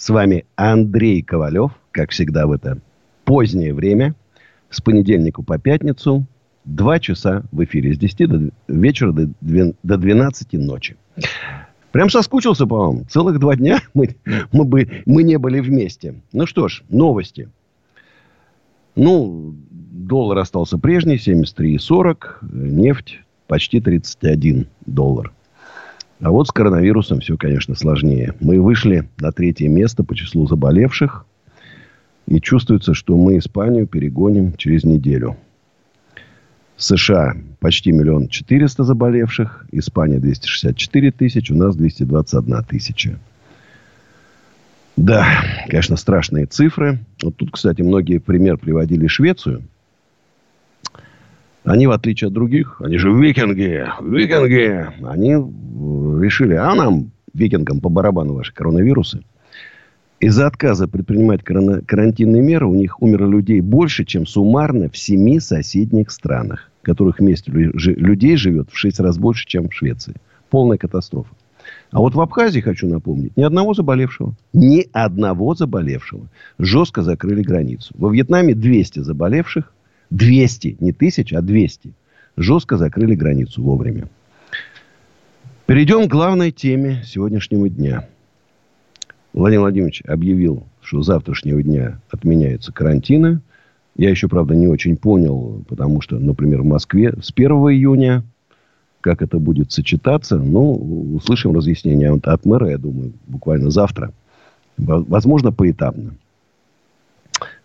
С 0.00 0.08
вами 0.08 0.46
Андрей 0.56 1.20
Ковалев, 1.20 1.72
как 1.92 2.10
всегда 2.12 2.46
в 2.46 2.52
это 2.52 2.78
позднее 3.26 3.74
время, 3.74 4.14
с 4.70 4.80
понедельника 4.80 5.42
по 5.42 5.58
пятницу, 5.58 6.24
два 6.64 6.98
часа 6.98 7.42
в 7.52 7.62
эфире, 7.64 7.92
с 7.92 7.98
10 7.98 8.26
до 8.26 8.50
вечера 8.66 9.12
до, 9.12 9.28
до 9.82 9.96
12 9.98 10.54
ночи. 10.54 10.96
Прям 11.92 12.08
соскучился 12.08 12.66
по 12.66 12.78
вам. 12.78 13.06
Целых 13.08 13.38
два 13.38 13.56
дня 13.56 13.82
мы, 13.94 14.16
мы, 14.52 14.64
бы, 14.64 15.02
мы 15.04 15.22
не 15.22 15.36
были 15.36 15.60
вместе. 15.60 16.14
Ну 16.32 16.46
что 16.46 16.68
ж, 16.68 16.82
новости. 16.88 17.50
Ну, 18.96 19.54
доллар 19.70 20.38
остался 20.38 20.78
прежний, 20.78 21.16
73,40. 21.16 22.38
Нефть 22.50 23.20
почти 23.48 23.82
31 23.82 24.66
доллар. 24.86 25.30
А 26.20 26.30
вот 26.30 26.48
с 26.48 26.50
коронавирусом 26.50 27.20
все, 27.20 27.36
конечно, 27.36 27.74
сложнее. 27.74 28.34
Мы 28.40 28.60
вышли 28.60 29.08
на 29.18 29.32
третье 29.32 29.68
место 29.68 30.04
по 30.04 30.14
числу 30.14 30.46
заболевших. 30.46 31.24
И 32.26 32.40
чувствуется, 32.40 32.94
что 32.94 33.16
мы 33.16 33.38
Испанию 33.38 33.86
перегоним 33.86 34.54
через 34.56 34.84
неделю. 34.84 35.36
США 36.76 37.34
почти 37.58 37.92
миллион 37.92 38.28
четыреста 38.28 38.84
заболевших. 38.84 39.66
Испания 39.72 40.18
264 40.18 41.10
тысячи. 41.10 41.52
У 41.52 41.56
нас 41.56 41.74
221 41.74 42.64
тысяча. 42.64 43.18
Да, 44.96 45.26
конечно, 45.68 45.96
страшные 45.96 46.44
цифры. 46.44 46.98
Вот 47.22 47.36
тут, 47.36 47.52
кстати, 47.52 47.80
многие 47.80 48.18
пример 48.18 48.58
приводили 48.58 49.06
Швецию. 49.06 49.62
Они, 51.64 51.86
в 51.86 51.90
отличие 51.90 52.28
от 52.28 52.34
других, 52.34 52.80
они 52.80 52.96
же 52.96 53.12
викинги, 53.12 53.86
викинги, 54.00 54.86
они 55.04 55.32
решили, 56.22 56.54
а 56.54 56.74
нам, 56.74 57.10
викингам, 57.34 57.80
по 57.80 57.88
барабану 57.88 58.34
ваши 58.34 58.54
коронавирусы. 58.54 59.22
Из-за 60.20 60.46
отказа 60.46 60.88
предпринимать 60.88 61.42
карантинные 61.42 62.42
меры 62.42 62.66
у 62.66 62.74
них 62.74 63.00
умерло 63.02 63.26
людей 63.26 63.60
больше, 63.60 64.04
чем 64.04 64.26
суммарно 64.26 64.90
в 64.90 64.96
семи 64.96 65.40
соседних 65.40 66.10
странах, 66.10 66.70
которых 66.82 67.20
вместе 67.20 67.50
людей 67.52 68.36
живет 68.36 68.68
в 68.70 68.76
шесть 68.76 69.00
раз 69.00 69.18
больше, 69.18 69.46
чем 69.46 69.68
в 69.68 69.74
Швеции. 69.74 70.14
Полная 70.50 70.78
катастрофа. 70.78 71.30
А 71.90 71.98
вот 72.00 72.14
в 72.14 72.20
Абхазии, 72.20 72.60
хочу 72.60 72.86
напомнить, 72.88 73.36
ни 73.36 73.42
одного 73.42 73.74
заболевшего. 73.74 74.34
Ни 74.52 74.86
одного 74.92 75.54
заболевшего. 75.54 76.26
Жестко 76.58 77.02
закрыли 77.02 77.42
границу. 77.42 77.94
Во 77.96 78.10
Вьетнаме 78.10 78.54
200 78.54 79.00
заболевших. 79.00 79.72
200, 80.10 80.76
не 80.80 80.92
тысяч, 80.92 81.32
а 81.32 81.40
200. 81.40 81.92
Жестко 82.36 82.76
закрыли 82.76 83.14
границу 83.14 83.62
вовремя. 83.62 84.08
Перейдем 85.66 86.08
к 86.08 86.10
главной 86.10 86.50
теме 86.50 87.02
сегодняшнего 87.04 87.68
дня. 87.68 88.08
Владимир 89.32 89.60
Владимирович 89.60 90.02
объявил, 90.06 90.64
что 90.80 91.02
с 91.02 91.06
завтрашнего 91.06 91.62
дня 91.62 92.00
отменяются 92.10 92.72
карантины. 92.72 93.40
Я 93.96 94.10
еще, 94.10 94.28
правда, 94.28 94.54
не 94.54 94.66
очень 94.66 94.96
понял, 94.96 95.64
потому 95.68 96.00
что, 96.00 96.18
например, 96.18 96.62
в 96.62 96.66
Москве 96.66 97.14
с 97.22 97.32
1 97.32 97.50
июня, 97.50 98.24
как 99.00 99.22
это 99.22 99.38
будет 99.38 99.70
сочетаться, 99.70 100.38
ну, 100.38 101.14
услышим 101.14 101.54
разъяснение 101.54 102.18
от 102.22 102.44
мэра, 102.44 102.70
я 102.70 102.78
думаю, 102.78 103.12
буквально 103.28 103.70
завтра. 103.70 104.12
Возможно, 104.76 105.52
поэтапно. 105.52 106.14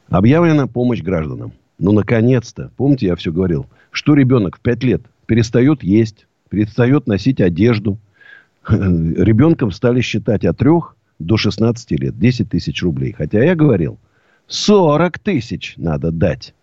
Объявлена 0.10 0.68
помощь 0.68 1.02
гражданам. 1.02 1.54
Ну, 1.78 1.92
наконец-то. 1.92 2.72
Помните, 2.78 3.08
я 3.08 3.16
все 3.16 3.32
говорил, 3.32 3.68
что 3.92 4.14
ребенок 4.14 4.58
в 4.58 4.60
5 4.62 4.84
лет 4.84 5.02
перестает 5.26 5.84
есть, 5.84 6.28
перестает 6.50 7.08
носить 7.08 7.42
одежду. 7.42 7.98
Ребенком 8.68 9.72
стали 9.72 10.02
считать 10.02 10.46
от 10.46 10.58
3 10.58 10.72
до 11.20 11.38
16 11.38 11.92
лет. 11.92 12.18
10 12.18 12.50
тысяч 12.50 12.82
рублей. 12.82 13.14
Хотя 13.14 13.44
я 13.44 13.56
говорил, 13.56 14.00
40 14.48 15.20
тысяч 15.20 15.74
надо 15.78 16.12
дать. 16.12 16.54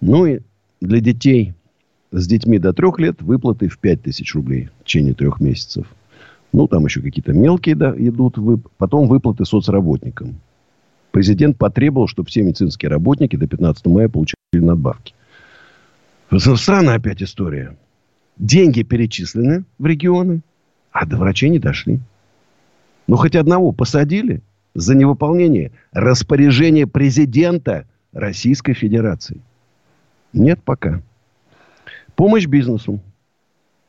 Ну 0.00 0.26
и 0.26 0.40
для 0.80 1.00
детей 1.00 1.54
с 2.10 2.26
детьми 2.26 2.58
до 2.58 2.72
3 2.72 2.88
лет 2.98 3.22
выплаты 3.22 3.68
в 3.68 3.78
5 3.78 4.02
тысяч 4.02 4.34
рублей 4.34 4.70
в 4.80 4.84
течение 4.84 5.14
трех 5.14 5.40
месяцев. 5.40 5.86
Ну, 6.52 6.66
там 6.66 6.84
еще 6.84 7.00
какие-то 7.00 7.32
мелкие 7.32 7.76
да, 7.76 7.94
идут. 7.96 8.36
Потом 8.76 9.06
выплаты 9.06 9.44
соцработникам. 9.44 10.40
Президент 11.10 11.58
потребовал, 11.58 12.06
чтобы 12.06 12.28
все 12.28 12.42
медицинские 12.42 12.90
работники 12.90 13.36
до 13.36 13.46
15 13.46 13.86
мая 13.86 14.08
получили 14.08 14.34
надбавки. 14.52 15.14
Странная 16.56 16.96
опять 16.96 17.22
история. 17.22 17.76
Деньги 18.36 18.82
перечислены 18.82 19.64
в 19.78 19.86
регионы, 19.86 20.42
а 20.92 21.06
до 21.06 21.16
врачей 21.16 21.50
не 21.50 21.58
дошли. 21.58 22.00
Ну, 23.06 23.16
хоть 23.16 23.34
одного 23.34 23.72
посадили 23.72 24.40
за 24.74 24.94
невыполнение 24.94 25.72
распоряжения 25.92 26.86
президента 26.86 27.86
Российской 28.12 28.74
Федерации. 28.74 29.40
Нет 30.32 30.60
пока. 30.64 31.02
Помощь 32.14 32.46
бизнесу. 32.46 33.00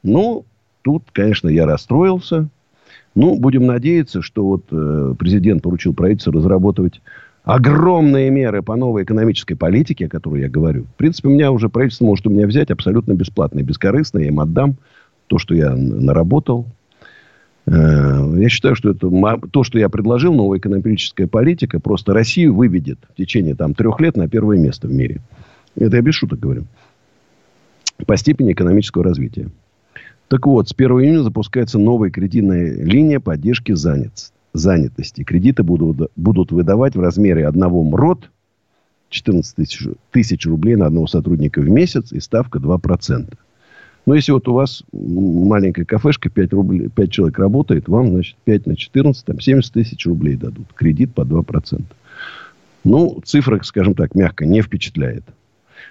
Ну, 0.02 0.46
тут, 0.82 1.04
конечно, 1.12 1.50
я 1.50 1.66
расстроился. 1.68 2.50
Ну, 3.14 3.38
будем 3.38 3.66
надеяться, 3.66 4.22
что 4.22 4.46
вот 4.46 4.66
э, 4.72 5.16
президент 5.20 5.62
поручил 5.62 5.94
правительству 5.94 6.32
разработать 6.32 7.02
огромные 7.44 8.30
меры 8.30 8.62
по 8.62 8.76
новой 8.76 9.04
экономической 9.04 9.56
политике, 9.56 10.06
о 10.06 10.10
которой 10.10 10.42
я 10.42 10.50
говорю. 10.50 10.84
В 10.84 10.96
принципе, 10.96 11.28
у 11.28 11.32
меня 11.32 11.52
уже 11.52 11.70
правительство 11.70 12.06
может 12.06 12.26
у 12.28 12.30
меня 12.30 12.48
взять 12.48 12.72
абсолютно 12.72 13.14
бесплатно 13.14 13.60
и 13.60 13.64
бескорыстно. 13.64 14.20
Я 14.20 14.28
им 14.28 14.40
отдам 14.40 14.76
то, 15.28 15.40
что 15.40 15.54
я 15.54 15.74
наработал. 15.76 16.68
Э, 17.66 18.34
я 18.38 18.50
считаю, 18.50 18.76
что 18.76 18.92
это 18.92 19.10
то, 19.52 19.64
что 19.64 19.78
я 19.78 19.90
предложил, 19.90 20.34
новая 20.34 20.60
экономическая 20.60 21.28
политика, 21.28 21.80
просто 21.80 22.14
Россию 22.14 22.56
выведет 22.56 23.00
в 23.14 23.16
течение 23.16 23.56
там, 23.56 23.74
трех 23.74 24.00
лет 24.00 24.16
на 24.16 24.30
первое 24.30 24.58
место 24.58 24.88
в 24.88 24.94
мире. 24.94 25.22
Это 25.76 25.98
я 25.98 26.02
без 26.02 26.16
шуток 26.16 26.40
говорю. 26.40 26.66
По 28.06 28.18
степени 28.18 28.54
экономического 28.54 29.04
развития. 29.04 29.50
Так 30.32 30.48
вот, 30.48 30.70
с 30.70 30.74
1 30.74 30.90
июня 30.92 31.24
запускается 31.24 31.78
новая 31.78 32.10
кредитная 32.10 32.74
линия 32.74 33.20
поддержки 33.20 33.74
занятости 33.74 34.32
занятости. 34.54 35.26
Кредиты 35.26 35.62
будут, 35.64 36.10
будут 36.16 36.54
выдавать 36.54 36.96
в 36.96 37.02
размере 37.02 37.46
одного 37.46 37.84
МРОД 37.84 38.30
14 39.10 39.56
тысяч, 39.58 39.88
тысяч 40.12 40.46
рублей 40.46 40.78
на 40.78 40.86
одного 40.86 41.08
сотрудника 41.08 41.60
в 41.60 41.70
месяц 41.70 42.14
и 42.14 42.22
ставка 42.22 42.60
2%. 42.60 43.34
Но 44.06 44.16
если 44.16 44.32
вот 44.32 44.48
у 44.48 44.54
вас 44.54 44.84
маленькая 44.94 45.84
кафешка, 45.84 46.30
5, 46.30 46.54
рублей, 46.54 46.88
5 46.88 47.12
человек 47.12 47.38
работает, 47.38 47.90
вам, 47.90 48.12
значит, 48.12 48.38
5 48.46 48.68
на 48.68 48.78
14, 48.78 49.26
там 49.26 49.38
70 49.38 49.74
тысяч 49.74 50.06
рублей 50.06 50.38
дадут. 50.38 50.68
Кредит 50.76 51.14
по 51.14 51.22
2%. 51.22 51.84
Ну, 52.86 53.22
цифра, 53.26 53.60
скажем 53.64 53.96
так, 53.96 54.16
мягко 54.16 54.46
не 54.46 54.62
впечатляет. 54.62 55.26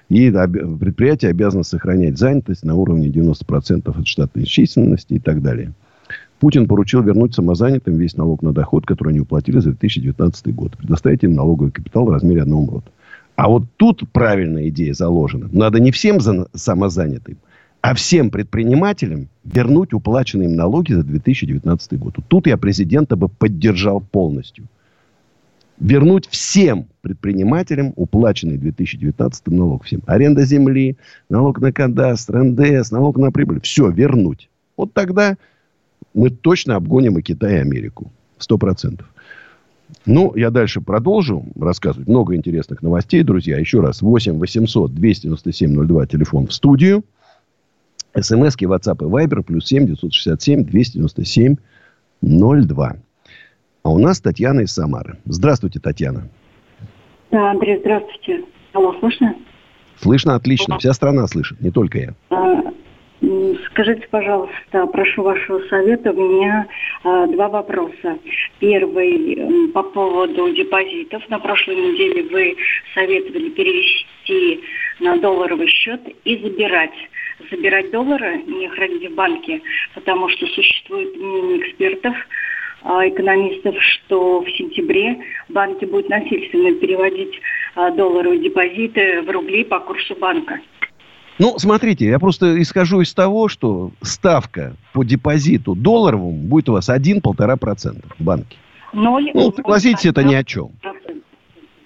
И 0.08 0.30
предприятие 0.30 1.30
обязано 1.30 1.62
сохранять 1.62 2.18
занятость 2.18 2.64
на 2.64 2.74
уровне 2.74 3.08
90% 3.08 3.98
от 3.98 4.06
штатной 4.06 4.44
численности 4.44 5.14
и 5.14 5.18
так 5.18 5.42
далее. 5.42 5.72
Путин 6.40 6.66
поручил 6.66 7.02
вернуть 7.02 7.34
самозанятым 7.34 7.96
весь 7.96 8.16
налог 8.16 8.42
на 8.42 8.52
доход, 8.52 8.86
который 8.86 9.10
они 9.10 9.20
уплатили 9.20 9.58
за 9.58 9.70
2019 9.70 10.54
год. 10.54 10.76
Предоставить 10.76 11.22
им 11.22 11.34
налоговый 11.34 11.70
капитал 11.70 12.06
в 12.06 12.10
размере 12.10 12.42
одного 12.42 12.62
МРОТ. 12.62 12.84
А 13.36 13.48
вот 13.48 13.64
тут 13.76 14.02
правильная 14.10 14.68
идея 14.68 14.94
заложена. 14.94 15.48
Надо 15.52 15.80
не 15.80 15.92
всем 15.92 16.20
за, 16.20 16.46
самозанятым, 16.54 17.38
а 17.82 17.94
всем 17.94 18.30
предпринимателям 18.30 19.28
вернуть 19.44 19.92
уплаченные 19.92 20.48
им 20.48 20.56
налоги 20.56 20.92
за 20.92 21.02
2019 21.02 21.98
год. 21.98 22.16
Тут 22.28 22.46
я 22.46 22.56
президента 22.56 23.16
бы 23.16 23.28
поддержал 23.28 24.00
полностью. 24.00 24.66
Вернуть 25.80 26.28
всем 26.28 26.88
предпринимателям 27.00 27.94
уплаченный 27.96 28.58
в 28.58 28.60
2019 28.60 29.46
налог. 29.48 29.84
Всем. 29.84 30.02
Аренда 30.06 30.44
земли, 30.44 30.98
налог 31.30 31.58
на 31.58 31.72
кадастр, 31.72 32.42
НДС, 32.44 32.90
налог 32.90 33.16
на 33.16 33.32
прибыль. 33.32 33.62
Все 33.62 33.88
вернуть. 33.88 34.50
Вот 34.76 34.92
тогда 34.92 35.38
мы 36.12 36.28
точно 36.28 36.76
обгоним 36.76 37.18
и 37.18 37.22
Китай, 37.22 37.54
и 37.54 37.60
Америку. 37.60 38.12
Сто 38.36 38.58
процентов. 38.58 39.06
Ну, 40.04 40.36
я 40.36 40.50
дальше 40.50 40.82
продолжу 40.82 41.46
рассказывать. 41.58 42.08
Много 42.08 42.36
интересных 42.36 42.82
новостей, 42.82 43.22
друзья. 43.22 43.58
Еще 43.58 43.80
раз. 43.80 44.02
8 44.02 44.38
800 44.38 44.94
297 44.94 45.86
02. 45.86 46.06
Телефон 46.06 46.46
в 46.46 46.52
студию. 46.52 47.04
СМСки, 48.14 48.66
WhatsApp 48.66 48.98
и 48.98 49.10
Viber. 49.10 49.42
Плюс 49.42 49.66
7 49.66 49.86
967 49.86 50.64
297 50.64 51.56
02. 52.20 52.96
А 53.82 53.90
у 53.90 53.98
нас 53.98 54.20
Татьяна 54.20 54.60
из 54.60 54.72
Самары. 54.72 55.16
Здравствуйте, 55.24 55.80
Татьяна. 55.80 56.28
Да, 57.30 57.50
Андрей, 57.52 57.78
здравствуйте. 57.78 58.44
Алло, 58.72 58.94
слышно? 59.00 59.34
Слышно 59.96 60.34
отлично. 60.34 60.78
Вся 60.78 60.92
страна 60.92 61.26
слышит, 61.26 61.60
не 61.60 61.70
только 61.70 61.98
я. 61.98 62.14
А, 62.30 62.62
скажите, 63.70 64.06
пожалуйста, 64.10 64.86
прошу 64.86 65.22
вашего 65.22 65.60
совета. 65.68 66.12
У 66.12 66.20
меня 66.20 66.66
а, 67.04 67.26
два 67.26 67.48
вопроса. 67.48 68.18
Первый 68.58 69.70
по 69.72 69.82
поводу 69.82 70.52
депозитов. 70.54 71.26
На 71.28 71.38
прошлой 71.38 71.76
неделе 71.76 72.28
вы 72.30 72.56
советовали 72.94 73.48
перевести 73.50 74.62
на 75.00 75.16
долларовый 75.18 75.68
счет 75.68 76.00
и 76.24 76.36
забирать 76.36 76.94
забирать 77.50 77.90
доллары, 77.90 78.42
не 78.42 78.68
хранить 78.68 79.10
в 79.10 79.14
банке, 79.14 79.62
потому 79.94 80.28
что 80.28 80.46
существует 80.48 81.16
мнение 81.16 81.60
экспертов, 81.60 82.14
экономистов, 82.82 83.74
что 83.82 84.40
в 84.40 84.50
сентябре 84.50 85.18
банки 85.48 85.84
будут 85.84 86.08
насильственно 86.08 86.72
переводить 86.74 87.40
а, 87.74 87.90
долларовые 87.90 88.40
депозиты 88.40 89.22
в 89.22 89.30
рубли 89.30 89.64
по 89.64 89.80
курсу 89.80 90.14
банка. 90.18 90.60
Ну, 91.38 91.58
смотрите, 91.58 92.06
я 92.06 92.18
просто 92.18 92.60
исхожу 92.60 93.00
из 93.00 93.14
того, 93.14 93.48
что 93.48 93.92
ставка 94.02 94.74
по 94.92 95.04
депозиту 95.04 95.74
долларовому 95.74 96.32
будет 96.32 96.68
у 96.68 96.72
вас 96.72 96.90
1-1,5% 96.90 98.04
в 98.18 98.22
банке. 98.22 98.56
Ноль. 98.92 99.30
Ну, 99.32 99.52
согласитесь, 99.52 100.04
это 100.04 100.22
ни 100.22 100.34
о 100.34 100.44
чем. 100.44 100.72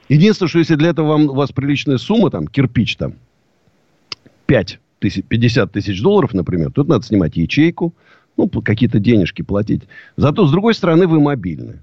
Единственное, 0.09 0.49
что 0.49 0.59
если 0.59 0.75
для 0.75 0.91
этого 0.91 1.09
вам, 1.09 1.29
у 1.29 1.35
вас 1.35 1.53
приличная 1.53 1.99
сумма, 1.99 2.31
там, 2.31 2.47
кирпич 2.47 2.97
там, 2.97 3.15
5 4.47 4.81
тысяч, 4.99 5.25
50 5.25 5.73
тысяч 5.73 6.03
долларов, 6.03 6.35
например, 6.35 6.71
тут 6.73 6.89
надо 6.89 7.05
снимать 7.05 7.37
ячейку, 7.37 7.95
ну, 8.37 8.49
какие-то 8.49 8.99
денежки 8.99 9.43
платить. 9.43 9.83
Зато, 10.17 10.47
с 10.47 10.51
другой 10.51 10.75
стороны, 10.75 11.07
вы 11.07 11.21
мобильны. 11.21 11.81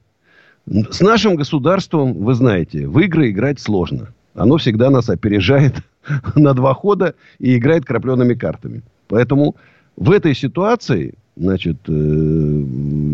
С 0.67 1.01
нашим 1.01 1.35
государством, 1.35 2.13
вы 2.13 2.33
знаете, 2.33 2.87
в 2.87 2.99
игры 2.99 3.31
играть 3.31 3.59
сложно. 3.59 4.09
Оно 4.35 4.57
всегда 4.57 4.89
нас 4.89 5.09
опережает 5.09 5.75
на 6.35 6.53
два 6.53 6.73
хода 6.73 7.15
и 7.39 7.57
играет 7.57 7.85
крапленными 7.85 8.33
картами. 8.33 8.81
Поэтому 9.07 9.55
в 9.97 10.11
этой 10.11 10.35
ситуации, 10.35 11.15
значит, 11.35 11.77
э, 11.87 12.63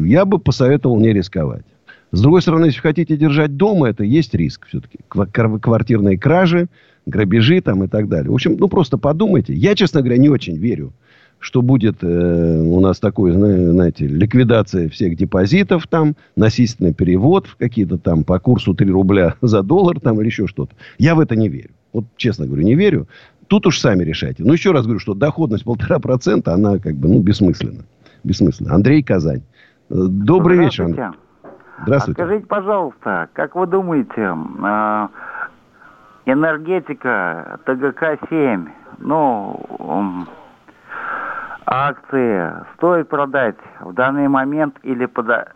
я 0.06 0.26
бы 0.26 0.40
посоветовал 0.40 1.00
не 1.00 1.14
рисковать. 1.14 1.66
С 2.12 2.22
другой 2.22 2.42
стороны, 2.42 2.66
если 2.68 2.80
хотите 2.80 3.18
держать 3.18 3.58
дома, 3.58 3.90
это 3.90 4.04
есть 4.04 4.34
риск 4.34 4.68
все-таки. 4.68 5.00
Квартирные 5.10 6.18
кражи, 6.18 6.68
грабежи 7.06 7.62
там 7.62 7.84
и 7.84 7.88
так 7.88 8.08
далее. 8.08 8.32
В 8.32 8.36
общем, 8.36 8.56
ну 8.58 8.68
просто 8.68 8.98
подумайте. 8.98 9.54
Я, 9.54 9.76
честно 9.76 10.02
говоря, 10.02 10.18
не 10.18 10.30
очень 10.30 10.58
верю 10.58 10.94
что 11.40 11.62
будет 11.62 12.04
э, 12.04 12.62
у 12.62 12.80
нас 12.80 13.00
такой, 13.00 13.32
знаете, 13.32 14.08
ликвидация 14.08 14.90
всех 14.90 15.16
депозитов 15.16 15.88
там, 15.88 16.16
насильственный 16.36 16.94
перевод 16.94 17.48
в 17.48 17.58
какие-то 17.58 17.98
там 17.98 18.24
по 18.24 18.40
курсу 18.40 18.74
3 18.74 18.90
рубля 18.92 19.36
за 19.42 19.64
доллар 19.64 20.00
там 20.00 20.20
или 20.20 20.28
еще 20.28 20.48
что-то. 20.48 20.76
Я 20.98 21.16
в 21.16 21.20
это 21.20 21.36
не 21.36 21.50
верю. 21.50 21.72
Вот 21.94 22.06
честно 22.18 22.46
говорю, 22.46 22.64
не 22.64 22.76
верю. 22.76 23.08
Тут 23.48 23.66
уж 23.66 23.80
сами 23.80 24.04
решайте. 24.04 24.44
Но 24.44 24.54
еще 24.54 24.72
раз 24.72 24.84
говорю, 24.84 25.00
что 25.00 25.14
доходность 25.14 25.64
полтора 25.64 26.00
процента, 26.00 26.54
она 26.54 26.80
как 26.80 26.96
бы, 26.96 27.08
ну, 27.08 27.22
бессмысленна. 27.22 27.86
Бессмысленно. 28.24 28.74
Андрей 28.74 29.02
Казань. 29.04 29.44
Добрый 29.90 30.58
вечер, 30.58 30.86
Андрей. 30.86 31.06
Здравствуйте. 31.84 32.22
А 32.22 32.26
скажите, 32.26 32.48
пожалуйста, 32.48 33.30
как 33.34 33.56
вы 33.56 33.68
думаете, 33.68 34.12
э, 34.18 35.08
энергетика 36.26 37.60
ТГК-7, 37.66 38.68
ну, 39.00 40.26
акции 41.68 42.66
стоит 42.76 43.10
продать 43.10 43.58
в 43.82 43.94
данный 43.94 44.28
момент 44.30 44.78
или 44.84 45.06
пода 45.06 45.50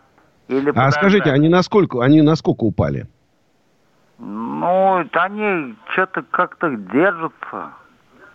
или 0.48 0.68
А 0.70 0.72
подождать? 0.72 0.94
скажите, 0.94 1.30
они 1.30 1.48
насколько, 1.48 2.02
они 2.02 2.20
насколько 2.20 2.64
упали? 2.64 3.06
Ну, 4.18 5.04
они 5.12 5.74
что-то 5.92 6.22
как-то 6.30 6.76
держатся. 6.76 7.72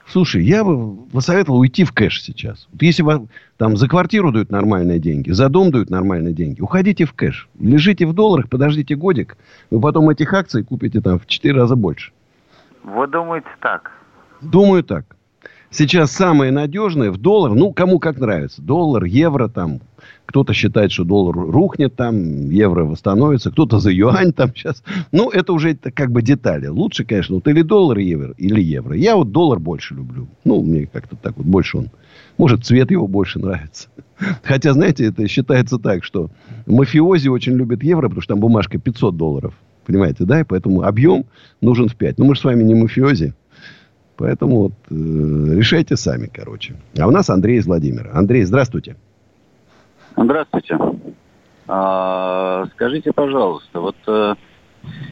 Слушай, 0.07 0.43
я 0.43 0.63
бы 0.63 0.95
посоветовал 1.07 1.59
уйти 1.59 1.83
в 1.83 1.91
кэш 1.93 2.21
сейчас. 2.23 2.67
Вот 2.71 2.81
если 2.81 3.03
вам 3.03 3.27
там 3.57 3.77
за 3.77 3.87
квартиру 3.87 4.31
дают 4.31 4.49
нормальные 4.49 4.99
деньги, 4.99 5.31
за 5.31 5.49
дом 5.49 5.69
дают 5.69 5.89
нормальные 5.89 6.33
деньги, 6.33 6.61
уходите 6.61 7.05
в 7.05 7.13
кэш. 7.13 7.47
Лежите 7.59 8.05
в 8.05 8.13
долларах, 8.13 8.49
подождите 8.49 8.95
годик, 8.95 9.37
вы 9.69 9.79
потом 9.81 10.09
этих 10.09 10.33
акций 10.33 10.63
купите 10.63 11.01
там 11.01 11.19
в 11.19 11.27
4 11.27 11.53
раза 11.53 11.75
больше. 11.75 12.11
Вы 12.83 13.05
думаете 13.07 13.49
так? 13.59 13.91
Думаю 14.41 14.83
так 14.83 15.16
сейчас 15.71 16.11
самое 16.11 16.51
надежное 16.51 17.11
в 17.11 17.17
доллар, 17.17 17.53
ну, 17.53 17.71
кому 17.71 17.99
как 17.99 18.19
нравится. 18.19 18.61
Доллар, 18.61 19.03
евро 19.03 19.47
там. 19.47 19.81
Кто-то 20.25 20.53
считает, 20.53 20.91
что 20.91 21.05
доллар 21.05 21.35
рухнет 21.35 21.95
там, 21.95 22.49
евро 22.49 22.83
восстановится. 22.83 23.51
Кто-то 23.51 23.79
за 23.79 23.91
юань 23.91 24.33
там 24.33 24.53
сейчас. 24.55 24.83
Ну, 25.11 25.29
это 25.29 25.53
уже 25.53 25.71
это 25.71 25.91
как 25.91 26.11
бы 26.11 26.21
детали. 26.21 26.67
Лучше, 26.67 27.05
конечно, 27.05 27.35
вот 27.35 27.47
или 27.47 27.61
доллар, 27.61 27.97
евро, 27.99 28.33
или 28.37 28.61
евро. 28.61 28.95
Я 28.95 29.15
вот 29.15 29.31
доллар 29.31 29.59
больше 29.59 29.95
люблю. 29.95 30.27
Ну, 30.43 30.61
мне 30.61 30.87
как-то 30.87 31.15
так 31.15 31.37
вот 31.37 31.45
больше 31.45 31.77
он... 31.77 31.89
Может, 32.37 32.65
цвет 32.65 32.91
его 32.91 33.07
больше 33.07 33.39
нравится. 33.39 33.87
Хотя, 34.43 34.73
знаете, 34.73 35.05
это 35.05 35.27
считается 35.27 35.79
так, 35.79 36.03
что 36.03 36.29
мафиози 36.65 37.29
очень 37.29 37.53
любят 37.53 37.83
евро, 37.83 38.07
потому 38.09 38.21
что 38.21 38.33
там 38.33 38.41
бумажка 38.41 38.77
500 38.77 39.15
долларов. 39.15 39.53
Понимаете, 39.85 40.25
да? 40.25 40.41
И 40.41 40.43
поэтому 40.43 40.83
объем 40.83 41.25
нужен 41.61 41.87
в 41.87 41.95
5. 41.95 42.17
Но 42.17 42.25
мы 42.25 42.35
же 42.35 42.41
с 42.41 42.43
вами 42.43 42.63
не 42.63 42.75
мафиози. 42.75 43.33
Поэтому 44.17 44.63
вот, 44.63 44.73
э, 44.89 44.93
решайте 44.93 45.95
сами, 45.95 46.29
короче. 46.33 46.75
А 46.99 47.07
у 47.07 47.11
нас 47.11 47.29
Андрей 47.29 47.57
из 47.57 47.67
Владимира. 47.67 48.11
Андрей, 48.13 48.43
здравствуйте. 48.43 48.95
Здравствуйте. 50.15 50.77
А, 51.67 52.65
скажите, 52.73 53.11
пожалуйста, 53.13 53.79
вот 53.79 53.95
э, 54.07 54.35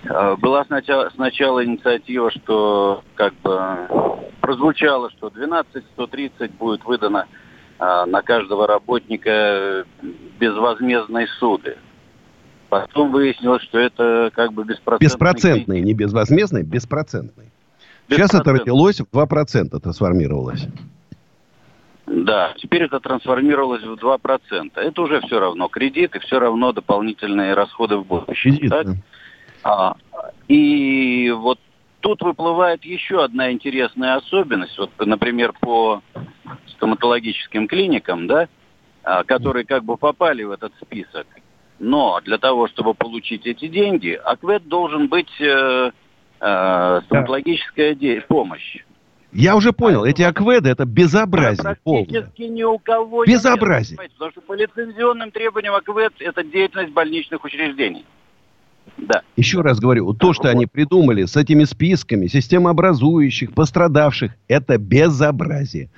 э, 0.06 0.36
была 0.38 0.66
сначала, 0.66 1.12
сначала 1.14 1.64
инициатива, 1.64 2.32
что 2.32 3.04
как 3.14 3.36
бы 3.44 3.78
прозвучало, 4.42 5.12
что 5.12 5.28
12-130 5.28 6.58
будет 6.58 6.84
выдано 6.86 7.28
э, 7.80 8.06
на 8.08 8.22
каждого 8.24 8.66
работника 8.66 9.86
безвозмездной 10.40 11.28
суды. 11.40 11.78
Потом 12.70 13.12
выяснилось, 13.12 13.62
что 13.64 13.78
это 13.78 14.32
как 14.34 14.54
бы 14.54 14.64
беспроцентный... 14.64 15.06
Беспроцентный, 15.06 15.82
не 15.82 15.94
безвозмездный, 15.94 16.64
беспроцентный. 16.64 17.52
Сейчас 18.10 18.34
это 18.34 18.52
родилось 18.54 19.00
в 19.00 19.06
2%, 19.06 19.80
трансформировалось. 19.80 20.68
Да, 22.06 22.54
теперь 22.58 22.84
это 22.84 23.00
трансформировалось 23.00 23.84
в 23.84 23.94
2%. 23.94 24.72
Это 24.76 25.02
уже 25.02 25.22
все 25.22 25.40
равно 25.40 25.68
кредит 25.68 26.16
и 26.16 26.20
все 26.20 26.40
равно 26.40 26.72
дополнительные 26.72 27.56
расходы 27.56 27.98
в 27.98 28.06
будущем. 28.06 28.52
Кредит, 28.52 28.70
так? 28.70 28.86
Да. 28.86 28.96
А, 29.64 29.96
и 30.48 31.32
вот 31.32 31.60
тут 32.02 32.22
выплывает 32.22 32.86
еще 32.86 33.24
одна 33.24 33.52
интересная 33.52 34.16
особенность. 34.16 34.78
Вот, 34.78 34.92
например, 35.00 35.54
по 35.60 36.04
стоматологическим 36.68 37.68
клиникам, 37.68 38.28
да, 38.28 38.48
а, 39.04 39.24
которые 39.24 39.66
как 39.66 39.84
бы 39.84 39.98
попали 39.98 40.44
в 40.44 40.52
этот 40.52 40.74
список. 40.82 41.26
Но 41.80 42.22
для 42.24 42.38
того, 42.38 42.68
чтобы 42.68 42.94
получить 42.94 43.48
эти 43.48 43.68
деньги, 43.68 44.12
АКВЭД 44.12 44.68
должен 44.68 45.08
быть 45.08 45.32
э, 46.46 47.02
стоматологическая 47.06 47.96
да. 47.96 48.22
помощь. 48.28 48.78
Я 49.32 49.58
уже 49.58 49.74
понял, 49.74 50.06
эти 50.06 50.22
акведы 50.22 50.70
это 50.70 50.86
безобразие. 50.86 51.76
Практически 51.84 51.84
полное. 51.84 52.50
ни 52.56 52.64
у 52.64 52.78
кого 52.80 53.26
Безобразие. 53.26 53.98
Нет, 54.00 54.12
потому 54.14 54.32
что 54.32 54.42
по 54.42 54.54
лицензионным 54.54 55.32
требованиям 55.32 55.76
аквед 55.76 56.14
это 56.20 56.44
деятельность 56.44 56.94
больничных 56.94 57.44
учреждений. 57.44 58.06
Да. 58.98 59.24
Еще 59.36 59.60
раз 59.62 59.80
говорю, 59.80 60.14
то, 60.14 60.32
что 60.32 60.44
вот. 60.44 60.52
они 60.52 60.68
придумали 60.68 61.26
с 61.26 61.36
этими 61.36 61.66
списками 61.66 62.28
системообразующих, 62.28 63.54
пострадавших, 63.54 64.32
это 64.48 64.78
безобразие. 64.78 65.90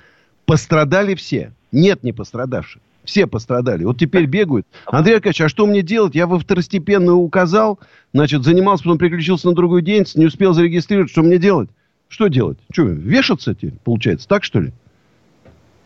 Пострадали 0.44 1.14
все. 1.14 1.52
Нет 1.70 2.02
не 2.02 2.12
пострадавших. 2.12 2.82
Все 3.08 3.26
пострадали. 3.26 3.84
Вот 3.84 3.96
теперь 3.96 4.26
бегают. 4.26 4.66
Андрей 4.84 5.14
Аркадьевич, 5.14 5.40
а 5.40 5.48
что 5.48 5.66
мне 5.66 5.80
делать? 5.80 6.14
Я 6.14 6.26
во 6.26 6.38
второстепенную 6.38 7.16
указал, 7.16 7.80
значит, 8.12 8.44
занимался, 8.44 8.84
потом 8.84 8.98
переключился 8.98 9.48
на 9.48 9.54
другую 9.54 9.80
день, 9.80 10.04
не 10.14 10.26
успел 10.26 10.52
зарегистрировать. 10.52 11.10
Что 11.10 11.22
мне 11.22 11.38
делать? 11.38 11.70
Что 12.08 12.28
делать? 12.28 12.58
Что, 12.70 12.82
вешаться 12.82 13.54
теперь, 13.54 13.78
получается? 13.82 14.28
Так, 14.28 14.44
что 14.44 14.60
ли? 14.60 14.72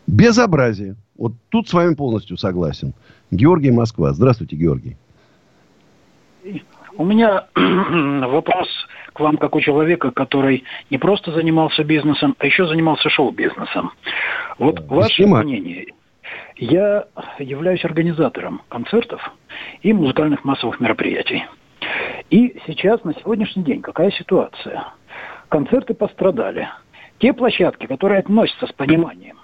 Безобразие. 0.05 0.97
Вот 1.17 1.31
тут 1.47 1.69
с 1.69 1.73
вами 1.73 1.95
полностью 1.95 2.35
согласен. 2.35 2.93
Георгий 3.31 3.71
Москва. 3.71 4.11
Здравствуйте, 4.11 4.57
Георгий. 4.57 4.97
У 6.97 7.05
меня 7.05 7.45
вопрос 7.55 8.67
к 9.13 9.19
вам, 9.21 9.37
как 9.37 9.55
у 9.55 9.61
человека, 9.61 10.11
который 10.11 10.65
не 10.89 10.97
просто 10.97 11.31
занимался 11.31 11.85
бизнесом, 11.85 12.35
а 12.37 12.45
еще 12.45 12.67
занимался 12.67 13.09
шоу-бизнесом. 13.09 13.93
Вот 14.57 14.75
да, 14.75 14.83
ваше 14.87 15.23
снимать. 15.23 15.45
мнение. 15.45 15.85
Я 16.55 17.07
являюсь 17.39 17.83
организатором 17.83 18.61
концертов 18.69 19.33
и 19.81 19.91
музыкальных 19.93 20.43
массовых 20.43 20.79
мероприятий. 20.79 21.45
И 22.29 22.59
сейчас, 22.67 23.03
на 23.03 23.13
сегодняшний 23.15 23.63
день, 23.63 23.81
какая 23.81 24.11
ситуация? 24.11 24.87
Концерты 25.49 25.93
пострадали. 25.93 26.69
Те 27.19 27.33
площадки, 27.33 27.85
которые 27.85 28.19
относятся 28.19 28.67
с 28.67 28.73
пониманием, 28.73 29.37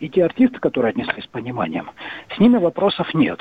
и 0.00 0.08
те 0.08 0.24
артисты, 0.24 0.58
которые 0.58 0.90
отнеслись 0.90 1.24
с 1.24 1.28
пониманием, 1.28 1.90
с 2.34 2.38
ними 2.38 2.58
вопросов 2.58 3.14
нет. 3.14 3.40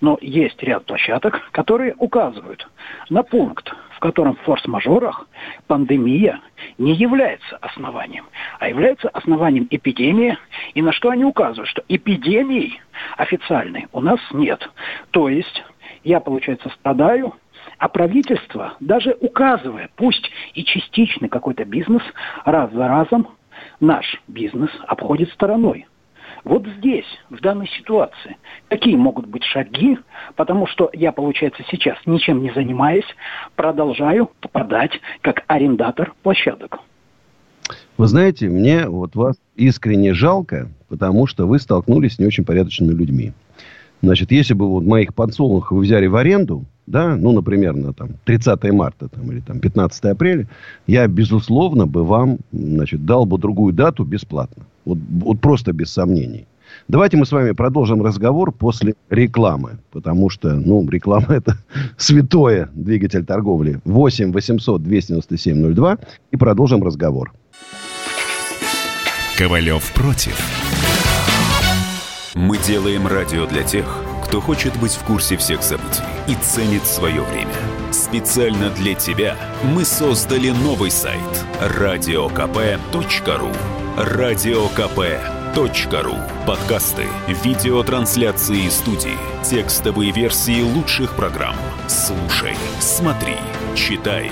но 0.00 0.18
есть 0.20 0.62
ряд 0.62 0.86
площадок, 0.86 1.40
которые 1.52 1.94
указывают 1.98 2.66
на 3.10 3.22
пункт, 3.22 3.72
в 4.00 4.02
котором 4.02 4.34
в 4.34 4.40
форс-мажорах 4.40 5.28
пандемия 5.66 6.40
не 6.78 6.94
является 6.94 7.58
основанием, 7.58 8.24
а 8.58 8.66
является 8.66 9.10
основанием 9.10 9.66
эпидемии, 9.68 10.38
и 10.72 10.80
на 10.80 10.90
что 10.90 11.10
они 11.10 11.26
указывают, 11.26 11.68
что 11.68 11.84
эпидемии 11.86 12.80
официальной 13.18 13.88
у 13.92 14.00
нас 14.00 14.18
нет. 14.32 14.66
То 15.10 15.28
есть 15.28 15.62
я, 16.02 16.20
получается, 16.20 16.70
страдаю, 16.70 17.34
а 17.76 17.90
правительство 17.90 18.72
даже 18.80 19.14
указывая, 19.20 19.90
пусть 19.96 20.30
и 20.54 20.64
частичный 20.64 21.28
какой-то 21.28 21.66
бизнес, 21.66 22.02
раз 22.46 22.72
за 22.72 22.88
разом 22.88 23.28
наш 23.80 24.18
бизнес 24.26 24.70
обходит 24.86 25.30
стороной. 25.32 25.86
Вот 26.44 26.66
здесь, 26.78 27.06
в 27.28 27.40
данной 27.40 27.68
ситуации, 27.68 28.36
какие 28.68 28.96
могут 28.96 29.26
быть 29.26 29.44
шаги, 29.44 29.98
потому 30.36 30.66
что 30.66 30.90
я, 30.92 31.12
получается, 31.12 31.62
сейчас 31.70 31.98
ничем 32.06 32.42
не 32.42 32.50
занимаясь, 32.52 33.04
продолжаю 33.56 34.30
попадать 34.40 34.92
как 35.20 35.44
арендатор 35.46 36.14
площадок. 36.22 36.78
Вы 37.98 38.06
знаете, 38.06 38.48
мне 38.48 38.88
вот 38.88 39.14
вас 39.14 39.36
искренне 39.56 40.14
жалко, 40.14 40.70
потому 40.88 41.26
что 41.26 41.46
вы 41.46 41.58
столкнулись 41.58 42.14
с 42.14 42.18
не 42.18 42.26
очень 42.26 42.44
порядочными 42.44 42.92
людьми. 42.92 43.32
Значит, 44.02 44.32
если 44.32 44.54
бы 44.54 44.66
вот 44.66 44.84
моих 44.84 45.14
подсолнухов 45.14 45.72
вы 45.72 45.82
взяли 45.84 46.06
в 46.06 46.16
аренду, 46.16 46.64
да, 46.86 47.14
ну, 47.14 47.32
например, 47.32 47.76
на 47.76 47.92
там, 47.92 48.10
30 48.24 48.72
марта 48.72 49.08
там, 49.08 49.30
или 49.30 49.40
там, 49.40 49.60
15 49.60 50.04
апреля, 50.06 50.48
я, 50.86 51.06
безусловно, 51.06 51.86
бы 51.86 52.04
вам 52.04 52.38
значит, 52.50 53.04
дал 53.04 53.26
бы 53.26 53.38
другую 53.38 53.74
дату 53.74 54.04
бесплатно. 54.04 54.64
Вот, 54.90 54.98
вот 55.24 55.40
просто 55.40 55.72
без 55.72 55.92
сомнений. 55.92 56.46
Давайте 56.88 57.16
мы 57.16 57.24
с 57.24 57.30
вами 57.30 57.52
продолжим 57.52 58.02
разговор 58.02 58.50
после 58.50 58.94
рекламы. 59.08 59.78
Потому 59.92 60.30
что, 60.30 60.54
ну, 60.54 60.88
реклама 60.88 61.26
это 61.28 61.56
святое 61.96 62.68
двигатель 62.74 63.24
торговли. 63.24 63.80
8 63.84 64.32
800 64.32 64.82
297 64.82 65.74
02. 65.74 65.98
И 66.32 66.36
продолжим 66.36 66.82
разговор. 66.82 67.32
Ковалев 69.38 69.92
против. 69.94 70.36
Мы 72.34 72.58
делаем 72.58 73.06
радио 73.06 73.46
для 73.46 73.62
тех, 73.62 74.04
кто 74.24 74.40
хочет 74.40 74.72
быть 74.80 74.92
в 74.92 75.04
курсе 75.04 75.36
всех 75.36 75.62
событий 75.62 76.02
и 76.28 76.34
ценит 76.42 76.84
свое 76.84 77.22
время. 77.22 77.54
Специально 77.92 78.70
для 78.70 78.94
тебя 78.94 79.36
мы 79.74 79.84
создали 79.84 80.50
новый 80.50 80.90
сайт 80.90 81.44
радиокп.ру 81.60 83.50
радиокп.ру 83.96 84.86
Подкасты, 86.46 87.06
видеотрансляции 87.28 88.68
студии, 88.68 89.16
текстовые 89.44 90.12
версии 90.12 90.62
лучших 90.62 91.16
программ. 91.16 91.56
Слушай, 91.88 92.56
смотри, 92.78 93.36
читай. 93.74 94.30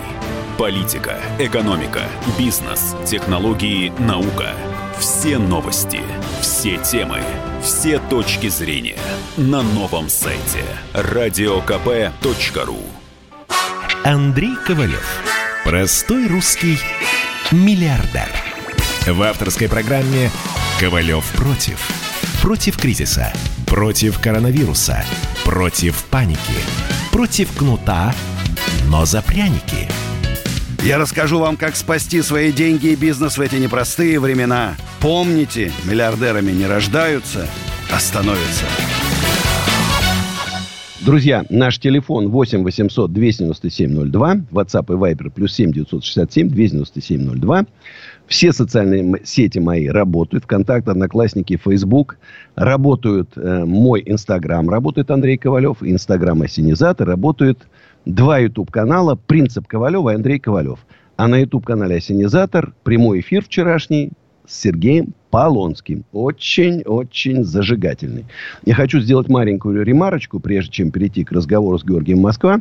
Политика, 0.56 1.20
экономика, 1.38 2.02
бизнес, 2.38 2.94
технологии, 3.06 3.92
наука– 3.98 4.52
все 4.98 5.38
новости, 5.38 6.00
все 6.40 6.76
темы, 6.78 7.20
все 7.62 7.98
точки 7.98 8.48
зрения 8.48 8.98
на 9.36 9.62
новом 9.62 10.08
сайте 10.08 10.64
радиокп.ру 10.92 12.78
Андрей 14.04 14.56
Ковалев. 14.66 15.22
Простой 15.64 16.26
русский 16.26 16.78
миллиардер. 17.52 18.47
В 19.12 19.22
авторской 19.22 19.68
программе 19.68 20.30
«Ковалев 20.78 21.24
против». 21.32 21.78
Против 22.42 22.76
кризиса, 22.76 23.32
против 23.66 24.20
коронавируса, 24.20 25.04
против 25.44 26.04
паники, 26.04 26.38
против 27.10 27.52
кнута, 27.56 28.14
но 28.86 29.04
за 29.04 29.22
пряники– 29.22 29.88
я 30.84 30.96
расскажу 30.96 31.40
вам, 31.40 31.56
как 31.56 31.74
спасти 31.76 32.22
свои 32.22 32.52
деньги 32.52 32.88
и 32.88 32.96
бизнес 32.96 33.36
в 33.36 33.40
эти 33.40 33.56
непростые 33.56 34.20
времена. 34.20 34.76
Помните, 35.00 35.72
миллиардерами 35.84 36.52
не 36.52 36.66
рождаются, 36.66 37.46
а 37.92 37.98
становятся. 37.98 38.64
Друзья, 41.00 41.44
наш 41.50 41.78
телефон 41.78 42.28
8 42.28 42.62
800 42.62 43.12
297 43.12 44.10
02, 44.10 44.34
WhatsApp 44.52 44.92
и 44.92 44.96
Viber 44.96 45.30
плюс 45.30 45.52
7 45.54 45.72
967 45.72 46.48
297 46.48 47.40
02. 47.40 47.66
Все 48.28 48.52
социальные 48.52 49.22
сети 49.24 49.58
мои 49.58 49.88
работают. 49.88 50.44
Вконтакте, 50.44 50.90
Одноклассники, 50.90 51.56
Facebook. 51.56 52.18
Работают 52.56 53.30
э, 53.36 53.64
мой 53.64 54.02
Инстаграм. 54.04 54.68
Работает 54.68 55.10
Андрей 55.10 55.38
Ковалев. 55.38 55.78
Инстаграм 55.80 56.40
Осенизатор. 56.42 57.08
Работают 57.08 57.66
два 58.04 58.38
YouTube-канала 58.38 59.14
«Принцип 59.14 59.66
Ковалева» 59.66 60.10
и 60.10 60.14
Андрей 60.14 60.38
Ковалев. 60.38 60.80
А 61.16 61.26
на 61.26 61.38
YouTube-канале 61.38 61.96
«Осенизатор» 61.96 62.74
прямой 62.84 63.20
эфир 63.20 63.42
вчерашний 63.42 64.12
с 64.46 64.60
Сергеем 64.60 65.14
Полонским. 65.30 66.04
Очень-очень 66.12 67.44
зажигательный. 67.44 68.26
Я 68.66 68.74
хочу 68.74 69.00
сделать 69.00 69.28
маленькую 69.28 69.82
ремарочку, 69.82 70.38
прежде 70.38 70.72
чем 70.72 70.90
перейти 70.90 71.24
к 71.24 71.32
разговору 71.32 71.78
с 71.78 71.84
Георгием 71.84 72.18
Москва. 72.18 72.60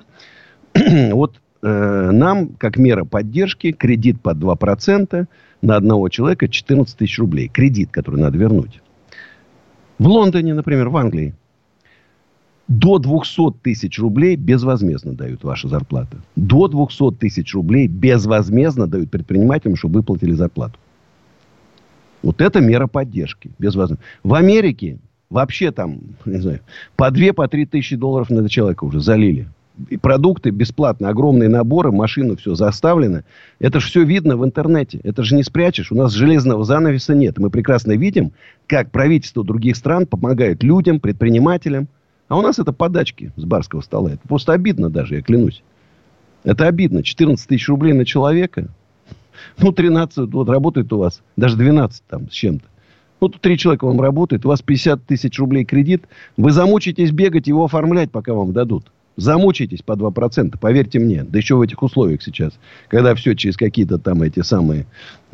вот 1.12 1.42
э, 1.62 2.12
нам, 2.12 2.50
как 2.50 2.78
мера 2.78 3.04
поддержки, 3.04 3.72
кредит 3.72 4.22
под 4.22 4.38
2% 4.38 5.28
на 5.62 5.76
одного 5.76 6.10
человека 6.10 6.48
14 6.48 6.98
тысяч 6.98 7.20
рублей. 7.20 7.48
Кредит, 7.48 7.90
который 7.92 8.20
надо 8.20 8.38
вернуть. 8.38 8.82
В 10.00 10.08
Лондоне, 10.08 10.54
например, 10.54 10.90
в 10.90 10.98
Англии 10.98 11.34
до 12.68 13.00
200 13.00 13.60
тысяч 13.64 13.98
рублей 13.98 14.36
безвозмездно 14.36 15.14
дают 15.14 15.44
ваша 15.44 15.68
зарплата. 15.68 16.18
До 16.36 16.68
200 16.68 17.16
тысяч 17.16 17.54
рублей 17.54 17.88
безвозмездно 17.88 18.88
дают 18.88 19.10
предпринимателям, 19.10 19.76
чтобы 19.76 20.00
выплатили 20.00 20.34
зарплату. 20.34 20.78
Вот 22.22 22.42
это 22.42 22.60
мера 22.60 22.88
поддержки. 22.88 23.52
Безвозмездно. 23.58 24.04
В 24.24 24.34
Америке 24.34 25.00
вообще 25.30 25.72
там, 25.72 26.00
не 26.26 26.40
знаю, 26.40 26.60
по 26.96 27.10
2-3 27.10 27.34
по 27.34 27.48
тысячи 27.48 27.96
долларов 27.96 28.30
на 28.30 28.48
человека 28.50 28.84
уже 28.84 29.00
залили. 29.00 29.48
Продукты 30.02 30.50
бесплатно, 30.50 31.10
огромные 31.10 31.50
наборы, 31.50 31.92
машины, 31.92 32.36
все 32.36 32.56
заставлено. 32.56 33.22
Это 33.60 33.80
же 33.80 33.88
все 33.88 34.04
видно 34.04 34.36
в 34.36 34.44
интернете. 34.44 35.00
Это 35.04 35.24
же 35.24 35.36
не 35.36 35.44
спрячешь. 35.44 35.92
У 35.92 35.96
нас 35.96 36.14
железного 36.14 36.64
занавеса 36.64 37.14
нет. 37.14 37.38
Мы 37.38 37.50
прекрасно 37.50 37.94
видим, 37.94 38.32
как 38.66 38.92
правительство 38.92 39.44
других 39.44 39.76
стран 39.76 40.08
помогает 40.08 40.64
людям, 40.64 41.00
предпринимателям, 41.00 41.88
а 42.28 42.38
у 42.38 42.42
нас 42.42 42.60
это 42.60 42.74
подачки 42.74 43.32
с 43.36 43.44
барского 43.44 43.82
стола. 43.82 44.12
Это 44.12 44.28
просто 44.28 44.54
обидно 44.54 44.90
даже, 44.90 45.16
я 45.16 45.22
клянусь. 45.22 45.64
Это 46.44 46.68
обидно. 46.68 47.04
14 47.04 47.48
тысяч 47.48 47.68
рублей 47.70 47.94
на 47.94 48.06
человека. 48.06 48.68
Ну, 49.60 49.72
13, 49.72 50.34
вот 50.34 50.50
работает 50.50 50.92
у 50.92 50.98
вас. 50.98 51.22
Даже 51.36 51.56
12 51.56 52.04
там 52.08 52.30
с 52.30 52.34
чем-то. 52.34 52.66
Ну, 53.20 53.30
тут 53.30 53.42
три 53.42 53.58
человека 53.58 53.86
вам 53.86 54.00
работает, 54.00 54.46
у 54.46 54.50
вас 54.50 54.62
50 54.62 55.06
тысяч 55.06 55.40
рублей 55.40 55.66
кредит. 55.66 56.04
Вы 56.36 56.52
замучитесь 56.52 57.12
бегать 57.12 57.48
его 57.48 57.66
оформлять, 57.66 58.12
пока 58.12 58.34
вам 58.34 58.54
дадут. 58.54 58.92
Замучитесь 59.18 59.82
по 59.82 59.94
2%, 59.94 60.58
поверьте 60.60 61.00
мне. 61.00 61.24
Да 61.24 61.40
еще 61.40 61.56
в 61.56 61.62
этих 61.62 61.82
условиях 61.82 62.22
сейчас. 62.22 62.54
Когда 62.88 63.16
все 63.16 63.36
через 63.36 63.58
какие-то 63.58 63.98
там 63.98 64.22
эти 64.22 64.42
самые 64.42 64.86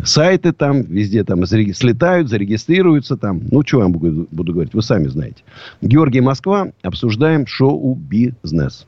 сайты 0.01 0.53
там, 0.53 0.83
везде 0.83 1.25
там 1.25 1.45
слетают, 1.45 2.29
зарегистрируются 2.29 3.17
там. 3.17 3.41
Ну, 3.51 3.61
что 3.65 3.79
я 3.79 3.83
вам 3.83 3.91
буду, 3.91 4.27
буду 4.31 4.53
говорить, 4.53 4.73
вы 4.73 4.81
сами 4.81 5.07
знаете. 5.07 5.43
Георгий 5.81 6.21
Москва, 6.21 6.69
обсуждаем 6.81 7.45
шоу-бизнес. 7.45 8.87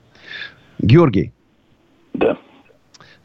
Георгий. 0.80 1.34
Да. 2.14 2.38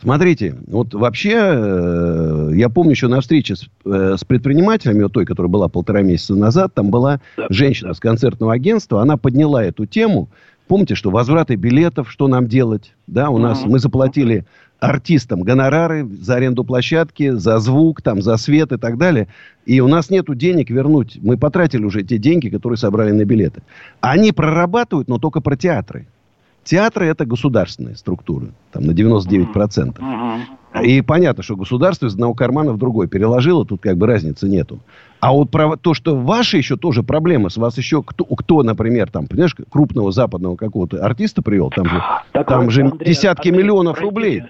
Смотрите, 0.00 0.56
вот 0.66 0.94
вообще, 0.94 1.34
э, 1.36 2.50
я 2.54 2.70
помню 2.70 2.92
еще 2.92 3.08
на 3.08 3.20
встрече 3.20 3.56
с, 3.56 3.68
э, 3.84 4.16
с 4.18 4.24
предпринимателями, 4.24 5.02
вот 5.02 5.12
той, 5.12 5.26
которая 5.26 5.50
была 5.50 5.68
полтора 5.68 6.00
месяца 6.00 6.34
назад, 6.34 6.72
там 6.72 6.90
была 6.90 7.20
да. 7.36 7.46
женщина 7.50 7.92
с 7.92 8.00
концертного 8.00 8.54
агентства, 8.54 9.02
она 9.02 9.18
подняла 9.18 9.62
эту 9.62 9.84
тему, 9.84 10.30
Помните, 10.70 10.94
что 10.94 11.10
возвраты 11.10 11.56
билетов, 11.56 12.08
что 12.08 12.28
нам 12.28 12.46
делать? 12.46 12.94
Да, 13.08 13.30
у 13.30 13.38
нас 13.38 13.64
мы 13.64 13.80
заплатили 13.80 14.46
артистам 14.78 15.40
гонорары 15.40 16.06
за 16.06 16.36
аренду 16.36 16.62
площадки, 16.62 17.30
за 17.30 17.58
звук, 17.58 18.02
там, 18.02 18.22
за 18.22 18.36
свет 18.36 18.70
и 18.70 18.76
так 18.76 18.96
далее. 18.96 19.26
И 19.66 19.80
у 19.80 19.88
нас 19.88 20.10
нет 20.10 20.26
денег 20.38 20.70
вернуть. 20.70 21.18
Мы 21.20 21.36
потратили 21.36 21.82
уже 21.82 22.04
те 22.04 22.18
деньги, 22.18 22.50
которые 22.50 22.76
собрали 22.76 23.10
на 23.10 23.24
билеты. 23.24 23.62
Они 24.00 24.30
прорабатывают, 24.30 25.08
но 25.08 25.18
только 25.18 25.40
про 25.40 25.56
театры. 25.56 26.06
Театры 26.64 27.06
это 27.06 27.24
государственные 27.24 27.96
структуры, 27.96 28.52
там 28.72 28.84
на 28.84 28.92
99%. 28.92 29.96
Uh-huh. 29.98 30.40
И 30.84 31.00
понятно, 31.02 31.42
что 31.42 31.56
государство 31.56 32.06
из 32.06 32.14
одного 32.14 32.34
кармана 32.34 32.72
в 32.72 32.78
другой 32.78 33.08
переложило, 33.08 33.66
тут 33.66 33.80
как 33.80 33.96
бы 33.96 34.06
разницы 34.06 34.48
нету. 34.48 34.78
А 35.18 35.32
вот 35.32 35.50
про 35.50 35.76
то, 35.76 35.94
что 35.94 36.16
ваши 36.16 36.58
еще 36.58 36.76
тоже 36.76 37.02
проблемы, 37.02 37.50
с 37.50 37.56
вас 37.56 37.76
еще 37.76 38.02
кто, 38.02 38.24
кто 38.24 38.62
например, 38.62 39.10
там, 39.10 39.26
понимаешь, 39.26 39.54
крупного 39.68 40.12
западного 40.12 40.56
какого-то 40.56 41.04
артиста 41.04 41.42
привел, 41.42 41.70
там 41.70 41.86
же, 41.86 42.02
так 42.32 42.48
там 42.48 42.70
же 42.70 42.82
Андрей, 42.82 43.08
десятки 43.08 43.48
Андрей, 43.48 43.62
миллионов 43.62 43.96
простите, 43.96 44.08
рублей. 44.08 44.42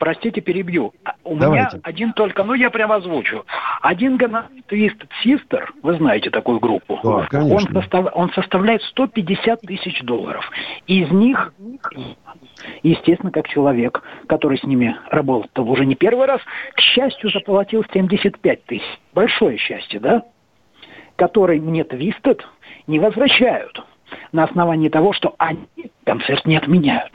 Простите, 0.00 0.40
перебью. 0.40 0.92
А 1.04 1.12
у 1.22 1.36
Давайте. 1.36 1.76
меня 1.76 1.82
один 1.84 2.12
только, 2.14 2.42
ну 2.42 2.54
я 2.54 2.70
прямо 2.70 2.96
озвучу. 2.96 3.44
Один 3.82 4.16
Twisted 4.16 5.08
Sister, 5.24 5.66
вы 5.82 5.94
знаете 5.94 6.30
такую 6.30 6.58
группу, 6.58 6.98
да, 7.04 7.26
конечно. 7.30 7.54
он, 7.54 7.82
состав, 7.82 8.06
он 8.14 8.32
составляет 8.32 8.82
150 8.82 9.60
тысяч 9.60 10.02
долларов. 10.02 10.50
Из 10.86 11.08
них, 11.10 11.52
естественно, 12.82 13.30
как 13.30 13.46
человек, 13.48 14.02
который 14.26 14.58
с 14.58 14.64
ними 14.64 14.96
работал 15.10 15.70
уже 15.70 15.86
не 15.86 15.94
первый 15.94 16.26
раз, 16.26 16.40
к 16.74 16.80
счастью, 16.80 17.30
заплатил 17.30 17.84
75 17.92 18.64
тысяч. 18.64 18.98
Большое 19.14 19.58
счастье, 19.58 20.00
да? 20.00 20.24
Который 21.16 21.60
мне 21.60 21.82
Twisted 21.82 22.40
не 22.86 22.98
возвращают 22.98 23.84
на 24.32 24.44
основании 24.44 24.88
того, 24.88 25.12
что 25.12 25.34
они 25.38 25.66
концерт 26.04 26.46
не 26.46 26.56
отменяют. 26.56 27.12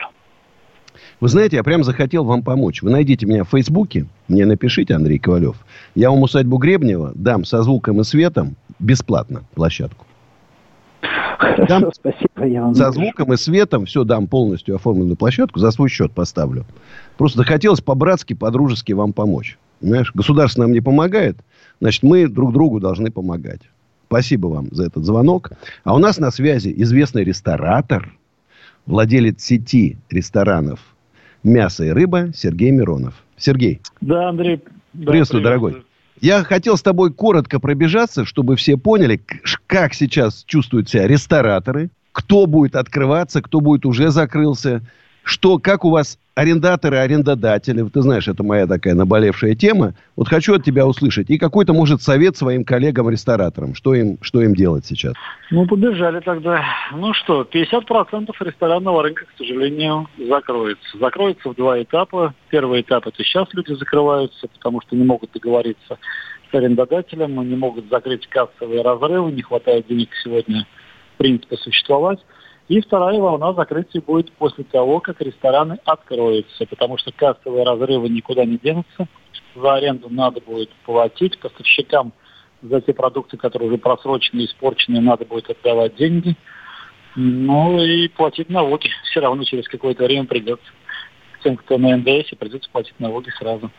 Вы 1.20 1.28
знаете, 1.28 1.56
я 1.56 1.62
прям 1.62 1.84
захотел 1.84 2.24
вам 2.24 2.42
помочь. 2.42 2.82
Вы 2.82 2.90
найдите 2.90 3.26
меня 3.26 3.44
в 3.44 3.50
Фейсбуке, 3.50 4.06
мне 4.28 4.46
напишите, 4.46 4.94
Андрей 4.94 5.18
Ковалев. 5.18 5.56
Я 5.94 6.10
вам 6.10 6.22
усадьбу 6.22 6.58
Гребнева 6.58 7.12
дам 7.14 7.44
со 7.44 7.62
звуком 7.62 8.00
и 8.00 8.04
светом 8.04 8.56
бесплатно 8.78 9.44
площадку. 9.54 10.06
Хорошо, 11.38 11.66
дам 11.66 11.90
спасибо. 11.92 12.46
Я 12.46 12.62
вам 12.62 12.74
за 12.74 12.90
звуком 12.90 13.32
и 13.32 13.36
светом 13.36 13.84
все 13.86 14.04
дам 14.04 14.26
полностью 14.26 14.74
оформленную 14.74 15.16
площадку, 15.16 15.58
за 15.58 15.70
свой 15.70 15.88
счет 15.88 16.12
поставлю. 16.12 16.64
Просто 17.18 17.38
захотелось 17.38 17.80
по-братски, 17.80 18.34
по-дружески 18.34 18.92
вам 18.92 19.12
помочь. 19.12 19.58
Понимаешь, 19.80 20.12
государство 20.14 20.62
нам 20.62 20.72
не 20.72 20.80
помогает, 20.80 21.36
значит, 21.80 22.02
мы 22.02 22.26
друг 22.28 22.52
другу 22.52 22.80
должны 22.80 23.10
помогать. 23.10 23.60
Спасибо 24.08 24.46
вам 24.46 24.68
за 24.70 24.86
этот 24.86 25.04
звонок. 25.04 25.52
А 25.84 25.94
у 25.94 25.98
нас 25.98 26.18
на 26.18 26.30
связи 26.30 26.72
известный 26.76 27.24
ресторатор, 27.24 28.16
владелец 28.86 29.42
сети 29.42 29.98
ресторанов 30.10 30.80
«Мясо 31.42 31.84
и 31.84 31.90
рыба» 31.90 32.32
Сергей 32.34 32.70
Миронов. 32.70 33.14
Сергей. 33.36 33.80
Да, 34.00 34.30
Андрей. 34.30 34.62
Да, 34.92 35.10
приветствую, 35.10 35.42
дорогой. 35.42 35.84
Я 36.20 36.42
хотел 36.44 36.76
с 36.76 36.82
тобой 36.82 37.12
коротко 37.12 37.60
пробежаться, 37.60 38.24
чтобы 38.24 38.56
все 38.56 38.78
поняли, 38.78 39.20
как 39.66 39.92
сейчас 39.92 40.44
чувствуют 40.46 40.88
себя 40.88 41.06
рестораторы, 41.06 41.90
кто 42.12 42.46
будет 42.46 42.76
открываться, 42.76 43.42
кто 43.42 43.60
будет 43.60 43.84
уже 43.84 44.10
закрылся, 44.10 44.80
что, 45.26 45.58
как 45.58 45.84
у 45.84 45.90
вас 45.90 46.20
арендаторы, 46.36 46.98
арендодатели, 46.98 47.82
ты 47.82 48.00
знаешь, 48.00 48.28
это 48.28 48.44
моя 48.44 48.68
такая 48.68 48.94
наболевшая 48.94 49.56
тема. 49.56 49.94
Вот 50.14 50.28
хочу 50.28 50.54
от 50.54 50.62
тебя 50.62 50.86
услышать. 50.86 51.30
И 51.30 51.36
какой-то, 51.36 51.72
может, 51.72 52.00
совет 52.00 52.36
своим 52.36 52.64
коллегам-рестораторам. 52.64 53.74
Что 53.74 53.94
им, 53.94 54.18
что 54.20 54.40
им 54.40 54.54
делать 54.54 54.86
сейчас? 54.86 55.14
Ну, 55.50 55.66
побежали 55.66 56.20
тогда. 56.20 56.62
Ну 56.92 57.12
что, 57.12 57.42
50% 57.42 58.30
ресторанного 58.38 59.02
рынка, 59.02 59.24
к 59.24 59.36
сожалению, 59.36 60.08
закроется. 60.16 60.96
Закроется 60.96 61.48
в 61.48 61.56
два 61.56 61.82
этапа. 61.82 62.32
Первый 62.50 62.82
этап– 62.82 63.06
это 63.08 63.24
сейчас 63.24 63.48
люди 63.52 63.72
закрываются, 63.72 64.46
потому 64.46 64.80
что 64.82 64.94
не 64.94 65.04
могут 65.04 65.32
договориться 65.32 65.98
с 66.52 66.54
арендодателем, 66.54 67.48
не 67.48 67.56
могут 67.56 67.90
закрыть 67.90 68.28
кассовые 68.28 68.82
разрывы, 68.82 69.32
не 69.32 69.42
хватает 69.42 69.88
денег 69.88 70.10
сегодня, 70.22 70.68
в 71.14 71.18
принципе, 71.18 71.56
существовать. 71.56 72.20
И 72.68 72.80
вторая 72.80 73.18
волна 73.20 73.52
закрытия 73.52 74.00
будет 74.00 74.32
после 74.32 74.64
того, 74.64 74.98
как 75.00 75.20
рестораны 75.20 75.78
откроются, 75.84 76.66
потому 76.66 76.98
что 76.98 77.12
кассовые 77.12 77.64
разрывы 77.64 78.08
никуда 78.08 78.44
не 78.44 78.58
денутся. 78.58 79.06
За 79.54 79.74
аренду 79.74 80.08
надо 80.10 80.40
будет 80.40 80.70
платить, 80.84 81.38
поставщикам 81.38 82.12
за 82.62 82.80
те 82.80 82.92
продукты, 82.92 83.36
которые 83.36 83.68
уже 83.68 83.78
просрочены 83.78 84.44
испорчены, 84.44 85.00
надо 85.00 85.24
будет 85.24 85.48
отдавать 85.50 85.94
деньги. 85.94 86.34
Ну 87.14 87.80
и 87.82 88.08
платить 88.08 88.50
налоги 88.50 88.90
все 89.04 89.20
равно 89.20 89.44
через 89.44 89.68
какое-то 89.68 90.04
время 90.04 90.26
придется. 90.26 90.66
Тем, 91.44 91.56
кто 91.56 91.78
на 91.78 91.96
НДС, 91.96 92.30
придется 92.36 92.68
платить 92.70 92.98
налоги 92.98 93.30
сразу. 93.30 93.70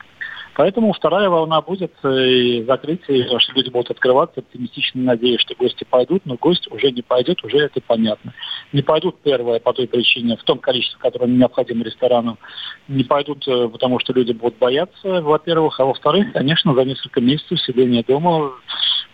Поэтому 0.57 0.91
вторая 0.91 1.29
волна 1.29 1.61
будет 1.61 1.93
э, 2.01 2.29
и 2.29 2.63
закрытие, 2.65 3.27
что 3.39 3.53
люди 3.53 3.69
будут 3.69 3.91
открываться, 3.91 4.39
оптимистично 4.39 5.03
надеюсь, 5.03 5.39
что 5.41 5.53
гости 5.53 5.85
пойдут, 5.87 6.25
но 6.25 6.35
гость 6.35 6.67
уже 6.71 6.89
не 6.89 7.03
пойдет, 7.03 7.43
уже 7.43 7.59
это 7.59 7.79
понятно. 7.79 8.33
Не 8.73 8.81
пойдут, 8.81 9.17
первое, 9.21 9.59
по 9.59 9.71
той 9.71 9.87
причине, 9.87 10.35
в 10.35 10.43
том 10.43 10.57
количестве, 10.57 10.97
которое 10.99 11.27
необходимо 11.27 11.83
ресторану, 11.83 12.39
не 12.87 13.03
пойдут, 13.03 13.47
э, 13.47 13.69
потому 13.71 13.99
что 13.99 14.13
люди 14.13 14.31
будут 14.31 14.57
бояться, 14.57 15.21
во-первых, 15.21 15.79
а 15.79 15.85
во-вторых, 15.85 16.33
конечно, 16.33 16.73
за 16.73 16.85
несколько 16.85 17.21
месяцев 17.21 17.61
сидения 17.61 18.03
дома 18.03 18.49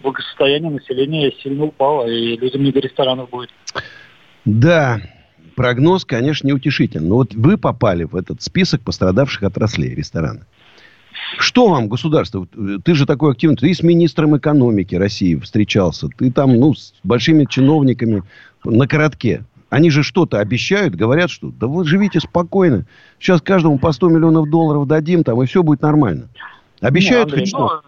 благосостояние 0.01 0.71
населения 0.71 1.33
сильно 1.43 1.65
упало, 1.65 2.07
и 2.07 2.37
людям 2.37 2.63
не 2.63 2.71
до 2.71 2.79
ресторанов 2.79 3.29
будет. 3.29 3.49
Да, 4.45 5.01
прогноз, 5.57 6.05
конечно, 6.05 6.47
неутешительный. 6.47 7.09
Но 7.09 7.15
вот 7.15 7.33
вы 7.33 7.57
попали 7.57 8.05
в 8.05 8.15
этот 8.15 8.41
список 8.41 8.81
пострадавших 8.85 9.43
отраслей 9.43 9.93
ресторана. 9.93 10.45
Что 11.37 11.67
вам 11.67 11.87
государство? 11.87 12.47
Ты 12.83 12.95
же 12.95 13.05
такой 13.05 13.31
активный. 13.31 13.57
Ты 13.57 13.73
с 13.73 13.83
министром 13.83 14.37
экономики 14.37 14.95
России 14.95 15.35
встречался. 15.35 16.07
Ты 16.17 16.31
там, 16.31 16.59
ну, 16.59 16.73
с 16.73 16.93
большими 17.03 17.45
чиновниками 17.45 18.23
на 18.63 18.87
коротке. 18.87 19.45
Они 19.69 19.89
же 19.89 20.03
что-то 20.03 20.39
обещают, 20.39 20.93
говорят, 20.93 21.31
что 21.31 21.49
да 21.49 21.65
вы 21.65 21.83
живите 21.85 22.19
спокойно. 22.19 22.85
Сейчас 23.19 23.41
каждому 23.41 23.79
по 23.79 23.91
100 23.91 24.09
миллионов 24.09 24.49
долларов 24.49 24.87
дадим, 24.87 25.23
там, 25.23 25.41
и 25.41 25.47
все 25.47 25.63
будет 25.63 25.81
нормально. 25.81 26.29
Обещают 26.79 27.29
ну, 27.29 27.33
Андрей, 27.33 27.45
что? 27.47 27.81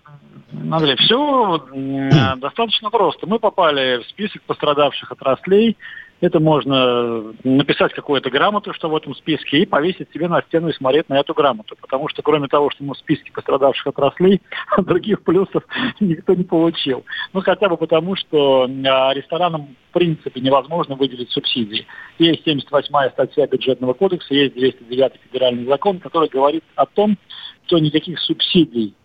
Ну, 0.51 0.75
Андрей, 0.75 0.95
все 0.95 1.63
э, 1.73 2.35
достаточно 2.37 2.89
просто. 2.89 3.27
Мы 3.27 3.37
попали 3.37 4.01
в 4.01 4.07
список 4.07 4.41
пострадавших 4.43 5.11
отраслей 5.11 5.77
это 6.25 6.39
можно 6.39 7.33
написать 7.43 7.93
какую-то 7.93 8.29
грамоту, 8.29 8.73
что 8.73 8.89
в 8.89 8.95
этом 8.95 9.15
списке, 9.15 9.59
и 9.59 9.65
повесить 9.65 10.11
себе 10.11 10.27
на 10.27 10.41
стену 10.41 10.69
и 10.69 10.73
смотреть 10.73 11.09
на 11.09 11.19
эту 11.19 11.33
грамоту. 11.33 11.75
Потому 11.79 12.09
что 12.09 12.21
кроме 12.21 12.47
того, 12.47 12.69
что 12.71 12.83
мы 12.83 12.93
в 12.93 12.97
списке 12.97 13.31
пострадавших 13.31 13.87
отраслей, 13.87 14.41
других 14.77 15.21
плюсов 15.23 15.63
никто 15.99 16.33
не 16.33 16.43
получил. 16.43 17.05
Ну, 17.33 17.41
хотя 17.41 17.69
бы 17.69 17.77
потому, 17.77 18.15
что 18.15 18.63
а, 18.63 19.13
ресторанам 19.13 19.75
в 19.89 19.93
принципе 19.93 20.41
невозможно 20.41 20.95
выделить 20.95 21.31
субсидии. 21.31 21.85
Есть 22.19 22.45
78-я 22.47 23.09
статья 23.11 23.47
бюджетного 23.47 23.93
кодекса, 23.93 24.33
есть 24.33 24.55
209 24.55 25.13
федеральный 25.29 25.65
закон, 25.65 25.99
который 25.99 26.29
говорит 26.29 26.63
о 26.75 26.85
том, 26.85 27.17
что 27.65 27.79
никаких 27.79 28.19
субсидий 28.19 28.95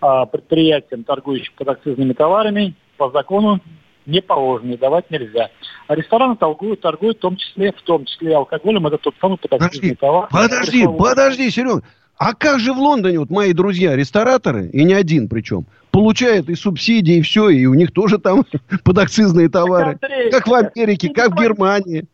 а, 0.00 0.26
предприятиям, 0.26 1.04
торгующим 1.04 1.52
подакцизными 1.56 2.12
товарами, 2.12 2.74
по 2.96 3.10
закону 3.10 3.60
не 4.06 4.20
положено, 4.20 4.76
давать 4.76 5.10
нельзя. 5.10 5.50
А 5.88 5.94
рестораны 5.94 6.36
торгуют, 6.36 6.80
торгуют 6.80 7.18
в 7.18 7.20
том 7.20 7.36
числе, 7.36 7.72
в 7.72 7.82
том 7.82 8.04
числе 8.04 8.36
алкоголем, 8.36 8.86
это 8.86 8.98
тот 8.98 9.14
самый 9.20 9.38
подожди, 9.38 9.94
товар. 9.94 10.28
Подожди, 10.30 10.80
пришел... 10.80 10.96
подожди, 10.96 11.50
Серега. 11.50 11.82
А 12.18 12.32
как 12.32 12.60
же 12.60 12.72
в 12.72 12.78
Лондоне 12.78 13.18
вот 13.18 13.30
мои 13.30 13.52
друзья, 13.52 13.94
рестораторы, 13.94 14.68
и 14.68 14.84
не 14.84 14.94
один 14.94 15.28
причем, 15.28 15.66
получают 15.90 16.48
и 16.48 16.54
субсидии, 16.54 17.16
и 17.16 17.22
все, 17.22 17.50
и 17.50 17.66
у 17.66 17.74
них 17.74 17.92
тоже 17.92 18.18
там 18.18 18.44
подакцизные 18.84 19.48
товары. 19.48 19.98
Андрей, 20.00 20.30
как 20.30 20.46
в 20.46 20.54
Америке, 20.54 21.10
как 21.10 21.32
в 21.32 21.40
Германии, 21.40 22.06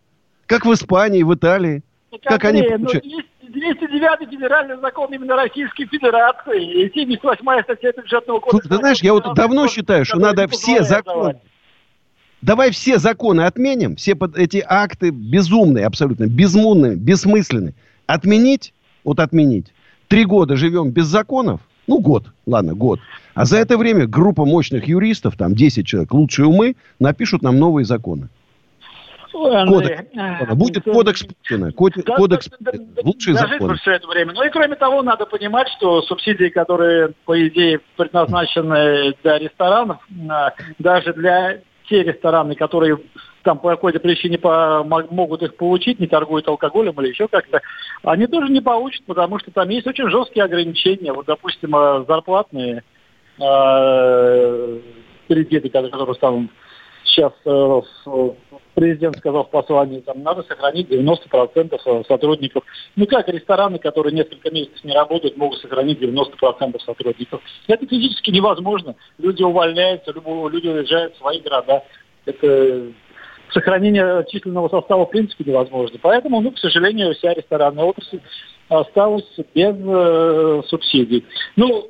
как 0.46 0.66
в 0.66 0.72
Испании, 0.72 1.22
в 1.22 1.32
Италии. 1.32 1.82
как 2.24 2.44
Андрей, 2.44 2.66
они 2.66 2.78
получают? 2.78 3.04
Ну, 3.04 3.20
209 3.52 4.30
федеральный 4.30 4.78
закон 4.80 5.12
именно 5.12 5.36
Российской 5.36 5.86
Федерации 5.86 6.84
и 6.84 6.92
78 6.92 7.62
статья 7.62 7.92
бюджетного 7.92 8.40
кодекса. 8.40 8.68
Ты 8.68 8.76
знаешь, 8.76 9.02
я 9.02 9.12
вот 9.12 9.34
давно 9.34 9.68
считаю, 9.68 10.04
что 10.04 10.18
надо 10.18 10.48
все 10.48 10.82
законы, 10.82 11.38
Давай 12.42 12.72
все 12.72 12.98
законы 12.98 13.42
отменим, 13.42 13.94
все 13.94 14.16
эти 14.36 14.64
акты 14.66 15.10
безумные, 15.10 15.86
абсолютно 15.86 16.26
безмунные, 16.26 16.96
бессмысленные. 16.96 17.74
Отменить, 18.06 18.74
вот 19.04 19.20
отменить. 19.20 19.72
Три 20.08 20.24
года 20.24 20.56
живем 20.56 20.90
без 20.90 21.06
законов, 21.06 21.60
ну, 21.86 22.00
год, 22.00 22.24
ладно, 22.44 22.74
год. 22.74 22.98
А 23.34 23.44
за 23.44 23.58
это 23.58 23.78
время 23.78 24.06
группа 24.06 24.44
мощных 24.44 24.88
юристов, 24.88 25.36
там 25.36 25.54
10 25.54 25.86
человек, 25.86 26.12
лучшие 26.12 26.46
умы, 26.46 26.74
напишут 26.98 27.42
нам 27.42 27.58
новые 27.58 27.84
законы. 27.84 28.28
кодекс, 29.32 30.02
э, 30.14 30.54
будет 30.54 30.84
кодекс 30.84 31.24
Путина, 31.24 31.72
кодекс, 31.72 32.04
да, 32.04 32.14
кодекс 32.16 32.50
да, 32.60 33.74
все 33.76 33.92
это 33.92 34.08
время. 34.08 34.32
Ну 34.34 34.42
и 34.44 34.50
кроме 34.50 34.74
того, 34.74 35.02
надо 35.02 35.26
понимать, 35.26 35.68
что 35.76 36.02
субсидии, 36.02 36.48
которые, 36.48 37.14
по 37.24 37.48
идее, 37.48 37.80
предназначены 37.96 39.14
для 39.22 39.38
ресторанов, 39.38 39.98
даже 40.78 41.14
для 41.14 41.60
те 41.88 42.02
рестораны, 42.02 42.54
которые 42.54 42.98
там 43.42 43.58
по 43.58 43.70
какой-то 43.70 44.00
причине 44.00 44.38
по, 44.38 44.84
могут 44.84 45.42
их 45.42 45.56
получить, 45.56 45.98
не 45.98 46.06
торгуют 46.06 46.48
алкоголем 46.48 47.00
или 47.00 47.08
еще 47.08 47.28
как-то, 47.28 47.60
они 48.04 48.26
тоже 48.26 48.52
не 48.52 48.60
получат, 48.60 49.04
потому 49.04 49.38
что 49.38 49.50
там 49.50 49.68
есть 49.68 49.86
очень 49.86 50.08
жесткие 50.10 50.44
ограничения. 50.44 51.12
Вот, 51.12 51.26
допустим, 51.26 51.74
э, 51.74 52.04
зарплатные 52.06 52.82
э, 53.40 54.80
кредиты, 55.28 55.68
которые 55.68 56.14
там 56.14 56.50
сейчас 57.04 57.32
э, 57.44 57.80
президент 58.74 59.16
сказал 59.18 59.44
в 59.44 59.50
послании, 59.50 60.00
там 60.00 60.22
надо 60.22 60.42
сохранить 60.42 60.88
90% 60.88 61.80
э, 61.84 62.02
сотрудников. 62.08 62.64
Ну 62.96 63.06
как 63.06 63.28
рестораны, 63.28 63.78
которые 63.78 64.14
несколько 64.14 64.50
месяцев 64.50 64.82
не 64.84 64.92
работают, 64.92 65.36
могут 65.36 65.58
сохранить 65.60 66.00
90% 66.00 66.80
сотрудников. 66.84 67.40
Это 67.66 67.86
физически 67.86 68.30
невозможно. 68.30 68.96
Люди 69.18 69.42
увольняются, 69.42 70.12
люди 70.12 70.68
уезжают 70.68 71.14
в 71.14 71.18
свои 71.18 71.40
города. 71.40 71.84
Это 72.24 72.92
сохранение 73.52 74.24
численного 74.28 74.68
состава 74.68 75.06
в 75.06 75.10
принципе 75.10 75.44
невозможно. 75.44 75.98
Поэтому, 76.00 76.40
ну, 76.40 76.52
к 76.52 76.58
сожалению, 76.58 77.14
вся 77.14 77.34
ресторанная 77.34 77.84
отрасль 77.84 78.20
осталась 78.68 79.26
без 79.54 79.74
э, 79.76 80.62
субсидий. 80.68 81.26
Ну, 81.56 81.88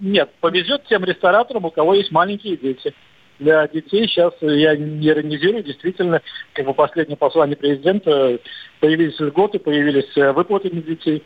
нет, 0.00 0.30
повезет 0.40 0.84
тем 0.86 1.04
рестораторам, 1.04 1.66
у 1.66 1.70
кого 1.70 1.94
есть 1.94 2.10
маленькие 2.10 2.56
дети. 2.56 2.94
Для 3.40 3.66
детей 3.68 4.06
сейчас, 4.06 4.34
я 4.42 4.76
не 4.76 5.08
иронизирую, 5.08 5.64
действительно, 5.64 6.20
как 6.52 6.66
бы 6.66 6.74
последнее 6.74 7.16
послание 7.16 7.56
президента, 7.56 8.38
появились 8.80 9.18
льготы, 9.18 9.58
появились 9.58 10.14
э, 10.16 10.32
выплаты 10.32 10.68
для 10.68 10.82
детей. 10.82 11.24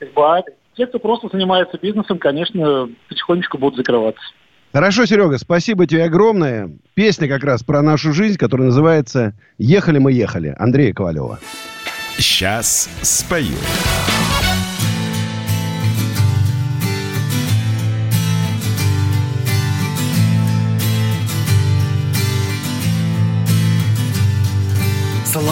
Как 0.00 0.12
бы, 0.12 0.22
а 0.22 0.42
те, 0.76 0.86
кто 0.88 0.98
просто 0.98 1.28
занимается 1.32 1.78
бизнесом, 1.80 2.18
конечно, 2.18 2.90
потихонечку 3.08 3.58
будут 3.58 3.76
закрываться. 3.76 4.22
Хорошо, 4.72 5.06
Серега, 5.06 5.38
спасибо 5.38 5.86
тебе 5.86 6.04
огромное. 6.04 6.68
Песня 6.94 7.28
как 7.28 7.44
раз 7.44 7.62
про 7.62 7.80
нашу 7.80 8.12
жизнь, 8.12 8.36
которая 8.36 8.66
называется 8.66 9.32
«Ехали 9.56 9.98
мы 9.98 10.12
ехали» 10.12 10.54
Андрея 10.58 10.92
Ковалева. 10.92 11.38
Сейчас 12.18 12.90
спою. 13.02 13.56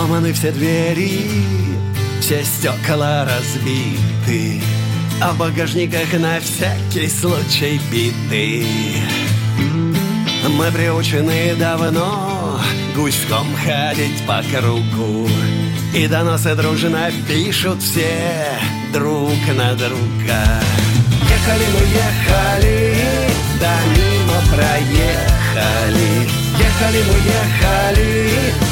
Сломаны 0.05 0.35
все 0.35 0.53
двери, 0.53 1.31
все 2.21 2.45
стекла 2.45 3.25
разбиты. 3.25 4.61
А 5.19 5.33
в 5.33 5.39
багажниках 5.39 6.13
на 6.21 6.41
всякий 6.41 7.09
случай 7.09 7.81
биты. 7.91 8.67
Мы 10.51 10.71
приучены 10.73 11.55
давно 11.59 12.61
гуськом 12.95 13.47
ходить 13.65 14.23
по 14.27 14.43
кругу. 14.53 15.27
И 15.95 16.07
доносы 16.07 16.55
дружно 16.55 17.11
пишут 17.27 17.81
все 17.83 18.47
друг 18.93 19.39
на 19.57 19.73
друга. 19.73 20.61
Ехали 21.31 21.65
мы, 21.73 21.81
ехали, 21.81 22.95
да 23.59 23.75
мимо 23.97 24.55
проехали 24.55 26.44
Ехали 26.77 27.03
мы, 27.05 27.15
ехали, 27.15 28.13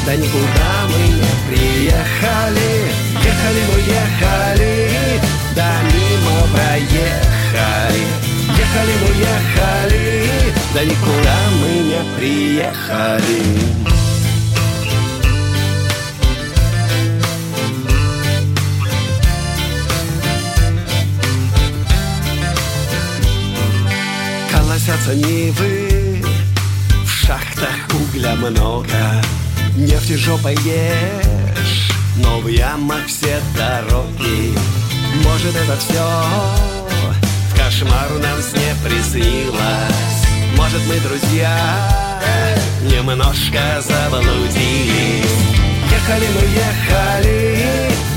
да 0.04 0.16
никуда 0.16 0.88
мы 0.88 1.02
не 1.06 1.32
приехали. 1.46 2.72
Ехали 3.14 3.62
мы, 3.70 3.78
ехали, 3.78 5.20
да 5.54 5.68
мимо 5.84 6.36
проехали. 6.52 8.02
Ехали 8.58 8.94
мы, 9.02 9.10
ехали, 9.20 10.04
да 10.74 10.80
никуда 10.84 11.38
мы 11.60 11.72
не 11.78 12.02
приехали. 12.18 13.42
Колосятся 24.50 25.14
нивы, 25.14 26.24
в 27.04 27.08
шахтах 27.08 27.81
угля 28.12 28.34
много. 28.34 29.22
Нефти 29.76 30.14
жопой 30.14 30.54
ешь, 30.64 31.90
но 32.16 32.40
в 32.40 32.48
ямах 32.48 33.06
все 33.06 33.40
дороги. 33.56 34.54
Может 35.24 35.56
это 35.56 35.76
все 35.78 36.02
в 37.50 37.56
кошмар 37.56 38.10
нам 38.22 38.42
сне 38.42 38.74
приснилось. 38.84 40.26
Может 40.56 40.80
мы, 40.86 40.96
друзья, 41.00 41.56
немножко 42.82 43.80
заблудились. 43.80 45.38
Ехали 45.90 46.26
мы, 46.34 46.44
ехали, 46.52 47.66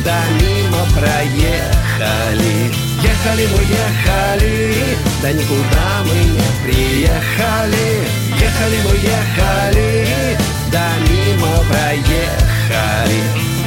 да 0.04 0.22
мимо 0.42 0.86
проехали. 0.94 2.72
Ехали 3.02 3.48
мы, 3.48 3.62
ехали, 3.64 4.98
да 5.22 5.32
никуда 5.32 6.04
мы 6.04 6.24
не 6.34 6.66
приехали 6.66 8.25
Ехали 8.46 8.78
мы, 8.84 8.96
ехали, 8.98 10.38
да 10.72 10.88
мимо 11.10 11.64
проехали 11.68 13.20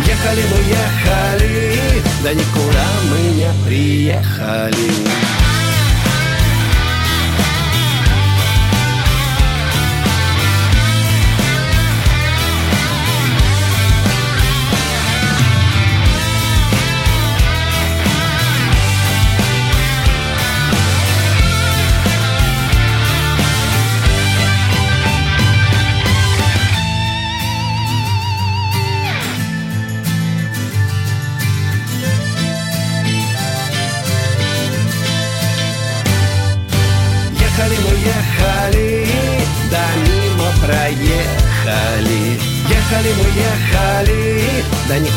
Ехали 0.06 0.44
мы, 0.52 0.58
ехали, 0.70 2.02
да 2.22 2.32
никуда 2.32 2.86
мы 3.10 3.18
не 3.34 3.50
приехали. 3.66 5.37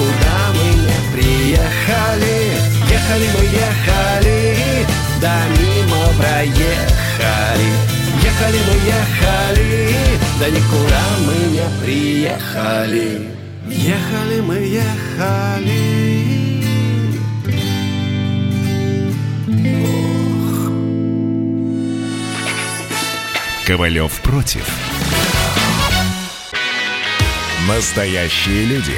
Да 0.01 0.07
никуда 0.07 0.37
мы 0.55 0.67
не 0.81 0.99
приехали. 1.13 2.37
Ехали 2.89 3.27
мы, 3.33 3.43
ехали, 3.45 4.39
да 5.21 5.35
мимо 5.59 6.01
проехали. 6.17 7.69
Ехали 8.23 8.59
мы, 8.67 8.75
ехали, 8.87 9.71
да 10.39 10.49
никуда 10.49 11.03
мы 11.25 11.35
не 11.51 11.67
приехали. 11.83 13.09
Ехали 13.67 14.41
мы, 14.41 14.55
ехали. 14.55 16.01
Ковалев 23.65 24.19
против. 24.21 24.67
Настоящие 27.67 28.65
люди. 28.65 28.97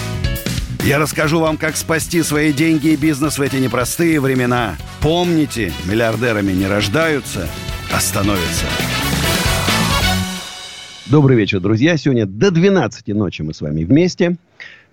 я 0.83 0.97
расскажу 0.97 1.39
вам, 1.39 1.57
как 1.57 1.75
спасти 1.75 2.23
свои 2.23 2.51
деньги 2.51 2.89
и 2.89 2.95
бизнес 2.95 3.37
в 3.37 3.41
эти 3.41 3.57
непростые 3.57 4.19
времена. 4.19 4.77
Помните, 5.01 5.71
миллиардерами 5.89 6.51
не 6.51 6.67
рождаются, 6.67 7.47
а 7.93 7.99
становятся. 7.99 8.65
Добрый 11.05 11.37
вечер, 11.37 11.59
друзья. 11.59 11.97
Сегодня 11.97 12.25
до 12.25 12.51
12 12.51 13.07
ночи 13.09 13.41
мы 13.41 13.53
с 13.53 13.61
вами 13.61 13.83
вместе. 13.83 14.37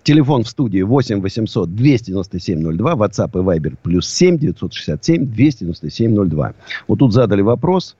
Телефон 0.03 0.43
в 0.43 0.49
студии 0.49 0.81
8 0.81 1.21
800 1.21 1.75
297 1.75 2.77
02. 2.77 2.93
WhatsApp 2.93 3.31
и 3.33 3.43
Viber 3.43 3.75
плюс 3.81 4.07
7 4.09 4.37
967 4.37 5.25
297 5.25 6.29
02. 6.29 6.53
Вот 6.87 6.99
тут 6.99 7.13
задали 7.13 7.41
вопрос, 7.41 7.95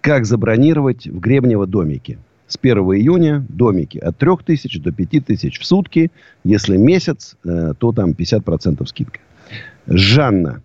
как 0.00 0.26
забронировать 0.26 1.06
в 1.06 1.18
Гребнево 1.18 1.66
домике 1.66 2.18
с 2.50 2.58
1 2.60 2.78
июня 2.78 3.46
домики 3.48 3.98
от 3.98 4.18
3 4.18 4.30
тысяч 4.44 4.80
до 4.80 4.90
5 4.90 5.24
тысяч 5.24 5.60
в 5.60 5.64
сутки. 5.64 6.10
Если 6.44 6.76
месяц, 6.76 7.36
э, 7.44 7.74
то 7.78 7.92
там 7.92 8.10
50% 8.10 8.86
скидка. 8.86 9.20
Жанна. 9.86 10.62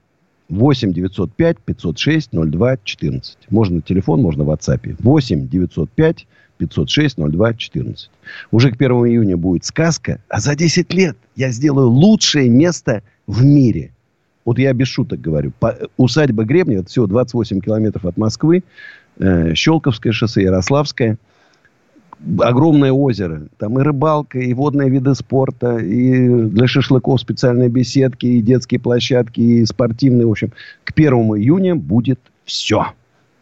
8 0.50 0.94
905 0.94 1.58
506 1.60 2.30
02 2.32 2.78
14. 2.84 3.38
Можно 3.50 3.82
телефон, 3.82 4.22
можно 4.22 4.44
в 4.44 4.50
WhatsApp. 4.50 4.96
8 5.00 5.48
905 5.48 6.28
506 6.58 7.18
02 7.18 7.54
14. 7.54 8.10
Уже 8.52 8.72
к 8.72 8.76
1 8.76 8.92
июня 8.92 9.38
будет 9.38 9.66
сказка, 9.66 10.20
а 10.28 10.40
за 10.40 10.56
10 10.56 10.92
лет 10.94 11.18
я 11.36 11.52
сделаю 11.52 11.90
лучшее 11.90 12.50
место 12.50 13.04
в 13.28 13.44
мире. 13.44 13.92
Вот 14.44 14.60
я 14.60 14.74
без 14.74 14.88
шуток 14.88 15.22
говорю. 15.22 15.52
По, 15.60 15.78
усадьба 15.98 16.46
Гребня, 16.46 16.78
это 16.78 16.90
всего 16.90 17.08
28 17.08 17.62
километров 17.62 18.06
от 18.06 18.18
Москвы. 18.18 18.64
Э, 19.18 19.54
Щелковское 19.54 20.14
шоссе, 20.14 20.44
Ярославское– 20.44 21.18
огромное 22.40 22.92
озеро. 22.92 23.44
Там 23.58 23.80
и 23.80 23.84
рыбалка, 23.84 24.40
и 24.40 24.54
водные 24.54 24.90
виды 24.90 25.16
спорта, 25.16 25.78
и 25.78 26.28
для 26.28 26.68
шашлыков 26.68 27.22
специальные 27.22 27.70
беседки, 27.70 28.26
и 28.26 28.42
детские 28.42 28.80
площадки, 28.80 29.40
и 29.40 29.66
спортивные. 29.66 30.28
В 30.28 30.32
общем, 30.32 30.52
к 30.84 30.94
первому 30.94 31.38
июня 31.38 31.76
будет 31.76 32.20
все. 32.46 32.88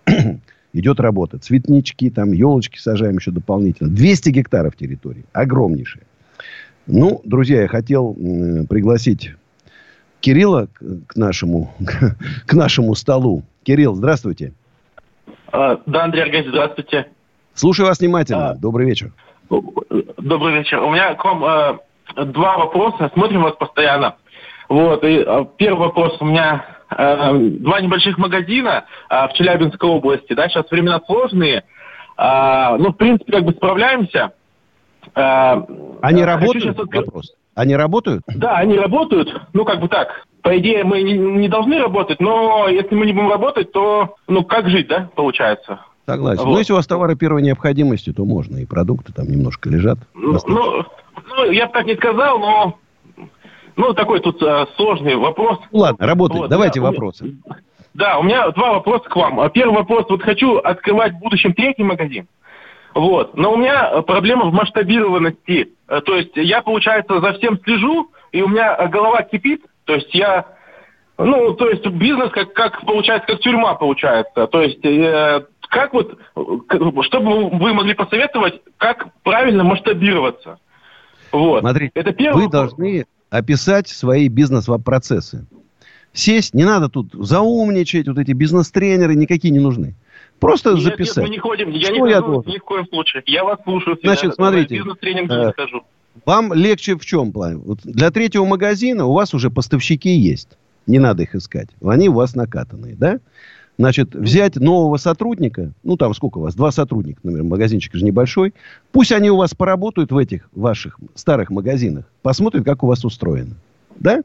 Идет 0.74 1.00
работа. 1.00 1.38
Цветнички, 1.38 2.10
там 2.10 2.32
елочки 2.32 2.80
сажаем 2.80 3.18
еще 3.18 3.32
дополнительно. 3.32 3.90
200 3.90 4.30
гектаров 4.30 4.76
территории. 4.76 5.26
Огромнейшие. 5.32 6.04
Ну, 6.88 7.22
друзья, 7.24 7.62
я 7.62 7.68
хотел 7.68 8.14
пригласить 8.70 9.34
Кирилла 10.20 10.68
к 11.08 11.16
нашему, 11.16 11.74
к 12.46 12.54
нашему 12.54 12.96
столу. 12.96 13.44
Кирилл, 13.64 13.96
здравствуйте. 13.96 14.54
А, 15.52 15.80
да, 15.86 16.06
Андрей 16.06 16.24
Аркадьевич, 16.24 16.50
здравствуйте. 16.50 17.08
Слушаю 17.54 17.88
вас 17.88 18.00
внимательно. 18.00 18.50
А, 18.50 18.56
Добрый 18.56 18.88
вечер. 18.88 19.12
Добрый 20.18 20.58
вечер. 20.58 20.82
У 20.82 20.92
меня 20.92 21.13
к 21.16 21.24
вам 21.24 21.44
э, 21.44 21.78
два 22.26 22.58
вопроса. 22.58 23.12
Смотрим 23.13 23.44
вас 23.44 23.56
постоянно. 23.56 24.16
Вот, 24.70 25.04
и 25.04 25.24
э, 25.26 25.46
первый 25.58 25.88
вопрос. 25.88 26.18
У 26.20 26.26
меня 26.26 26.66
э, 26.89 27.34
два 27.60 27.82
небольших 27.82 28.18
магазина 28.18 28.86
э, 29.10 29.28
в 29.28 29.34
Челябинской 29.34 29.89
области. 29.89 30.34
Да, 30.34 30.48
сейчас 30.50 30.70
времена 30.72 31.00
сложные. 31.06 31.63
Э, 32.18 32.76
ну, 32.78 32.89
в 32.92 32.98
принципе, 32.98 33.32
как 33.34 33.46
бы 33.46 33.52
справляемся. 33.54 34.32
Э, 35.16 35.62
Они 36.02 36.24
работают? 36.24 36.76
Сейчас... 36.76 37.06
Вопрос. 37.06 37.34
Они 37.56 37.76
работают? 37.76 38.24
Да, 38.28 38.58
они 38.58 38.78
работают. 38.80 39.30
Ну, 39.54 39.63
как 39.63 39.80
бы 39.80 39.88
так. 39.88 40.26
По 40.42 40.58
идее, 40.58 40.84
мы 40.84 41.04
не, 41.04 41.13
не 41.13 41.48
должны 41.48 41.78
работать, 41.80 42.20
но 42.20 42.68
если 42.68 42.96
мы 42.96 43.06
не 43.06 43.13
будем 43.13 43.30
работать, 43.30 43.72
то, 43.72 44.16
ну, 44.28 44.44
как 44.44 44.70
жить, 44.70 44.88
да, 44.88 45.10
получается? 45.16 45.80
Согласен. 46.06 46.44
Вот. 46.44 46.52
Ну, 46.52 46.58
если 46.58 46.74
у 46.74 46.76
вас 46.76 46.88
товары 46.88 47.16
первой 47.16 47.42
необходимости, 47.42 48.12
то 48.12 48.26
можно. 48.26 48.58
И 48.58 48.66
продукты 48.66 49.13
там 49.13 49.28
немножко 49.28 49.70
лежат. 49.70 49.98
Ну, 50.13 50.38
ну, 50.48 50.86
ну 51.30 51.52
я 51.52 51.68
бы 51.68 51.74
так 51.74 51.86
не 51.86 51.96
сказал, 51.96 52.39
но... 52.39 52.78
Ну, 53.76 53.94
такой 53.94 54.20
тут 54.20 54.42
э, 54.44 54.68
сложный 54.76 55.16
вопрос. 55.16 55.58
Ну, 55.72 55.80
ладно, 55.80 56.06
работает. 56.06 56.42
Вот, 56.42 56.50
Давайте 56.50 56.80
да, 56.80 56.88
вопросы. 56.88 57.38
Да, 57.96 58.20
у 58.20 58.24
меня 58.24 58.50
два 58.52 58.74
вопроса 58.74 59.10
к 59.10 59.16
вам. 59.16 59.50
Первый 59.50 59.78
вопрос. 59.78 60.06
Вот 60.10 60.22
хочу 60.22 60.58
открывать 60.58 61.13
в 61.13 61.20
будущем 61.20 61.54
третий 61.54 61.84
магазин. 61.84 62.28
Вот. 62.94 63.36
Но 63.36 63.54
у 63.54 63.58
меня 63.58 64.04
проблема 64.04 64.46
в 64.46 64.54
масштабированности. 64.54 65.70
Э, 65.88 66.02
то 66.02 66.16
есть 66.16 66.36
я, 66.36 66.62
получается, 66.62 67.20
за 67.20 67.34
всем 67.34 67.60
слежу, 67.63 68.12
и 68.32 68.42
у 68.42 68.48
меня 68.48 68.76
голова 68.88 69.24
кипит. 69.24 69.63
То 69.86 69.96
есть 69.96 70.13
я... 70.13 70.46
Ну, 71.18 71.54
то 71.54 71.70
есть 71.70 71.86
бизнес 71.88 72.32
как, 72.32 72.54
как 72.54 72.82
получается, 72.82 73.28
как 73.28 73.39
тюрьма 73.39 73.76
получается. 73.76 74.48
То 74.48 74.62
есть 74.62 74.84
э, 74.84 75.46
как 75.74 75.92
вот, 75.92 76.20
что 77.06 77.20
бы 77.20 77.50
вы 77.50 77.74
могли 77.74 77.96
посоветовать, 77.96 78.62
как 78.78 79.08
правильно 79.24 79.64
масштабироваться? 79.64 80.60
Вот. 81.32 81.62
Смотрите, 81.62 81.92
Это 81.96 82.14
первый 82.14 82.44
вы 82.44 82.52
должны 82.52 83.06
описать 83.32 83.88
свои 83.88 84.28
бизнес-процессы. 84.28 85.48
Сесть, 86.14 86.54
не 86.54 86.64
надо 86.64 86.90
тут 86.90 87.08
заумничать, 87.14 88.08
вот 88.08 88.20
эти 88.20 88.34
бизнес-тренеры 88.34 89.16
никакие 89.16 89.52
не 89.52 89.60
нужны. 89.60 89.96
Просто 90.40 90.74
нет, 90.74 90.84
записать. 90.84 91.18
Нет, 91.18 91.28
мы 91.28 91.34
не 91.34 91.40
ходим, 91.40 91.70
я 91.72 91.88
что 91.88 91.94
не 91.94 92.10
я 92.12 92.22
хожу 92.22 92.44
ни 92.46 92.58
в 92.60 92.64
коем 92.64 92.86
случае. 92.86 93.24
Я 93.26 93.44
вас 93.44 93.58
слушаю. 93.64 93.98
Значит, 94.04 94.36
смотрите, 94.36 94.76
бизнес-тренинг 94.76 95.32
э, 95.32 95.52
скажу. 95.54 95.82
Вам 96.24 96.54
легче 96.54 96.96
в 96.96 97.04
чем 97.04 97.32
плане? 97.32 97.58
Вот 97.58 97.80
для 97.84 98.12
третьего 98.12 98.46
магазина 98.46 99.06
у 99.06 99.14
вас 99.14 99.34
уже 99.34 99.50
поставщики 99.50 100.12
есть. 100.12 100.50
Не 100.86 101.00
надо 101.00 101.24
их 101.24 101.34
искать. 101.34 101.70
Они 101.84 102.10
у 102.10 102.14
вас 102.14 102.36
накатанные, 102.36 102.94
да? 102.96 103.20
Значит, 103.78 104.14
взять 104.14 104.56
нового 104.56 104.98
сотрудника, 104.98 105.74
ну, 105.84 105.98
там 105.98 106.14
сколько 106.14 106.38
у 106.38 106.42
вас, 106.42 106.54
два 106.54 106.72
сотрудника, 106.72 107.20
например, 107.24 107.44
магазинчик 107.44 107.96
же 107.96 108.06
небольшой, 108.06 108.54
пусть 108.92 109.12
они 109.12 109.32
у 109.32 109.38
вас 109.38 109.56
поработают 109.56 110.12
в 110.12 110.18
этих 110.18 110.48
ваших 110.54 111.00
старых 111.16 111.50
магазинах, 111.50 112.06
посмотрят, 112.22 112.66
как 112.66 112.84
у 112.84 112.88
вас 112.88 113.04
устроено. 113.04 113.56
Да? 114.00 114.22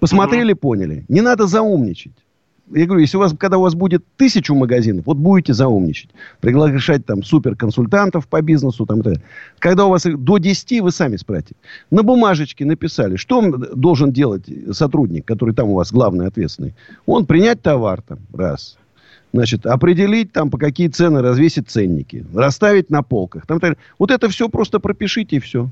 Посмотрели, 0.00 0.54
поняли. 0.54 1.04
Не 1.08 1.20
надо 1.20 1.46
заумничать 1.46 2.23
я 2.72 2.86
говорю, 2.86 3.00
если 3.00 3.16
у 3.16 3.20
вас, 3.20 3.34
когда 3.38 3.58
у 3.58 3.62
вас 3.62 3.74
будет 3.74 4.04
тысячу 4.16 4.54
магазинов, 4.54 5.06
вот 5.06 5.18
будете 5.18 5.52
заумничать, 5.52 6.10
приглашать 6.40 7.04
там 7.04 7.22
суперконсультантов 7.22 8.26
по 8.26 8.40
бизнесу, 8.40 8.86
там, 8.86 9.00
это, 9.00 9.20
когда 9.58 9.84
у 9.86 9.90
вас 9.90 10.04
до 10.04 10.38
10, 10.38 10.80
вы 10.80 10.90
сами 10.90 11.16
спросите. 11.16 11.56
На 11.90 12.02
бумажечке 12.02 12.64
написали, 12.64 13.16
что 13.16 13.42
должен 13.42 14.12
делать 14.12 14.44
сотрудник, 14.72 15.26
который 15.26 15.54
там 15.54 15.70
у 15.70 15.74
вас 15.74 15.92
главный 15.92 16.26
ответственный. 16.26 16.74
Он 17.06 17.26
принять 17.26 17.60
товар 17.60 18.02
там, 18.02 18.18
раз. 18.32 18.78
Значит, 19.32 19.66
определить 19.66 20.32
там, 20.32 20.48
по 20.48 20.58
какие 20.58 20.88
цены 20.88 21.20
развесить 21.20 21.68
ценники, 21.68 22.24
расставить 22.32 22.88
на 22.88 23.02
полках. 23.02 23.46
Там, 23.46 23.58
так, 23.58 23.76
вот 23.98 24.10
это 24.10 24.28
все 24.28 24.48
просто 24.48 24.78
пропишите 24.78 25.36
и 25.36 25.40
все. 25.40 25.68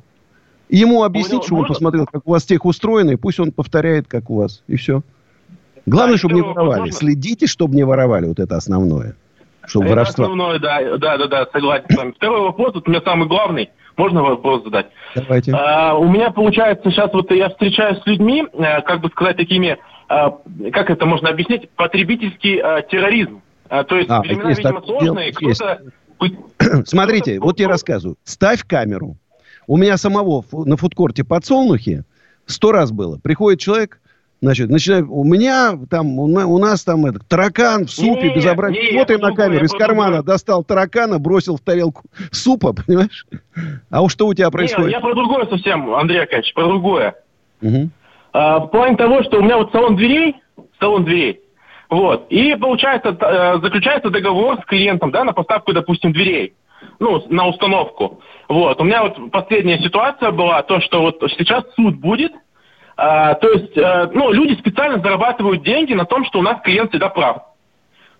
И 0.68 0.78
ему 0.78 1.04
объяснить, 1.04 1.44
чтобы 1.44 1.62
он 1.62 1.68
посмотрел, 1.68 2.06
как 2.06 2.26
у 2.26 2.32
вас 2.32 2.44
тех 2.44 2.64
устроено, 2.64 3.12
и 3.12 3.16
пусть 3.16 3.38
он 3.38 3.52
повторяет, 3.52 4.08
как 4.08 4.30
у 4.30 4.36
вас. 4.36 4.62
И 4.66 4.76
все. 4.76 5.02
Главное, 5.86 6.14
да, 6.14 6.18
чтобы 6.18 6.34
не 6.34 6.42
воровали. 6.42 6.68
Возможно... 6.68 6.92
Следите, 6.92 7.46
чтобы 7.46 7.74
не 7.74 7.84
воровали. 7.84 8.26
Вот 8.26 8.38
это 8.38 8.56
основное. 8.56 9.16
Чтобы 9.66 9.86
это 9.86 9.94
воровство... 9.94 10.24
основное, 10.24 10.58
да, 10.58 10.98
да, 10.98 11.18
да, 11.18 11.26
да, 11.26 11.46
согласен 11.52 11.86
с 11.88 11.96
вами. 11.96 12.12
Второй 12.12 12.40
вопрос, 12.40 12.74
вот 12.74 12.86
у 12.86 12.90
меня 12.90 13.00
самый 13.04 13.28
главный. 13.28 13.70
Можно 13.96 14.22
вопрос 14.22 14.64
задать? 14.64 14.86
Давайте. 15.14 15.52
А, 15.52 15.94
у 15.94 16.08
меня 16.08 16.30
получается 16.30 16.90
сейчас 16.90 17.12
вот 17.12 17.30
я 17.30 17.50
встречаюсь 17.50 18.00
с 18.02 18.06
людьми, 18.06 18.44
э, 18.52 18.82
как 18.82 19.00
бы 19.00 19.08
сказать, 19.10 19.36
такими, 19.36 19.78
а, 20.08 20.30
как 20.72 20.90
это 20.90 21.04
можно 21.04 21.28
объяснить, 21.28 21.68
потребительский 21.70 22.58
а, 22.58 22.82
терроризм. 22.82 23.42
А, 23.68 23.84
то 23.84 23.96
есть 23.96 24.10
а, 24.10 24.20
времена, 24.20 24.50
есть, 24.50 24.58
видимо, 24.60 24.82
сложные, 24.82 25.32
кто-то... 25.32 25.82
Смотрите, 26.84 27.38
вот 27.40 27.58
я 27.60 27.68
рассказываю. 27.68 28.16
Ставь 28.24 28.64
камеру. 28.66 29.16
У 29.66 29.76
меня 29.76 29.96
самого 29.96 30.44
на 30.52 30.76
фудкорте 30.76 31.24
подсолнухи 31.24 32.04
сто 32.46 32.72
раз 32.72 32.92
было. 32.92 33.18
Приходит 33.18 33.60
человек, 33.60 34.00
Значит, 34.42 34.70
начинаю, 34.70 35.06
у 35.08 35.22
меня 35.22 35.78
там, 35.88 36.18
у 36.18 36.58
нас 36.58 36.82
там 36.82 37.06
этот, 37.06 37.28
таракан 37.28 37.86
в 37.86 37.90
супе, 37.92 38.28
не, 38.28 38.34
безобразие. 38.34 38.82
Не, 38.82 38.92
Смотрим 38.94 39.20
на 39.20 39.34
камеру, 39.36 39.64
из 39.64 39.70
кармана 39.70 40.16
другое. 40.16 40.34
достал 40.34 40.64
таракана, 40.64 41.20
бросил 41.20 41.58
в 41.58 41.60
тарелку 41.60 42.02
супа, 42.32 42.72
понимаешь? 42.86 43.24
А 43.88 44.02
уж 44.02 44.10
что 44.10 44.26
у 44.26 44.34
тебя 44.34 44.50
происходит? 44.50 44.88
Не, 44.88 44.94
я 44.94 45.00
про 45.00 45.14
другое 45.14 45.46
совсем, 45.46 45.94
Андрей 45.94 46.24
Акадьевич, 46.24 46.54
про 46.54 46.66
другое. 46.66 47.14
Угу. 47.62 47.90
А, 48.32 48.58
в 48.58 48.66
плане 48.66 48.96
того, 48.96 49.22
что 49.22 49.38
у 49.38 49.42
меня 49.42 49.58
вот 49.58 49.70
салон 49.70 49.94
дверей, 49.94 50.34
салон 50.80 51.04
дверей, 51.04 51.40
вот, 51.88 52.26
и 52.30 52.56
получается, 52.56 53.10
э, 53.10 53.60
заключается 53.60 54.10
договор 54.10 54.60
с 54.60 54.64
клиентом, 54.64 55.12
да, 55.12 55.22
на 55.22 55.32
поставку, 55.32 55.72
допустим, 55.72 56.12
дверей 56.12 56.54
ну, 56.98 57.24
на 57.28 57.46
установку. 57.46 58.20
Вот. 58.48 58.80
У 58.80 58.84
меня 58.84 59.04
вот 59.04 59.30
последняя 59.30 59.78
ситуация 59.78 60.32
была, 60.32 60.62
то, 60.62 60.80
что 60.80 61.02
вот 61.02 61.22
сейчас 61.38 61.64
суд 61.76 61.96
будет, 61.96 62.32
а, 62.96 63.34
то 63.34 63.48
есть, 63.50 63.76
а, 63.78 64.10
ну, 64.12 64.32
люди 64.32 64.58
специально 64.58 64.98
зарабатывают 65.00 65.62
деньги 65.62 65.94
на 65.94 66.04
том, 66.04 66.24
что 66.24 66.38
у 66.38 66.42
нас 66.42 66.60
клиент 66.62 66.90
всегда 66.90 67.08
прав. 67.08 67.42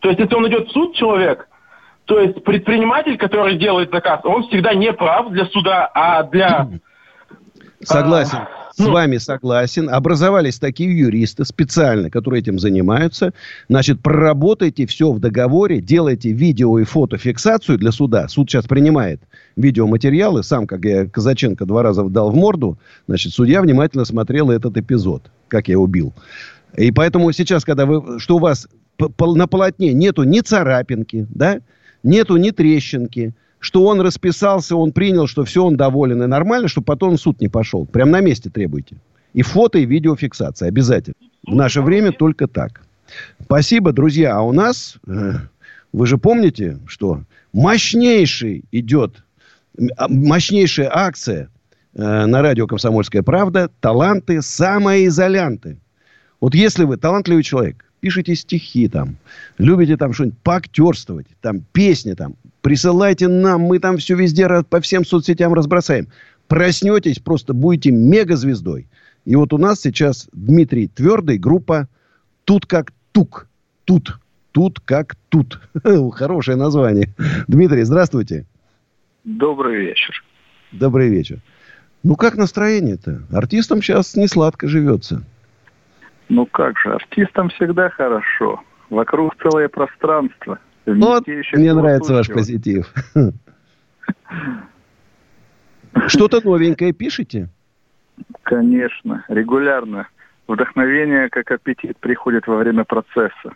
То 0.01 0.09
есть, 0.09 0.21
если 0.21 0.35
он 0.35 0.49
идет 0.49 0.69
в 0.69 0.73
суд, 0.73 0.95
человек, 0.95 1.49
то 2.07 2.19
есть 2.19 2.43
предприниматель, 2.43 3.17
который 3.17 3.57
делает 3.57 3.91
заказ, 3.91 4.21
он 4.25 4.43
всегда 4.49 4.75
не 4.75 4.93
прав 4.93 5.31
для 5.31 5.47
суда, 5.47 5.91
а 5.95 6.23
для... 6.25 6.69
Согласен. 7.83 8.39
А, 8.39 8.62
с 8.75 8.79
ну, 8.79 8.93
вами 8.93 9.19
согласен. 9.19 9.91
Образовались 9.91 10.59
такие 10.59 10.97
юристы 10.97 11.45
специально, 11.45 12.11
которые 12.11 12.41
этим 12.41 12.59
занимаются. 12.59 13.33
Значит, 13.69 14.01
проработайте 14.01 14.87
все 14.87 15.13
в 15.13 15.21
договоре, 15.21 15.81
делайте 15.81 16.33
видео 16.33 16.79
и 16.79 16.85
фотофиксацию 16.85 17.79
для 17.79 17.93
суда. 17.93 18.29
Суд 18.29 18.51
сейчас 18.51 18.67
принимает 18.67 19.21
видеоматериалы. 19.57 20.43
Сам, 20.43 20.67
как 20.67 20.85
я 20.85 21.07
Казаченко 21.07 21.67
два 21.67 21.83
раза 21.83 22.05
дал 22.05 22.31
в 22.31 22.35
морду, 22.35 22.79
значит, 23.07 23.33
судья 23.33 23.61
внимательно 23.63 24.05
смотрел 24.05 24.51
этот 24.51 24.77
эпизод, 24.77 25.31
как 25.49 25.69
я 25.69 25.79
убил. 25.79 26.13
И 26.77 26.91
поэтому 26.91 27.31
сейчас, 27.33 27.65
когда 27.65 27.85
вы, 27.85 28.19
что 28.19 28.37
у 28.37 28.39
вас 28.39 28.69
на 28.99 29.47
полотне 29.47 29.93
нету 29.93 30.23
ни 30.23 30.41
царапинки, 30.41 31.27
да, 31.31 31.61
нету 32.03 32.37
ни 32.37 32.51
трещинки, 32.51 33.35
что 33.63 33.85
он 33.85 34.01
расписался, 34.01 34.75
он 34.75 34.91
принял, 34.91 35.29
что 35.29 35.45
все, 35.45 35.65
он 35.65 35.77
доволен 35.77 36.21
и 36.21 36.27
нормально, 36.27 36.67
чтобы 36.67 36.85
потом 36.85 37.17
суд 37.17 37.41
не 37.41 37.47
пошел. 37.47 37.87
Прям 37.87 38.11
на 38.11 38.21
месте 38.21 38.51
требуйте. 38.51 38.97
И 39.35 39.43
фото, 39.43 39.79
и 39.79 39.87
видеофиксация 39.87 40.67
обязательно. 40.69 41.15
В 41.47 41.55
наше 41.55 41.81
время 41.81 42.11
только 42.11 42.49
так. 42.49 42.83
Спасибо, 43.41 43.93
друзья. 43.93 44.35
А 44.35 44.41
у 44.43 44.51
нас, 44.51 44.97
э, 45.07 45.35
вы 45.93 46.07
же 46.09 46.19
помните, 46.19 46.81
что 46.87 47.23
мощнейший 47.53 48.65
идет, 48.73 49.23
а, 49.97 50.09
мощнейшая 50.09 50.91
акция 50.93 51.49
э, 51.95 52.27
на 52.27 52.43
радио 52.43 52.67
«Комсомольская 52.67 53.23
правда» 53.23 53.71
«Таланты 53.79 54.43
самоизолянты». 54.43 55.79
Вот 56.41 56.57
если 56.57 56.83
вы 56.83 56.97
талантливый 56.97 57.45
человек, 57.45 57.85
пишите 58.01 58.35
стихи 58.35 58.89
там, 58.89 59.19
любите 59.59 59.97
там 59.97 60.13
что-нибудь 60.13 60.39
поактерствовать, 60.41 61.29
там 61.41 61.61
песни 61.73 62.15
там, 62.15 62.35
присылайте 62.63 63.29
нам, 63.29 63.63
мы 63.63 63.79
там 63.79 63.99
все 63.99 64.17
везде 64.17 64.49
по 64.63 64.81
всем 64.81 65.05
соцсетям 65.05 65.53
разбросаем. 65.53 66.09
Проснетесь, 66.49 67.19
просто 67.19 67.53
будете 67.53 67.91
мегазвездой. 67.91 68.89
И 69.25 69.37
вот 69.37 69.53
у 69.53 69.59
нас 69.59 69.81
сейчас 69.81 70.29
Дмитрий 70.33 70.89
Твердый, 70.89 71.39
группа 71.39 71.89
«Тут 72.45 72.67
как 72.67 72.93
тук». 73.13 73.49
Тут. 73.85 74.19
Тут 74.53 74.81
как 74.81 75.17
тут. 75.29 75.61
Хорошее 76.13 76.57
название. 76.57 77.09
Дмитрий, 77.49 77.83
здравствуйте. 77.83 78.47
Добрый 79.25 79.77
вечер. 79.77 80.25
Добрый 80.73 81.09
вечер. 81.09 81.39
Ну, 82.03 82.17
как 82.17 82.37
настроение-то? 82.37 83.23
Артистам 83.33 83.81
сейчас 83.81 84.17
не 84.17 84.27
сладко 84.27 84.67
живется. 84.67 85.23
Ну, 86.29 86.47
как 86.47 86.79
же, 86.79 86.93
артистам 86.93 87.49
всегда 87.51 87.91
хорошо. 87.91 88.61
Вокруг 88.91 89.37
целое 89.41 89.69
пространство. 89.69 90.59
Вот, 90.87 91.27
мне 91.27 91.75
нравится 91.75 92.15
ваш 92.15 92.29
позитив. 92.29 92.93
Что-то 96.07 96.41
новенькое 96.43 96.93
пишете? 96.93 97.49
Конечно, 98.43 99.25
регулярно. 99.29 100.09
Вдохновение, 100.49 101.29
как 101.31 101.51
аппетит, 101.51 101.97
приходит 101.99 102.47
во 102.47 102.57
время 102.57 102.85
процесса. 102.85 103.53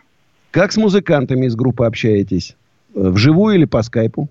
Как 0.51 0.71
с 0.71 0.77
музыкантами 0.77 1.45
из 1.45 1.55
группы 1.55 1.85
общаетесь? 1.85 2.55
Вживую 2.93 3.55
или 3.55 3.65
по 3.65 3.81
скайпу? 3.81 4.29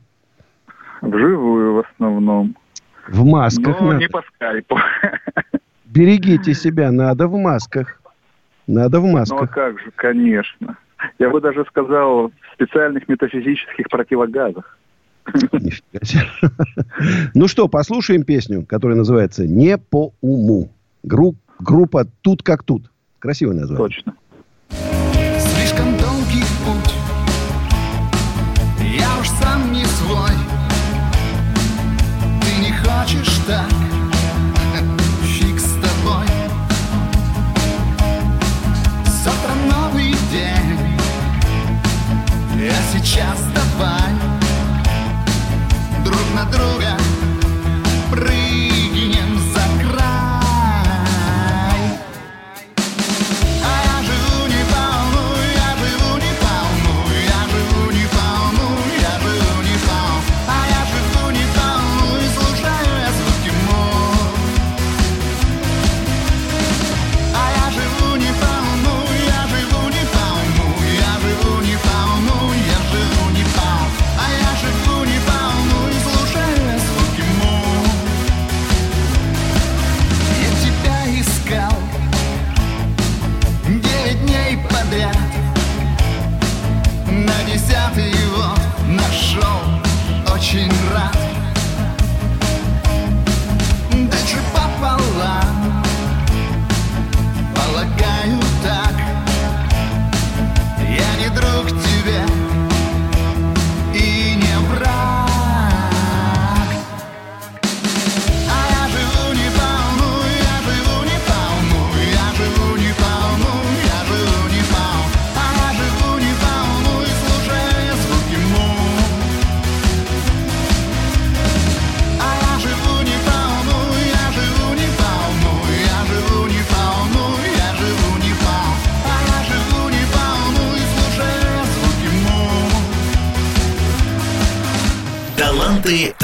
Вживую 1.02 1.74
в 1.74 1.78
основном. 1.80 2.56
В 3.06 3.24
масках? 3.24 3.80
Ну, 3.80 3.92
не 3.92 4.08
по 4.08 4.22
скайпу. 4.22 4.78
Берегите 5.84 6.54
себя, 6.54 6.90
надо 6.90 7.28
в 7.28 7.36
масках. 7.36 8.00
Надо 8.66 9.00
в 9.00 9.04
масках. 9.04 9.40
Ну, 9.40 9.44
а 9.44 9.46
как 9.46 9.78
же, 9.78 9.92
конечно. 9.94 10.76
Я 11.18 11.30
бы 11.30 11.40
даже 11.40 11.64
сказал, 11.66 12.28
в 12.28 12.54
специальных 12.54 13.08
метафизических 13.08 13.88
противогазах. 13.88 14.78
Ну 17.34 17.48
что, 17.48 17.68
послушаем 17.68 18.22
песню, 18.22 18.64
которая 18.64 18.96
называется 18.96 19.46
«Не 19.46 19.76
по 19.76 20.12
уму». 20.20 20.70
Групп, 21.02 21.36
группа 21.58 22.06
«Тут 22.22 22.42
как 22.42 22.62
тут». 22.62 22.90
Красивое 23.18 23.54
название. 23.54 23.88
Точно. 23.88 24.14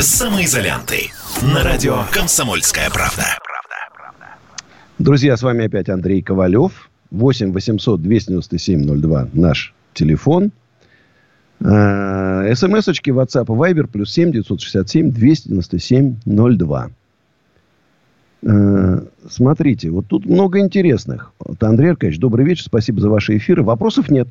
Таланты 0.03 0.17
самоизолянты. 0.19 0.97
На 1.55 1.63
радио 1.63 1.99
«Комсомольская 2.11 2.91
правда». 2.91 3.23
Друзья, 4.99 5.37
с 5.37 5.43
вами 5.43 5.67
опять 5.67 5.89
Андрей 5.89 6.23
Ковалев. 6.23 6.91
8 7.13 7.53
800 7.53 8.03
297 8.03 9.01
02 9.01 9.29
наш 9.33 9.73
телефон. 9.95 10.51
Э, 11.61 12.53
СМС-очки 12.53 13.13
WhatsApp 13.13 13.45
и 13.45 13.51
Viber 13.51 13.87
плюс 13.87 14.13
7 14.13 14.33
967 14.33 15.13
297 15.13 16.17
02. 16.27 16.91
Э, 18.43 19.01
Смотрите, 19.31 19.91
вот 19.91 20.07
тут 20.09 20.27
много 20.27 20.59
интересных. 20.59 21.33
Вот, 21.39 21.63
Андрей 21.63 21.91
Аркадьевич, 21.91 22.19
добрый 22.19 22.45
вечер, 22.45 22.65
спасибо 22.65 23.01
за 23.01 23.09
ваши 23.09 23.37
эфиры. 23.37 23.63
Вопросов 23.63 24.11
нет. 24.11 24.27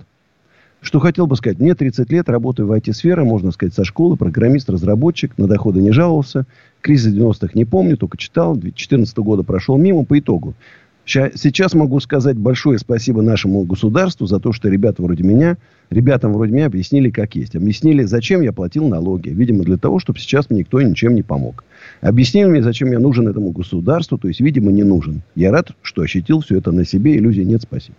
Что 0.81 0.99
хотел 0.99 1.27
бы 1.27 1.35
сказать. 1.35 1.59
Мне 1.59 1.75
30 1.75 2.11
лет, 2.11 2.27
работаю 2.27 2.67
в 2.67 2.71
IT-сфере, 2.71 3.23
можно 3.23 3.51
сказать, 3.51 3.75
со 3.75 3.83
школы, 3.83 4.17
программист, 4.17 4.67
разработчик, 4.69 5.37
на 5.37 5.47
доходы 5.47 5.79
не 5.79 5.91
жаловался. 5.91 6.45
Кризис 6.81 7.13
90-х 7.13 7.51
не 7.53 7.65
помню, 7.65 7.97
только 7.97 8.17
читал. 8.17 8.55
2014 8.55 9.15
года 9.17 9.43
прошел 9.43 9.77
мимо 9.77 10.03
по 10.03 10.17
итогу. 10.17 10.55
Сейчас 11.05 11.73
могу 11.73 11.99
сказать 11.99 12.37
большое 12.37 12.77
спасибо 12.77 13.21
нашему 13.21 13.63
государству 13.63 14.27
за 14.27 14.39
то, 14.39 14.53
что 14.53 14.69
ребята 14.69 15.01
вроде 15.01 15.23
меня, 15.23 15.57
ребятам 15.89 16.31
вроде 16.31 16.53
меня 16.53 16.67
объяснили, 16.67 17.09
как 17.09 17.35
есть. 17.35 17.55
Объяснили, 17.55 18.03
зачем 18.03 18.41
я 18.41 18.53
платил 18.53 18.87
налоги. 18.87 19.29
Видимо, 19.29 19.63
для 19.63 19.77
того, 19.77 19.99
чтобы 19.99 20.19
сейчас 20.19 20.49
мне 20.49 20.59
никто 20.59 20.81
ничем 20.81 21.15
не 21.15 21.23
помог. 21.23 21.63
Объяснили 22.01 22.47
мне, 22.47 22.63
зачем 22.63 22.91
я 22.91 22.99
нужен 22.99 23.27
этому 23.27 23.51
государству. 23.51 24.17
То 24.19 24.27
есть, 24.27 24.41
видимо, 24.41 24.71
не 24.71 24.83
нужен. 24.83 25.23
Я 25.35 25.51
рад, 25.51 25.71
что 25.81 26.03
ощутил 26.03 26.41
все 26.41 26.59
это 26.59 26.71
на 26.71 26.85
себе. 26.85 27.17
Иллюзий 27.17 27.45
нет, 27.45 27.63
спасибо. 27.63 27.97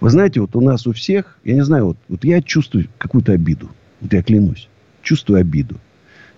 Вы 0.00 0.10
знаете, 0.10 0.40
вот 0.40 0.56
у 0.56 0.60
нас 0.60 0.86
у 0.86 0.92
всех, 0.92 1.38
я 1.44 1.54
не 1.54 1.64
знаю, 1.64 1.86
вот, 1.86 1.96
вот 2.08 2.24
я 2.24 2.42
чувствую 2.42 2.88
какую-то 2.98 3.32
обиду. 3.32 3.70
Вот 4.00 4.12
я 4.12 4.22
клянусь. 4.22 4.68
Чувствую 5.02 5.40
обиду. 5.40 5.76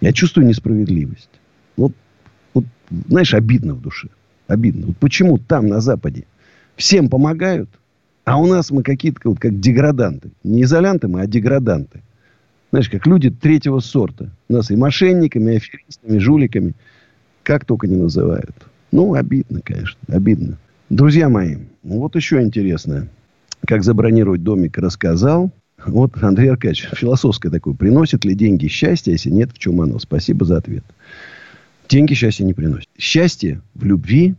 Я 0.02 0.12
чувствую 0.12 0.46
несправедливость. 0.46 1.30
Вот, 1.76 1.92
вот 2.52 2.66
знаешь, 3.08 3.32
обидно 3.32 3.74
в 3.74 3.80
душе. 3.80 4.08
Обидно. 4.46 4.88
Вот 4.88 4.96
почему 4.98 5.38
там, 5.38 5.68
на 5.68 5.80
Западе, 5.80 6.24
всем 6.76 7.09
помогают, 7.09 7.70
а 8.24 8.38
у 8.38 8.46
нас 8.46 8.70
мы 8.70 8.83
какие-то 8.83 9.20
вот 9.24 9.38
как 9.38 9.59
деграданты. 9.61 10.30
Не 10.42 10.62
изолянты 10.62 11.09
мы, 11.09 11.22
а 11.22 11.26
деграданты. 11.26 12.02
Знаешь, 12.70 12.88
как 12.88 13.07
люди 13.07 13.30
третьего 13.30 13.80
сорта. 13.80 14.30
Нас 14.48 14.70
и 14.70 14.76
мошенниками, 14.76 15.52
и 15.52 15.57
аферистами, 15.57 16.16
и 16.16 16.18
жуликами. 16.18 16.74
Как 17.42 17.64
только 17.64 17.87
не 17.87 17.96
называют. 17.96 18.54
Ну, 18.90 19.14
обидно, 19.14 19.61
конечно. 19.62 20.00
Обидно. 20.09 20.59
Друзья 20.90 21.28
мои, 21.28 21.57
ну 21.83 22.00
вот 22.00 22.16
еще 22.16 22.42
интересное. 22.42 23.09
Как 23.66 23.85
забронировать 23.85 24.42
домик, 24.42 24.78
рассказал. 24.78 25.50
Вот 25.87 26.12
Андрей 26.22 26.50
Аркадьевич, 26.50 26.88
философское 26.96 27.50
такое. 27.50 27.74
Приносит 27.74 28.24
ли 28.24 28.35
деньги 28.35 28.66
счастье, 28.68 29.12
если 29.12 29.30
нет, 29.30 29.52
в 29.52 29.59
чем 29.59 29.80
оно? 29.80 29.98
Спасибо 29.98 30.44
за 30.44 30.59
ответ. 30.59 30.85
Деньги 31.88 32.14
счастья 32.14 32.44
не 32.44 32.55
приносят. 32.55 32.88
Счастье 32.99 33.61
в 33.75 33.85
любви, 33.85 34.35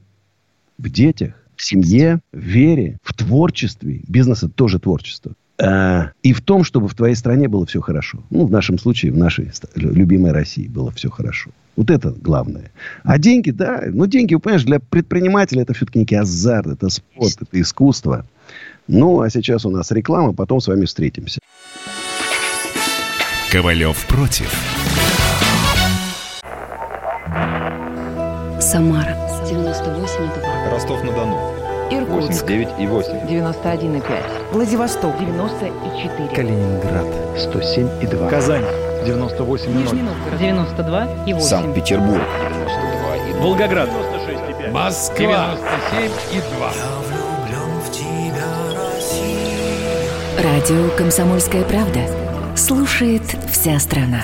в 0.77 0.89
детях, 0.89 1.33
в 1.55 1.63
семье, 1.63 2.19
в 2.31 2.39
вере, 2.39 2.97
в 3.03 3.13
творчестве. 3.13 4.01
Бизнес 4.07 4.43
это 4.43 4.49
тоже 4.49 4.79
творчество. 4.79 5.33
А, 5.61 6.11
и 6.21 6.33
в 6.33 6.41
том, 6.41 6.63
чтобы 6.63 6.87
в 6.87 6.95
твоей 6.95 7.15
стране 7.15 7.47
было 7.47 7.65
все 7.65 7.79
хорошо. 7.79 8.23
Ну, 8.29 8.45
в 8.45 8.51
нашем 8.51 8.77
случае, 8.77 9.11
в 9.11 9.17
нашей 9.17 9.51
любимой 9.75 10.31
России 10.31 10.67
было 10.67 10.91
все 10.91 11.09
хорошо. 11.09 11.51
Вот 11.77 11.89
это 11.89 12.11
главное. 12.11 12.71
А 13.03 13.17
деньги, 13.17 13.51
да, 13.51 13.83
ну, 13.87 14.05
деньги, 14.05 14.35
понимаешь, 14.35 14.63
для 14.63 14.79
предпринимателя 14.79 15.61
это 15.61 15.73
все-таки 15.73 15.99
некий 15.99 16.15
азарт, 16.15 16.67
это 16.67 16.89
спорт, 16.89 17.37
это 17.41 17.61
искусство. 17.61 18.25
Ну, 18.87 19.21
а 19.21 19.29
сейчас 19.29 19.65
у 19.65 19.69
нас 19.69 19.91
реклама, 19.91 20.33
потом 20.33 20.59
с 20.61 20.67
вами 20.67 20.85
встретимся. 20.85 21.39
Ковалев 23.51 24.05
против. 24.07 24.74
Самара 28.59 29.15
98,2. 29.45 30.71
Ростов-на-Дону. 30.71 31.37
Иркутск 31.91 32.45
89,8. 32.45 33.27
91,5. 33.27 34.03
Владивосток 34.51 35.17
94. 35.19 36.29
Калининград. 36.35 37.05
107,2. 37.35 38.29
Казань. 38.29 38.65
98 39.05 39.71
Нижний 39.77 40.01
Новгород. 40.01 40.39
92 40.39 41.07
и 41.25 41.33
8. 41.33 41.47
Санкт-Петербург. 41.47 42.21
92 42.49 43.15
и 43.29 43.33
2. 43.33 43.41
Волгоград. 43.41 43.89
96,5. 43.89 44.71
Москва. 44.71 45.55
97 45.91 46.11
и 46.33 46.41
2. 46.57 46.71
Радио 50.43 50.89
«Комсомольская 50.97 51.63
правда». 51.63 52.01
Слушает 52.55 53.23
вся 53.51 53.79
страна. 53.79 54.23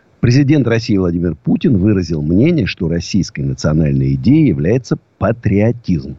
Президент 0.21 0.67
России 0.67 0.97
Владимир 0.97 1.33
Путин 1.33 1.77
выразил 1.77 2.21
мнение, 2.21 2.67
что 2.67 2.87
российской 2.87 3.41
национальной 3.41 4.13
идеей 4.13 4.49
является 4.49 4.99
патриотизм, 5.17 6.15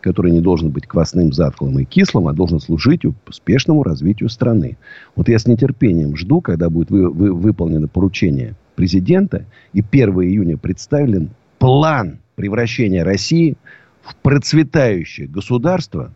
который 0.00 0.30
не 0.30 0.40
должен 0.40 0.70
быть 0.70 0.86
квасным, 0.86 1.32
затхлым 1.32 1.80
и 1.80 1.84
кислым, 1.84 2.28
а 2.28 2.32
должен 2.32 2.60
служить 2.60 3.02
успешному 3.26 3.82
развитию 3.82 4.28
страны. 4.28 4.78
Вот 5.16 5.28
я 5.28 5.36
с 5.36 5.48
нетерпением 5.48 6.16
жду, 6.16 6.40
когда 6.40 6.70
будет 6.70 6.90
вы, 6.90 7.10
вы, 7.10 7.32
выполнено 7.32 7.88
поручение 7.88 8.54
президента, 8.76 9.46
и 9.72 9.80
1 9.80 10.10
июня 10.22 10.56
представлен 10.56 11.30
план 11.58 12.20
превращения 12.36 13.02
России 13.02 13.56
в 14.02 14.14
процветающее 14.14 15.26
государство 15.26 16.12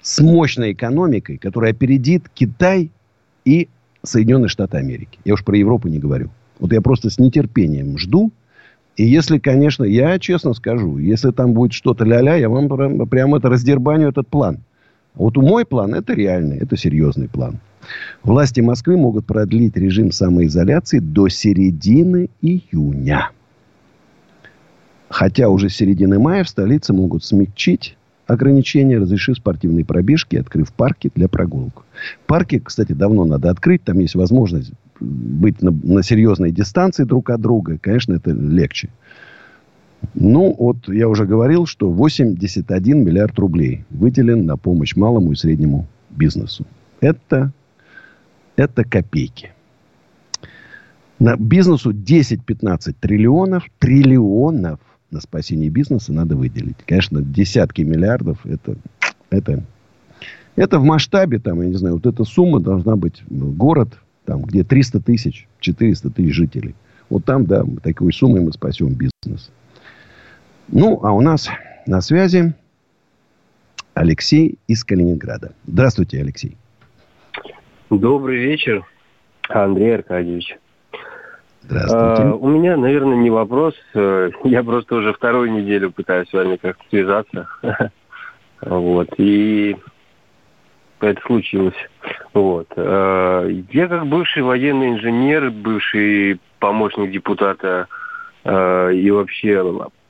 с 0.00 0.20
мощной 0.20 0.74
экономикой, 0.74 1.38
которая 1.38 1.72
опередит 1.72 2.28
Китай 2.32 2.92
и 3.44 3.68
Соединенные 4.08 4.48
Штаты 4.48 4.78
Америки. 4.78 5.18
Я 5.24 5.34
уж 5.34 5.44
про 5.44 5.56
Европу 5.56 5.88
не 5.88 5.98
говорю. 5.98 6.30
Вот 6.58 6.72
я 6.72 6.80
просто 6.80 7.10
с 7.10 7.18
нетерпением 7.18 7.98
жду. 7.98 8.32
И 8.96 9.04
если, 9.04 9.38
конечно, 9.38 9.84
я 9.84 10.18
честно 10.18 10.54
скажу, 10.54 10.98
если 10.98 11.30
там 11.30 11.52
будет 11.52 11.72
что-то 11.72 12.04
ля-ля, 12.04 12.36
я 12.36 12.48
вам 12.48 12.68
прям, 12.68 13.06
прям 13.08 13.34
это 13.34 13.50
раздербаню 13.50 14.08
этот 14.08 14.28
план. 14.28 14.58
Вот 15.14 15.36
мой 15.36 15.64
план 15.66 15.94
это 15.94 16.14
реальный, 16.14 16.58
это 16.58 16.76
серьезный 16.76 17.28
план. 17.28 17.58
Власти 18.22 18.60
Москвы 18.60 18.96
могут 18.96 19.26
продлить 19.26 19.76
режим 19.76 20.10
самоизоляции 20.10 20.98
до 20.98 21.28
середины 21.28 22.30
июня. 22.40 23.30
Хотя 25.08 25.48
уже 25.48 25.68
с 25.68 25.76
середины 25.76 26.18
мая 26.18 26.44
в 26.44 26.48
столице 26.48 26.92
могут 26.92 27.24
смягчить 27.24 27.96
ограничения, 28.26 28.98
разрешив 28.98 29.36
спортивные 29.36 29.84
пробежки, 29.84 30.36
открыв 30.36 30.72
парки 30.72 31.10
для 31.14 31.28
прогулок. 31.28 31.84
Парки, 32.26 32.58
кстати, 32.58 32.92
давно 32.92 33.24
надо 33.24 33.50
открыть. 33.50 33.82
Там 33.84 33.98
есть 34.00 34.14
возможность 34.14 34.72
быть 35.00 35.62
на, 35.62 35.70
на 35.70 36.02
серьезной 36.02 36.50
дистанции 36.50 37.04
друг 37.04 37.30
от 37.30 37.40
друга. 37.40 37.78
Конечно, 37.78 38.14
это 38.14 38.32
легче. 38.32 38.90
Ну, 40.14 40.54
вот 40.58 40.88
я 40.88 41.08
уже 41.08 41.24
говорил, 41.24 41.66
что 41.66 41.90
81 41.90 43.04
миллиард 43.04 43.38
рублей 43.38 43.84
выделен 43.90 44.46
на 44.46 44.56
помощь 44.56 44.96
малому 44.96 45.32
и 45.32 45.36
среднему 45.36 45.86
бизнесу. 46.10 46.66
Это, 47.00 47.52
это 48.56 48.84
копейки. 48.84 49.52
На 51.18 51.36
бизнесу 51.36 51.92
10-15 51.92 52.94
триллионов, 53.00 53.64
триллионов 53.78 54.80
на 55.10 55.20
спасение 55.20 55.70
бизнеса 55.70 56.12
надо 56.12 56.36
выделить. 56.36 56.76
Конечно, 56.86 57.22
десятки 57.22 57.82
миллиардов 57.82 58.44
это, 58.44 58.76
это, 59.30 59.62
это 60.56 60.78
в 60.78 60.84
масштабе, 60.84 61.38
там, 61.38 61.62
я 61.62 61.68
не 61.68 61.74
знаю, 61.74 61.96
вот 61.96 62.06
эта 62.06 62.24
сумма 62.24 62.60
должна 62.60 62.96
быть 62.96 63.22
город, 63.28 63.98
там, 64.24 64.42
где 64.42 64.64
300 64.64 65.00
тысяч, 65.00 65.48
400 65.60 66.10
тысяч 66.10 66.34
жителей. 66.34 66.74
Вот 67.08 67.24
там, 67.24 67.46
да, 67.46 67.64
такой 67.82 68.12
суммой 68.12 68.40
мы 68.40 68.52
спасем 68.52 68.94
бизнес. 68.94 69.50
Ну, 70.68 71.00
а 71.04 71.12
у 71.12 71.20
нас 71.20 71.48
на 71.86 72.00
связи 72.00 72.54
Алексей 73.94 74.58
из 74.66 74.84
Калининграда. 74.84 75.52
Здравствуйте, 75.66 76.20
Алексей. 76.20 76.56
Добрый 77.88 78.38
вечер, 78.38 78.84
Андрей 79.48 79.94
Аркадьевич. 79.94 80.58
Здравствуйте. 81.68 82.22
А, 82.22 82.34
у 82.34 82.48
меня, 82.48 82.76
наверное, 82.76 83.16
не 83.16 83.30
вопрос. 83.30 83.74
Э, 83.94 84.30
Я 84.44 84.62
просто 84.62 84.94
уже 84.96 85.12
вторую 85.12 85.50
неделю 85.52 85.90
пытаюсь 85.90 86.28
с 86.28 86.32
вами 86.32 86.56
как-то 86.56 86.84
связаться. 86.90 87.48
Вот. 88.62 89.10
И 89.18 89.76
это 91.00 91.20
случилось. 91.26 91.74
Вот. 92.32 92.68
А, 92.76 93.46
Я 93.46 93.88
как 93.88 94.06
бывший 94.06 94.42
военный 94.42 94.90
инженер, 94.90 95.50
бывший 95.50 96.40
помощник 96.58 97.10
депутата 97.10 97.86
а, 98.44 98.88
и 98.90 99.10
вообще 99.10 99.62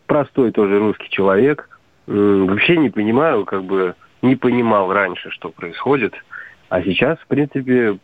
простой 0.06 0.52
тоже 0.52 0.78
русский 0.78 1.08
человек, 1.10 1.68
вообще 2.06 2.76
не 2.76 2.90
понимаю, 2.90 3.44
как 3.44 3.64
бы 3.64 3.96
не 4.22 4.36
понимал 4.36 4.92
раньше, 4.92 5.30
что 5.30 5.48
происходит. 5.48 6.14
А 6.68 6.82
сейчас, 6.82 7.18
в 7.18 7.26
принципе, 7.26 7.98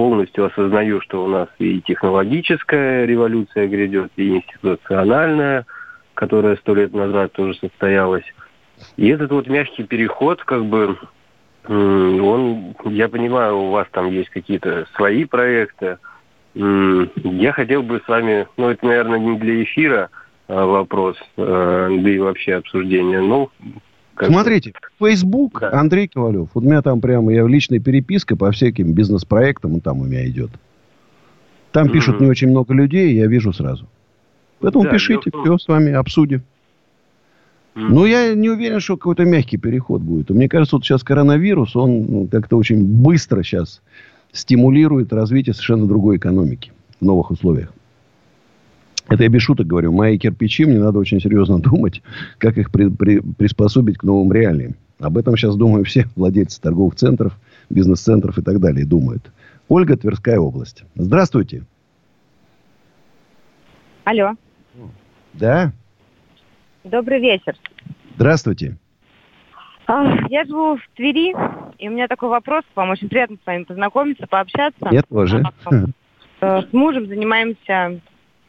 полностью 0.00 0.46
осознаю, 0.46 1.02
что 1.02 1.22
у 1.22 1.28
нас 1.28 1.48
и 1.58 1.82
технологическая 1.82 3.04
революция 3.04 3.68
грядет, 3.68 4.10
и 4.16 4.36
институциональная, 4.36 5.66
которая 6.14 6.56
сто 6.56 6.74
лет 6.74 6.94
назад 6.94 7.32
тоже 7.32 7.52
состоялась. 7.58 8.24
И 8.96 9.08
этот 9.08 9.30
вот 9.30 9.46
мягкий 9.46 9.82
переход, 9.82 10.42
как 10.42 10.64
бы, 10.64 10.96
он, 11.68 12.74
я 12.86 13.10
понимаю, 13.10 13.58
у 13.58 13.70
вас 13.72 13.88
там 13.90 14.08
есть 14.10 14.30
какие-то 14.30 14.86
свои 14.96 15.26
проекты. 15.26 15.98
Я 16.54 17.52
хотел 17.52 17.82
бы 17.82 18.00
с 18.02 18.08
вами, 18.08 18.46
ну, 18.56 18.70
это, 18.70 18.86
наверное, 18.86 19.18
не 19.18 19.38
для 19.38 19.62
эфира 19.62 20.08
а, 20.48 20.64
вопрос, 20.64 21.18
э, 21.36 21.88
да 22.00 22.10
и 22.10 22.18
вообще 22.18 22.54
обсуждения. 22.54 23.20
Ну, 23.20 23.50
как 24.20 24.28
Смотрите, 24.28 24.74
Facebook, 24.98 25.62
Андрей 25.62 26.06
Ковалев. 26.06 26.50
Вот 26.52 26.62
у 26.62 26.66
меня 26.66 26.82
там 26.82 27.00
прямо, 27.00 27.32
я 27.32 27.42
в 27.42 27.48
личной 27.48 27.78
переписке 27.78 28.36
по 28.36 28.50
всяким 28.52 28.92
бизнес-проектам, 28.92 29.72
он 29.72 29.80
там 29.80 30.00
у 30.00 30.04
меня 30.04 30.28
идет. 30.28 30.50
Там 31.72 31.88
пишут 31.88 32.20
не 32.20 32.26
очень 32.26 32.50
много 32.50 32.74
людей, 32.74 33.14
я 33.14 33.26
вижу 33.28 33.54
сразу. 33.54 33.88
Поэтому 34.58 34.84
Да, 34.84 34.90
пишите, 34.90 35.30
все 35.30 35.56
с 35.56 35.66
вами 35.66 35.92
обсудим. 35.92 36.42
Но 37.74 38.04
я 38.04 38.34
не 38.34 38.50
уверен, 38.50 38.80
что 38.80 38.98
какой-то 38.98 39.24
мягкий 39.24 39.56
переход 39.56 40.02
будет. 40.02 40.28
Мне 40.28 40.50
кажется, 40.50 40.76
вот 40.76 40.84
сейчас 40.84 41.02
коронавирус, 41.02 41.74
он 41.74 42.06
ну, 42.06 42.28
как-то 42.30 42.58
очень 42.58 42.84
быстро 42.84 43.42
сейчас 43.42 43.80
стимулирует 44.32 45.14
развитие 45.14 45.54
совершенно 45.54 45.86
другой 45.86 46.18
экономики 46.18 46.72
в 47.00 47.04
новых 47.06 47.30
условиях. 47.30 47.72
Это 49.10 49.24
я 49.24 49.28
без 49.28 49.42
шуток 49.42 49.66
говорю. 49.66 49.92
Мои 49.92 50.16
кирпичи, 50.18 50.64
мне 50.64 50.78
надо 50.78 50.98
очень 50.98 51.20
серьезно 51.20 51.58
думать, 51.60 52.00
как 52.38 52.56
их 52.56 52.70
при- 52.70 52.88
при- 52.88 53.20
приспособить 53.20 53.98
к 53.98 54.04
новым 54.04 54.32
реалиям. 54.32 54.76
Об 55.00 55.18
этом 55.18 55.36
сейчас, 55.36 55.56
думаю, 55.56 55.84
все 55.84 56.06
владельцы 56.16 56.60
торговых 56.60 56.94
центров, 56.94 57.36
бизнес-центров 57.68 58.38
и 58.38 58.42
так 58.42 58.60
далее 58.60 58.86
думают. 58.86 59.30
Ольга, 59.68 59.96
Тверская 59.96 60.38
область. 60.38 60.84
Здравствуйте. 60.94 61.64
Алло, 64.04 64.32
Да? 65.34 65.72
добрый 66.84 67.20
вечер. 67.20 67.54
Здравствуйте. 68.16 68.76
А, 69.86 70.16
Я 70.28 70.44
живу 70.44 70.76
в 70.76 70.80
Твери, 70.96 71.34
и 71.78 71.88
у 71.88 71.92
меня 71.92 72.08
такой 72.08 72.28
вопрос 72.30 72.64
к 72.72 72.76
вам. 72.76 72.90
Очень 72.90 73.08
приятно 73.08 73.36
с 73.42 73.46
вами 73.46 73.64
познакомиться, 73.64 74.26
пообщаться. 74.28 74.88
Я 74.90 75.02
тоже. 75.02 75.42
Э, 76.40 76.62
С 76.62 76.72
мужем 76.72 77.06
занимаемся 77.06 78.00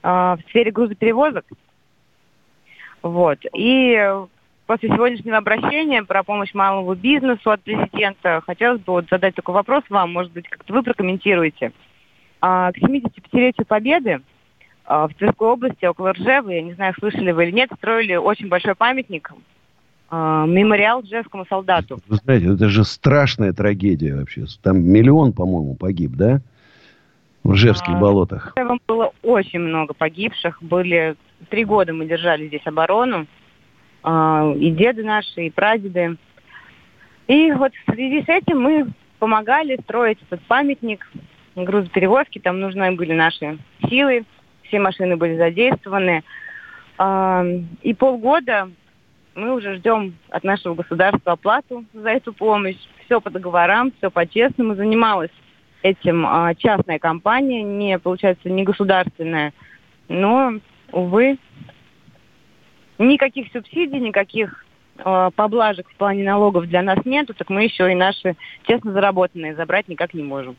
в 0.02 0.40
сфере 0.48 0.72
грузоперевозок. 0.72 1.46
Вот. 3.02 3.40
И 3.54 3.98
после 4.68 4.90
сегодняшнего 4.90 5.38
обращения 5.38 6.04
про 6.04 6.24
помощь 6.24 6.54
малому 6.54 6.94
бизнесу 6.96 7.52
от 7.52 7.62
президента 7.62 8.42
хотелось 8.46 8.80
бы 8.82 8.94
вот 8.94 9.06
задать 9.10 9.36
такой 9.36 9.54
вопрос 9.54 9.84
вам, 9.90 10.14
может 10.14 10.32
быть, 10.32 10.48
как-то 10.48 10.74
вы 10.74 10.84
прокомментируете. 10.84 11.72
А, 12.40 12.72
К 12.72 12.78
75-летию 12.78 13.66
Победы 13.66 14.22
а, 14.86 15.08
в 15.08 15.14
Тверской 15.14 15.48
области, 15.48 15.86
около 15.86 16.14
Ржевы, 16.14 16.54
я 16.54 16.62
не 16.62 16.74
знаю, 16.74 16.94
слышали 17.00 17.32
вы 17.32 17.46
или 17.46 17.52
нет, 17.52 17.70
строили 17.78 18.16
очень 18.16 18.48
большой 18.48 18.76
памятник, 18.76 19.32
а, 20.10 20.46
мемориал 20.46 21.02
Ржевскому 21.02 21.46
солдату. 21.46 22.00
Вы 22.08 22.16
знаете, 22.18 22.54
это 22.54 22.70
же 22.70 22.84
страшная 22.84 23.54
трагедия 23.54 24.16
вообще. 24.16 24.46
Там 24.64 24.82
миллион, 24.82 25.34
по-моему, 25.34 25.76
погиб, 25.76 26.12
да? 26.14 26.42
В 27.44 27.52
Ржевских 27.52 27.94
А, 27.94 28.00
болотах. 28.00 28.56
Было 28.88 29.11
очень 29.24 29.60
много 29.60 29.94
погибших. 29.94 30.62
Были 30.62 31.16
три 31.50 31.66
года 31.66 31.94
мы 31.94 32.06
держали 32.06 32.48
здесь 32.48 32.66
оборону. 32.66 33.28
А, 34.04 34.52
И 34.58 34.72
деды 34.72 35.04
наши, 35.04 35.48
и 35.48 35.50
прадеды. 35.50 36.18
И 37.28 37.52
вот 37.52 37.72
в 37.74 37.94
связи 37.94 38.24
с 38.24 38.30
этим 38.30 38.62
мы 38.62 38.88
помогали 39.20 39.80
строить 39.84 40.18
этот 40.24 40.42
памятник 40.48 41.08
грузоперевозки. 41.56 42.40
Там 42.40 42.60
нужны 42.60 42.92
были 42.94 43.14
наши 43.14 43.58
силы, 43.88 44.26
все 44.64 44.80
машины 44.80 45.18
были 45.18 45.38
задействованы. 45.38 46.24
А, 46.98 47.46
И 47.82 47.94
полгода 47.94 48.70
мы 49.36 49.54
уже 49.54 49.76
ждем 49.76 50.16
от 50.30 50.44
нашего 50.44 50.74
государства 50.74 51.34
оплату 51.34 51.86
за 51.94 52.10
эту 52.10 52.34
помощь. 52.34 52.78
Все 53.06 53.22
по 53.22 53.30
договорам, 53.30 53.92
все 53.98 54.10
по-честному. 54.10 54.76
Занималась 54.76 55.32
этим 55.84 56.26
а, 56.26 56.54
частная 56.56 57.00
компания, 57.00 57.64
не, 57.64 57.98
получается, 58.00 58.50
не 58.50 58.64
государственная. 58.64 59.54
Но, 60.08 60.54
увы, 60.92 61.38
никаких 62.98 63.52
субсидий, 63.52 64.00
никаких 64.00 64.66
а, 65.00 65.32
поблажек 65.32 65.90
в 65.90 65.96
плане 65.96 66.24
налогов 66.24 66.68
для 66.68 66.82
нас 66.82 67.00
нету, 67.06 67.34
так 67.34 67.50
мы 67.50 67.64
еще 67.64 67.92
и 67.92 67.96
наши 67.96 68.36
честно 68.64 68.92
заработанные 68.92 69.56
забрать 69.56 69.88
никак 69.88 70.14
не 70.14 70.24
можем. 70.24 70.56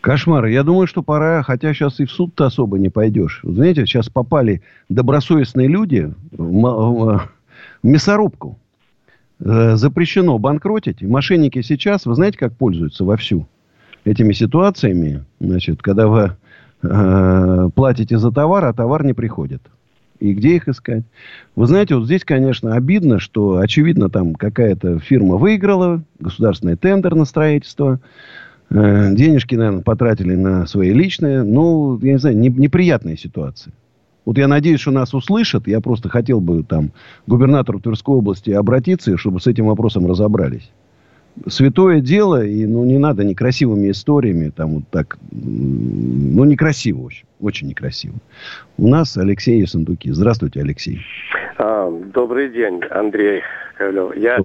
Кошмар. 0.00 0.46
Я 0.46 0.62
думаю, 0.62 0.86
что 0.86 1.02
пора, 1.02 1.42
хотя 1.42 1.74
сейчас 1.74 1.98
и 1.98 2.04
в 2.04 2.12
суд-то 2.12 2.46
особо 2.46 2.78
не 2.78 2.90
пойдешь. 2.90 3.40
Знаете, 3.42 3.86
сейчас 3.86 4.08
попали 4.08 4.62
добросовестные 4.88 5.66
люди 5.66 6.12
в, 6.30 6.42
м- 6.42 7.16
в 7.16 7.30
мясорубку. 7.82 8.56
Э, 9.40 9.76
Запрещено 9.76 10.38
банкротить. 10.38 11.02
Мошенники 11.02 11.62
сейчас, 11.62 12.06
вы 12.06 12.14
знаете, 12.14 12.38
как 12.38 12.54
пользуются 12.54 13.04
вовсю 13.04 13.46
этими 14.04 14.32
ситуациями? 14.32 15.24
Значит, 15.40 15.82
когда 15.82 16.08
вы 16.08 16.32
э, 16.82 17.68
платите 17.74 18.18
за 18.18 18.30
товар, 18.32 18.64
а 18.64 18.72
товар 18.72 19.04
не 19.04 19.12
приходит. 19.12 19.62
И 20.18 20.32
где 20.32 20.56
их 20.56 20.66
искать? 20.68 21.04
Вы 21.56 21.66
знаете, 21.66 21.94
вот 21.96 22.06
здесь, 22.06 22.24
конечно, 22.24 22.74
обидно, 22.74 23.18
что, 23.18 23.58
очевидно, 23.58 24.08
там 24.08 24.34
какая-то 24.34 24.98
фирма 24.98 25.36
выиграла 25.36 26.02
государственный 26.18 26.76
тендер 26.76 27.14
на 27.14 27.26
строительство. 27.26 28.00
Э, 28.70 29.12
Денежки, 29.14 29.54
наверное, 29.54 29.82
потратили 29.82 30.34
на 30.34 30.66
свои 30.66 30.92
личные. 30.92 31.42
Ну, 31.42 31.98
я 32.00 32.12
не 32.12 32.18
знаю, 32.18 32.38
не- 32.38 32.48
неприятная 32.48 33.16
ситуация. 33.16 33.74
Вот 34.26 34.36
я 34.38 34.48
надеюсь, 34.48 34.80
что 34.80 34.90
нас 34.90 35.14
услышат. 35.14 35.66
Я 35.68 35.80
просто 35.80 36.08
хотел 36.10 36.40
бы 36.40 36.64
там 36.64 36.90
губернатору 37.26 37.80
Тверской 37.80 38.16
области 38.16 38.50
обратиться, 38.50 39.16
чтобы 39.16 39.40
с 39.40 39.46
этим 39.46 39.66
вопросом 39.66 40.06
разобрались. 40.06 40.70
Святое 41.46 42.00
дело, 42.00 42.44
и 42.44 42.66
ну, 42.66 42.84
не 42.84 42.98
надо 42.98 43.22
некрасивыми 43.22 43.90
историями, 43.90 44.48
там 44.48 44.76
вот 44.76 44.84
так, 44.90 45.18
ну, 45.30 46.44
некрасиво, 46.44 47.02
в 47.02 47.06
общем, 47.06 47.26
очень 47.40 47.68
некрасиво. 47.68 48.14
У 48.78 48.88
нас 48.88 49.16
Алексей 49.18 49.60
Ессентуки. 49.60 50.10
Здравствуйте, 50.10 50.60
Алексей. 50.60 50.98
А, 51.58 51.90
добрый 51.90 52.48
день, 52.48 52.80
Андрей 52.90 53.42
Ковлев. 53.76 54.16
Я, 54.16 54.38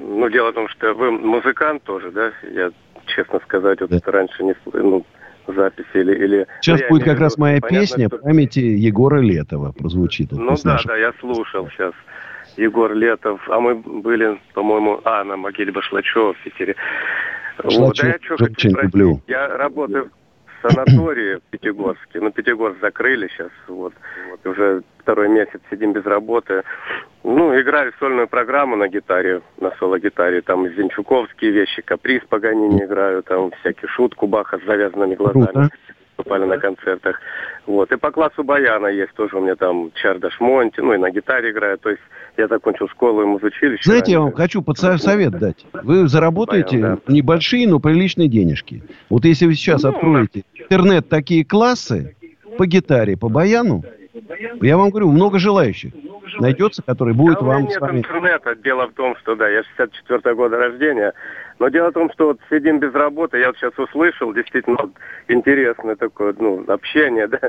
ну, 0.00 0.28
дело 0.28 0.50
в 0.50 0.54
том, 0.54 0.68
что 0.68 0.92
вы 0.92 1.10
музыкант 1.10 1.82
тоже, 1.84 2.10
да? 2.10 2.30
Я, 2.54 2.72
честно 3.06 3.40
сказать, 3.40 3.80
вот 3.80 3.90
раньше 4.06 4.44
не 4.44 4.54
ну, 4.74 5.04
записи 5.52 5.86
или... 5.94 6.14
или 6.14 6.46
Сейчас 6.60 6.80
ну, 6.82 6.88
будет 6.88 7.04
как 7.04 7.18
раз 7.20 7.36
моя 7.38 7.60
понятно, 7.60 7.80
песня 7.80 8.08
что- 8.08 8.18
памяти 8.18 8.58
Егора 8.60 9.20
Летова 9.20 9.72
прозвучит. 9.72 10.32
вот 10.32 10.40
Ну 10.40 10.54
да, 10.62 10.72
нашего- 10.72 10.94
да, 10.94 10.96
я 10.98 11.12
слушал 11.20 11.68
сейчас. 11.70 11.92
Егор 12.56 12.92
Летов, 12.92 13.40
а 13.50 13.60
мы 13.60 13.76
были, 13.76 14.38
по-моему, 14.54 15.00
а, 15.04 15.22
на 15.22 15.36
могиле 15.36 15.70
Башлачева 15.70 16.34
в 16.34 16.38
Питере. 16.42 16.74
Вот, 17.62 17.72
Шлачев 17.72 18.04
да 18.04 18.08
я 18.08 18.18
что 18.36 18.44
очень 18.44 18.70
люблю. 18.82 19.20
Я 19.28 19.48
работаю 19.48 20.10
в 20.10 20.17
санатории 20.62 21.36
в 21.36 21.42
Пятигорске. 21.50 22.20
Ну, 22.20 22.30
Пятигорск 22.30 22.80
закрыли 22.80 23.28
сейчас, 23.28 23.50
вот. 23.66 23.92
вот. 24.30 24.46
Уже 24.46 24.82
второй 24.98 25.28
месяц 25.28 25.60
сидим 25.70 25.92
без 25.92 26.04
работы. 26.04 26.62
Ну, 27.24 27.58
играю 27.60 27.92
сольную 27.98 28.28
программу 28.28 28.76
на 28.76 28.88
гитаре, 28.88 29.42
на 29.60 29.70
соло-гитаре. 29.78 30.40
Там 30.42 30.68
зинчуковские 30.68 31.50
вещи, 31.50 31.82
каприз 31.82 32.22
Паганини 32.28 32.84
играю, 32.84 33.22
там 33.22 33.50
всякие 33.60 33.88
шутку 33.88 34.26
Баха 34.26 34.58
с 34.58 34.64
завязанными 34.64 35.14
глазами. 35.14 35.46
Круто. 35.46 35.70
Выступали 36.18 36.44
на 36.46 36.58
концертах. 36.58 37.20
Вот. 37.66 37.92
И 37.92 37.96
по 37.96 38.10
классу 38.10 38.42
баяна 38.42 38.88
есть 38.88 39.12
тоже 39.14 39.36
у 39.36 39.40
меня 39.40 39.54
там 39.54 39.92
Чардаш 39.94 40.40
Монти, 40.40 40.80
ну 40.80 40.92
и 40.94 40.98
на 40.98 41.10
гитаре 41.10 41.50
играю. 41.52 41.78
То 41.78 41.90
есть 41.90 42.02
я 42.36 42.48
закончил 42.48 42.88
школу 42.88 43.22
и 43.22 43.24
музучилище. 43.24 43.82
Знаете, 43.84 44.12
я 44.12 44.20
вам 44.20 44.32
хочу 44.32 44.60
подса- 44.60 44.98
совет 44.98 45.38
дать. 45.38 45.64
Вы 45.72 46.08
заработаете 46.08 46.78
Баян, 46.78 47.00
небольшие, 47.06 47.68
но 47.68 47.78
приличные 47.78 48.28
денежки. 48.28 48.82
Вот 49.08 49.24
если 49.24 49.46
вы 49.46 49.54
сейчас 49.54 49.84
Ну, 49.84 49.90
откроете 49.90 50.42
интернет 50.56 51.08
такие 51.08 51.44
классы 51.44 52.16
по 52.56 52.66
гитаре, 52.66 53.16
по 53.16 53.28
баяну, 53.28 53.84
я 54.60 54.76
вам 54.76 54.90
говорю, 54.90 55.12
много 55.12 55.38
желающих 55.38 55.92
найдется, 56.40 56.82
который 56.82 57.14
будет 57.14 57.38
Да, 57.38 57.44
вам 57.46 57.66
с 57.68 57.70
нет 57.70 57.80
вами... 57.80 57.98
интернета. 57.98 58.56
Дело 58.56 58.88
в 58.88 58.92
том, 58.92 59.16
что 59.18 59.36
да, 59.36 59.48
я 59.48 59.62
64 59.76 60.34
года 60.34 60.56
рождения. 60.56 61.12
Но 61.58 61.68
дело 61.68 61.90
в 61.90 61.94
том, 61.94 62.10
что 62.12 62.28
вот 62.28 62.40
сидим 62.50 62.78
без 62.78 62.92
работы, 62.92 63.38
я 63.38 63.48
вот 63.48 63.56
сейчас 63.56 63.76
услышал, 63.78 64.32
действительно 64.32 64.90
интересное 65.26 65.96
такое, 65.96 66.34
ну, 66.38 66.64
общение, 66.68 67.26
да, 67.28 67.40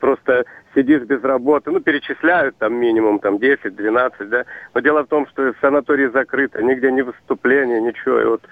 просто 0.00 0.44
сидишь 0.74 1.02
без 1.02 1.22
работы, 1.22 1.70
ну, 1.70 1.80
перечисляют 1.80 2.56
там 2.58 2.74
минимум 2.74 3.18
там 3.18 3.36
10-12, 3.36 4.24
да, 4.26 4.44
но 4.74 4.80
дело 4.80 5.04
в 5.04 5.08
том, 5.08 5.26
что 5.28 5.52
санатории 5.60 6.08
закрыты, 6.08 6.62
нигде 6.62 6.90
ни 6.90 7.02
выступления, 7.02 7.80
ничего, 7.80 8.20
и 8.20 8.24
вот 8.24 8.42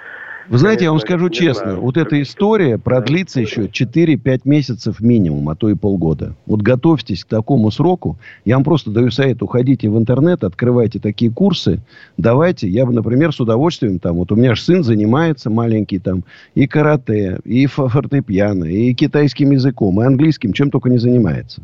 Вы 0.49 0.59
знаете, 0.59 0.85
я 0.85 0.91
вам 0.91 1.01
скажу 1.01 1.29
честно, 1.29 1.71
знаю. 1.71 1.81
вот 1.81 1.97
эта 1.97 2.21
история 2.23 2.79
продлится 2.79 3.41
еще 3.41 3.67
4-5 3.67 4.43
месяцев 4.45 5.01
минимум, 5.01 5.49
а 5.49 5.57
то 5.57 5.69
и 5.69 5.75
полгода. 5.75 6.37
Вот 6.47 6.63
готовьтесь 6.63 7.25
к 7.25 7.29
такому 7.29 7.71
сроку. 7.71 8.17
Я 8.45 8.57
вам 8.57 8.65
просто 8.65 8.91
даю 8.91 9.11
совет, 9.11 9.43
уходите 9.43 9.89
в 9.89 9.99
интернет, 9.99 10.45
открывайте 10.45 11.01
такие 11.01 11.31
курсы, 11.31 11.81
давайте. 12.17 12.69
Я 12.69 12.87
бы, 12.87 12.93
например, 12.93 13.33
с 13.33 13.41
удовольствием, 13.41 13.99
там, 13.99 14.17
вот 14.17 14.31
у 14.31 14.37
меня 14.37 14.55
же 14.55 14.63
сын 14.63 14.85
занимается 14.85 15.51
маленький, 15.51 15.99
там, 15.99 16.25
и 16.55 16.67
карате, 16.67 17.41
и 17.45 17.67
фо- 17.67 17.89
фортепиано, 17.89 18.65
и 18.65 18.95
китайским 18.95 19.51
языком, 19.51 20.01
и 20.01 20.05
английским, 20.05 20.53
чем 20.53 20.71
только 20.71 20.91
не 20.91 20.99
занимается. 20.99 21.63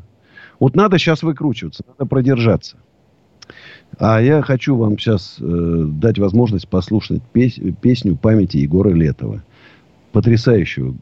Вот 0.59 0.77
надо 0.77 0.99
сейчас 0.99 1.23
выкручиваться, 1.23 1.85
надо 1.87 2.09
продержаться. 2.09 2.77
А 3.99 4.21
я 4.21 4.43
хочу 4.43 4.77
вам 4.77 4.99
сейчас 4.99 5.37
э, 5.41 5.85
дать 5.87 6.19
возможность 6.19 6.69
послушать 6.69 7.23
пес- 7.33 7.61
песню 7.81 8.17
памяти 8.17 8.59
Егора 8.59 8.91
Летова. 8.91 9.43
Потрясающего 10.13 10.95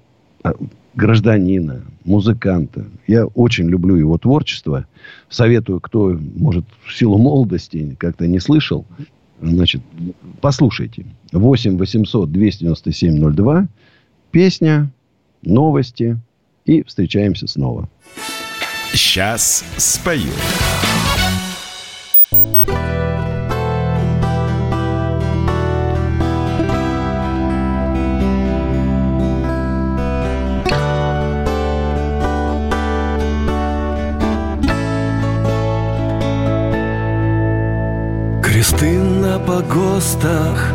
а, 0.42 0.52
гражданина, 0.94 1.82
музыканта. 2.04 2.86
Я 3.06 3.26
очень 3.26 3.68
люблю 3.68 3.96
его 3.96 4.18
творчество. 4.18 4.86
Советую, 5.28 5.80
кто, 5.80 6.18
может, 6.36 6.64
в 6.84 6.96
силу 6.96 7.18
молодости 7.18 7.96
как-то 7.98 8.26
не 8.26 8.40
слышал, 8.40 8.84
значит, 9.40 9.82
послушайте. 10.40 11.06
8 11.32 11.76
800 11.78 12.30
297 12.30 13.32
02. 13.34 13.68
Песня, 14.30 14.90
новости. 15.42 16.18
И 16.66 16.82
встречаемся 16.82 17.46
снова. 17.46 17.88
Сейчас 18.92 19.64
спою. 19.76 20.30
На 39.60 39.66
погостах 39.66 40.72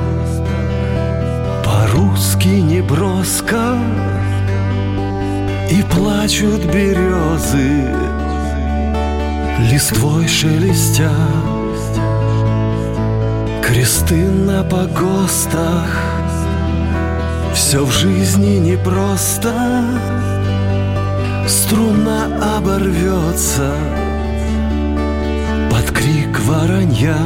По-русски 1.64 2.48
неброско 2.48 3.78
И 5.72 5.82
плачут 5.84 6.66
березы 6.66 7.90
Листвой 9.72 10.28
шелестя. 10.28 11.12
Кресты 13.64 14.30
на 14.30 14.64
погостах 14.64 15.90
Все 17.54 17.84
в 17.84 17.92
жизни 17.92 18.58
непросто. 18.58 19.54
Струна 21.48 22.58
оборвется 22.58 23.74
Под 25.72 25.90
крик 25.92 26.40
воронья 26.42 27.18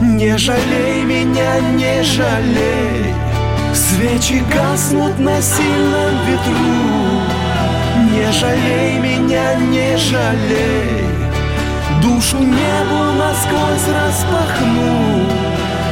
не 0.00 0.36
жалей 0.36 1.02
меня, 1.02 1.60
не 1.74 2.02
жалей. 2.02 3.14
Свечи 3.74 4.42
гаснут 4.52 5.18
на 5.18 5.40
сильном 5.40 6.14
ветру. 6.26 7.18
Не 8.12 8.32
жалей 8.32 8.98
меня, 8.98 9.54
не 9.54 9.96
жалей. 9.96 11.04
Душу 12.02 12.38
небу 12.38 13.12
насквозь 13.18 13.88
распахну. 13.94 15.26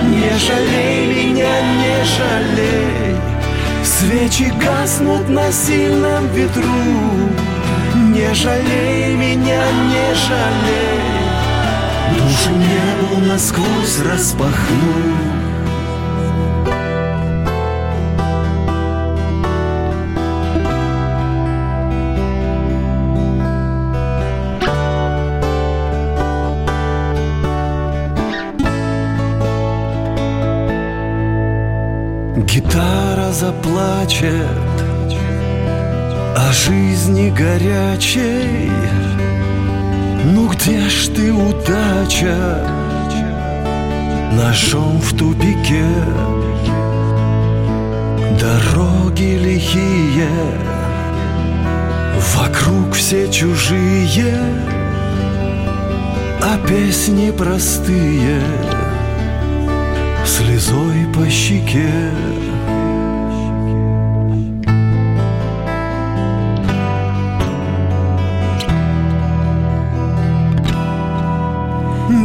Не 0.02 0.38
жалей 0.38 1.06
меня, 1.06 1.54
не 1.80 2.04
жалей. 2.04 3.16
Свечи 3.84 4.52
гаснут 4.60 5.28
на 5.28 5.50
сильном 5.50 6.28
ветру. 6.28 6.62
Не 7.94 8.32
жалей 8.34 9.14
меня, 9.14 9.62
не 9.90 10.14
жалей 10.14 11.15
Душу 12.16 12.50
небо 12.50 13.26
насквозь 13.26 14.00
распахнул. 14.00 15.36
Гитара 32.56 33.32
заплачет 33.32 34.46
а 36.36 36.48
о 36.48 36.52
жизни 36.52 37.30
горячей. 37.30 38.70
Где 40.58 40.88
ж 40.88 41.08
ты, 41.14 41.32
удача, 41.32 42.36
ножом 44.32 44.98
в 45.00 45.16
тупике? 45.16 45.86
Дороги 48.40 49.38
лихие, 49.38 50.28
вокруг 52.34 52.94
все 52.94 53.30
чужие, 53.30 54.38
а 56.42 56.58
песни 56.66 57.30
простые 57.30 58.40
слезой 60.24 61.06
по 61.14 61.28
щеке. 61.30 62.10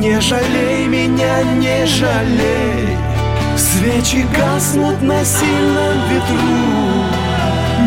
Не 0.01 0.19
жалей 0.19 0.87
меня, 0.87 1.43
не 1.59 1.85
жалей. 1.85 2.97
Свечи 3.55 4.25
гаснут 4.35 4.99
на 5.03 5.23
сильном 5.23 5.95
ветру. 6.09 6.57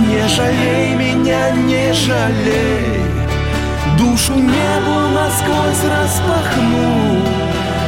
Не 0.06 0.28
жалей 0.28 0.94
меня, 0.94 1.50
не 1.50 1.92
жалей. 1.92 3.02
Душу 3.98 4.34
небу 4.34 4.96
насквозь 5.12 5.90
распахну. 5.90 7.18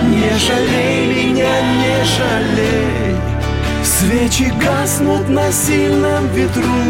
Не 0.09 0.37
жалей 0.37 1.07
меня, 1.15 1.55
не 1.81 2.05
жалей. 2.17 3.17
Свечи 3.85 4.53
гаснут 4.61 5.29
на 5.29 5.53
сильном 5.53 6.27
ветру. 6.35 6.83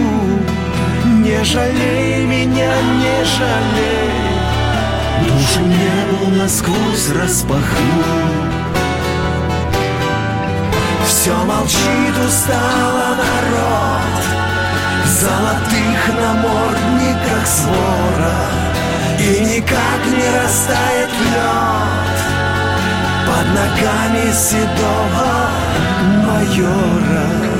Не 1.05 1.45
жалей 1.45 2.25
меня, 2.25 2.73
не 3.03 3.25
жалей 3.27 4.26
Душу 5.27 5.61
небу 5.61 6.37
насквозь 6.37 7.11
распахну. 7.11 8.05
Все 11.07 11.35
молчит 11.45 12.15
устало 12.27 13.17
народ. 13.23 14.17
В 15.05 15.09
золотых 15.09 16.01
намордниках 16.21 17.47
свора. 17.47 18.39
И 19.19 19.41
никак 19.41 20.01
не 20.07 20.29
растает 20.39 21.11
лед. 21.33 22.17
Под 23.27 23.47
ногами 23.49 24.33
седого 24.33 25.51
майора 26.27 27.56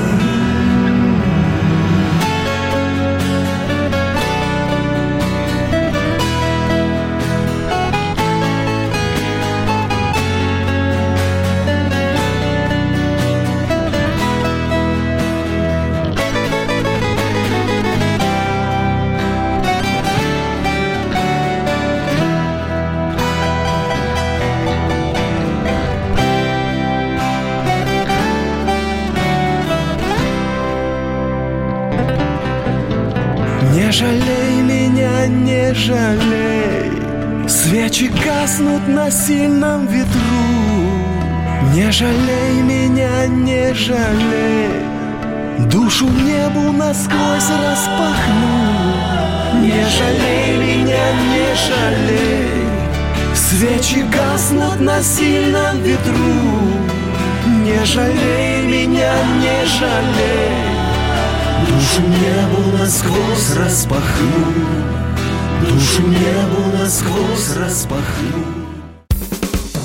на 38.87 39.11
сильном 39.11 39.87
ветру. 39.87 40.21
Не 41.73 41.91
жалей 41.91 42.61
меня, 42.61 43.27
не 43.27 43.73
жалей. 43.73 44.71
Душу 45.69 46.05
небу 46.05 46.71
насквозь 46.71 47.49
распахну. 47.49 48.57
Не 49.61 49.83
жалей 49.97 50.57
меня, 50.57 51.05
не 51.31 51.55
жалей. 51.67 53.35
Свечи 53.35 54.03
гаснут 54.03 54.79
на 54.79 55.01
сильном 55.01 55.81
ветру. 55.81 56.15
Не 57.63 57.83
жалей 57.85 58.65
меня, 58.65 59.13
не 59.41 59.65
жалей. 59.65 60.67
Душу 61.67 62.01
небу 62.01 62.77
насквозь 62.77 63.55
распахну. 63.55 64.53
Душу 65.61 66.07
небу 66.07 66.77
насквозь 66.77 67.55
распахну 67.57 68.56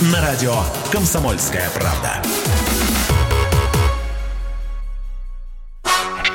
на 0.00 0.20
радио 0.20 0.54
«Комсомольская 0.90 1.68
правда». 1.70 2.22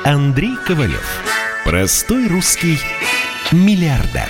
Андрей 0.06 0.56
Ковалев. 0.66 1.06
Простой 1.66 2.28
русский 2.28 2.80
миллиардер. 3.52 4.30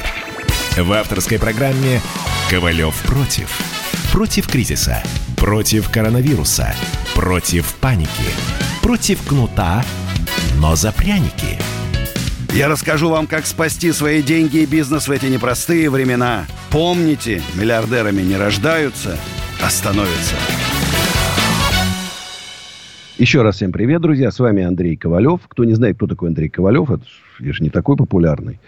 В 0.78 0.92
авторской 0.94 1.38
программе 1.38 2.02
«Ковалев 2.50 2.96
против». 3.04 3.50
Против 4.12 4.48
кризиса, 4.48 5.04
против 5.38 5.90
коронавируса, 5.90 6.74
против 7.14 7.76
паники, 7.76 8.10
против 8.82 9.22
кнута, 9.28 9.86
но 10.56 10.76
за 10.76 10.92
пряники. 10.92 11.60
Я 12.54 12.68
расскажу 12.68 13.10
вам, 13.10 13.28
как 13.28 13.46
спасти 13.46 13.92
свои 13.92 14.24
деньги 14.24 14.58
и 14.58 14.66
бизнес 14.66 15.08
в 15.08 15.12
эти 15.12 15.28
непростые 15.28 15.92
времена. 15.92 16.48
Помните, 16.72 17.42
миллиардерами 17.60 18.22
не 18.22 18.38
рождаются, 18.38 19.18
а 19.60 19.70
становятся. 19.72 20.36
Еще 23.18 23.42
раз 23.42 23.56
всем 23.56 23.72
привет, 23.72 24.02
друзья. 24.02 24.30
С 24.30 24.38
вами 24.40 24.64
Андрей 24.64 24.96
Ковалев. 24.96 25.42
Кто 25.48 25.66
не 25.66 25.74
знает, 25.74 25.96
кто 25.98 26.06
такой 26.06 26.30
Андрей 26.30 26.48
Ковалев, 26.48 26.92
это 26.92 27.04
я 27.40 27.54
же 27.54 27.64
не 27.64 27.70
такой 27.72 27.98
популярный. 27.98 28.60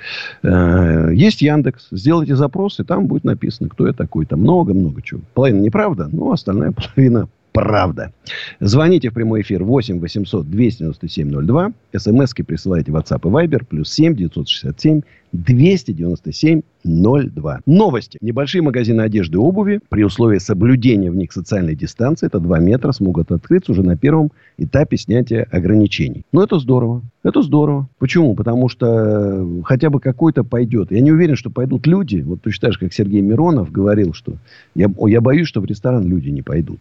Э, 0.42 1.12
Есть 1.14 1.44
Яндекс. 1.44 1.90
Сделайте 1.92 2.36
запрос, 2.36 2.80
и 2.80 2.84
там 2.84 3.06
будет 3.06 3.24
написано, 3.24 3.70
кто 3.70 3.86
я 3.86 3.94
такой. 3.94 4.26
Там 4.26 4.42
много-много 4.42 5.02
чего. 5.04 5.22
Половина 5.36 5.62
неправда, 5.62 6.10
но 6.12 6.32
остальная 6.32 6.72
половина 6.96 7.30
правда. 7.52 8.14
Звоните 8.60 9.10
в 9.10 9.14
прямой 9.14 9.42
эфир 9.42 9.64
8 9.64 10.00
800 10.00 10.50
297 10.50 11.46
02. 11.46 11.74
СМСки 11.96 12.44
присылайте 12.44 12.92
в 12.92 12.96
WhatsApp 12.96 13.22
и 13.24 13.48
Viber. 13.48 13.66
Плюс 13.66 13.92
7 13.92 14.16
967 14.16 15.02
297 15.34 16.62
02. 16.84 17.60
Новости. 17.66 18.18
Небольшие 18.22 18.62
магазины 18.62 19.02
одежды 19.02 19.36
и 19.36 19.40
обуви 19.40 19.80
при 19.90 20.04
условии 20.04 20.40
соблюдения 20.40 21.12
в 21.12 21.16
них 21.16 21.32
социальной 21.32 21.76
дистанции, 21.76 22.28
это 22.28 22.40
2 22.40 22.60
метра, 22.60 22.92
смогут 22.92 23.32
открыться 23.32 23.72
уже 23.72 23.84
на 23.84 23.96
первом 23.96 24.32
этапе 24.58 24.98
снятия 24.98 25.48
ограничений. 25.52 26.24
Ну, 26.32 26.42
это 26.42 26.60
здорово. 26.60 27.02
Это 27.24 27.42
здорово. 27.42 27.88
Почему? 28.00 28.36
Потому 28.36 28.68
что 28.68 29.62
хотя 29.64 29.90
бы 29.90 30.00
какой-то 30.00 30.44
пойдет. 30.44 30.92
Я 30.92 31.02
не 31.02 31.12
уверен, 31.12 31.36
что 31.36 31.50
пойдут 31.50 31.88
люди. 31.88 32.22
Вот 32.22 32.42
так 32.42 32.74
же, 32.74 32.80
как 32.80 32.94
Сергей 32.94 33.22
Миронов 33.22 33.72
говорил, 33.72 34.14
что 34.14 34.34
я, 34.76 34.92
я 35.08 35.22
боюсь, 35.22 35.48
что 35.48 35.62
в 35.62 35.66
ресторан 35.66 36.08
люди 36.08 36.30
не 36.30 36.42
пойдут. 36.42 36.80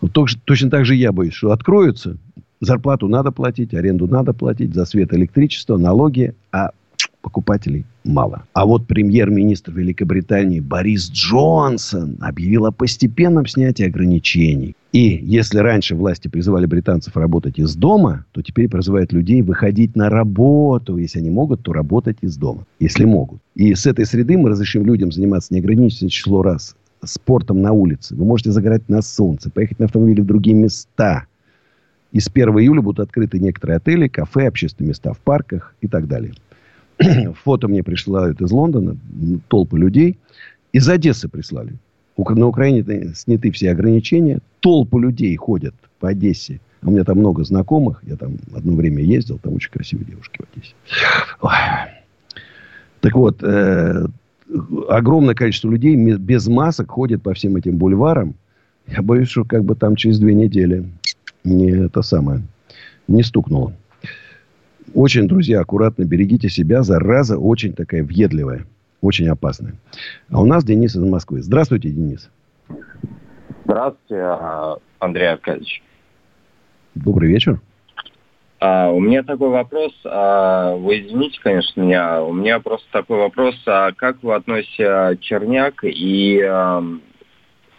Вот 0.00 0.12
точно, 0.12 0.40
точно 0.44 0.70
так 0.70 0.84
же 0.84 0.94
я 0.94 1.12
боюсь, 1.12 1.34
что 1.34 1.52
откроются, 1.52 2.16
зарплату 2.60 3.08
надо 3.08 3.32
платить, 3.32 3.74
аренду 3.74 4.06
надо 4.06 4.32
платить, 4.32 4.74
за 4.74 4.84
свет, 4.84 5.12
электричество, 5.12 5.76
налоги, 5.76 6.34
а 6.52 6.70
покупателей 7.20 7.84
мало. 8.04 8.44
А 8.54 8.64
вот 8.64 8.86
премьер-министр 8.86 9.72
Великобритании 9.72 10.60
Борис 10.60 11.10
Джонсон 11.10 12.16
объявил 12.20 12.66
о 12.66 12.72
постепенном 12.72 13.46
снятии 13.46 13.86
ограничений. 13.86 14.74
И 14.92 15.20
если 15.22 15.58
раньше 15.58 15.94
власти 15.94 16.28
призывали 16.28 16.66
британцев 16.66 17.16
работать 17.16 17.58
из 17.58 17.76
дома, 17.76 18.24
то 18.32 18.42
теперь 18.42 18.68
призывают 18.68 19.12
людей 19.12 19.42
выходить 19.42 19.94
на 19.96 20.08
работу. 20.08 20.96
Если 20.96 21.18
они 21.18 21.30
могут, 21.30 21.62
то 21.62 21.72
работать 21.72 22.16
из 22.22 22.36
дома. 22.36 22.66
Если 22.80 23.04
могут. 23.04 23.40
И 23.54 23.74
с 23.74 23.86
этой 23.86 24.06
среды 24.06 24.36
мы 24.36 24.48
разрешим 24.48 24.84
людям 24.84 25.12
заниматься 25.12 25.54
неограниченное 25.54 26.10
число 26.10 26.42
раз 26.42 26.74
спортом 27.04 27.62
на 27.62 27.72
улице. 27.72 28.14
Вы 28.14 28.24
можете 28.24 28.50
загорать 28.50 28.88
на 28.88 29.02
солнце, 29.02 29.50
поехать 29.50 29.78
на 29.78 29.86
автомобиле 29.86 30.22
в 30.22 30.26
другие 30.26 30.56
места. 30.56 31.26
И 32.12 32.20
с 32.20 32.28
1 32.28 32.48
июля 32.58 32.82
будут 32.82 33.00
открыты 33.00 33.38
некоторые 33.38 33.76
отели, 33.76 34.08
кафе, 34.08 34.48
общественные 34.48 34.90
места 34.90 35.12
в 35.12 35.18
парках 35.18 35.74
и 35.80 35.88
так 35.88 36.08
далее. 36.08 36.34
Фото 37.44 37.68
мне 37.68 37.82
присылают 37.82 38.40
из 38.40 38.50
Лондона, 38.50 38.96
толпы 39.48 39.78
людей. 39.78 40.18
Из 40.72 40.88
Одессы 40.88 41.28
прислали. 41.28 41.74
На 42.16 42.46
Украине 42.46 43.14
сняты 43.14 43.50
все 43.50 43.70
ограничения. 43.70 44.40
Толпы 44.60 45.00
людей 45.00 45.34
ходят 45.36 45.74
по 46.00 46.10
Одессе. 46.10 46.60
У 46.82 46.90
меня 46.90 47.04
там 47.04 47.18
много 47.18 47.44
знакомых. 47.44 48.02
Я 48.06 48.16
там 48.16 48.36
одно 48.54 48.74
время 48.74 49.02
ездил. 49.02 49.38
Там 49.38 49.54
очень 49.54 49.70
красивые 49.70 50.06
девушки 50.06 50.38
в 50.38 50.56
Одессе. 50.56 50.74
Ой. 51.40 51.50
Так 53.00 53.14
вот, 53.14 53.42
э, 53.42 54.06
огромное 54.88 55.34
количество 55.34 55.70
людей 55.70 55.96
без 55.96 56.46
масок 56.48 56.90
ходит 56.90 57.22
по 57.22 57.34
всем 57.34 57.56
этим 57.56 57.76
бульварам. 57.76 58.34
Я 58.86 59.02
боюсь, 59.02 59.28
что 59.28 59.44
как 59.44 59.64
бы 59.64 59.74
там 59.74 59.96
через 59.96 60.18
две 60.18 60.34
недели 60.34 60.84
не 61.44 61.70
это 61.70 62.02
самое, 62.02 62.42
не 63.06 63.22
стукнуло. 63.22 63.72
Очень, 64.94 65.28
друзья, 65.28 65.60
аккуратно 65.60 66.04
берегите 66.04 66.48
себя. 66.48 66.82
Зараза 66.82 67.38
очень 67.38 67.72
такая 67.74 68.02
въедливая. 68.02 68.66
Очень 69.00 69.28
опасная. 69.28 69.74
А 70.28 70.40
у 70.40 70.44
нас 70.44 70.64
Денис 70.64 70.94
из 70.94 71.02
Москвы. 71.02 71.42
Здравствуйте, 71.42 71.90
Денис. 71.90 72.28
Здравствуйте, 73.64 74.20
а, 74.22 74.78
Андрей 74.98 75.32
Аркадьевич. 75.32 75.82
Добрый 76.94 77.28
вечер. 77.28 77.60
А, 78.60 78.90
у 78.90 79.00
меня 79.00 79.22
такой 79.22 79.48
вопрос. 79.48 79.92
А, 80.04 80.76
вы 80.76 81.00
извините, 81.00 81.40
конечно, 81.42 81.80
меня. 81.80 82.22
У 82.22 82.34
меня 82.34 82.60
просто 82.60 82.86
такой 82.92 83.16
вопрос. 83.16 83.56
А 83.66 83.92
как 83.92 84.22
вы 84.22 84.34
относитесь 84.34 84.80
а, 84.80 85.16
Черняк 85.16 85.82
и 85.82 86.42
а, 86.42 86.84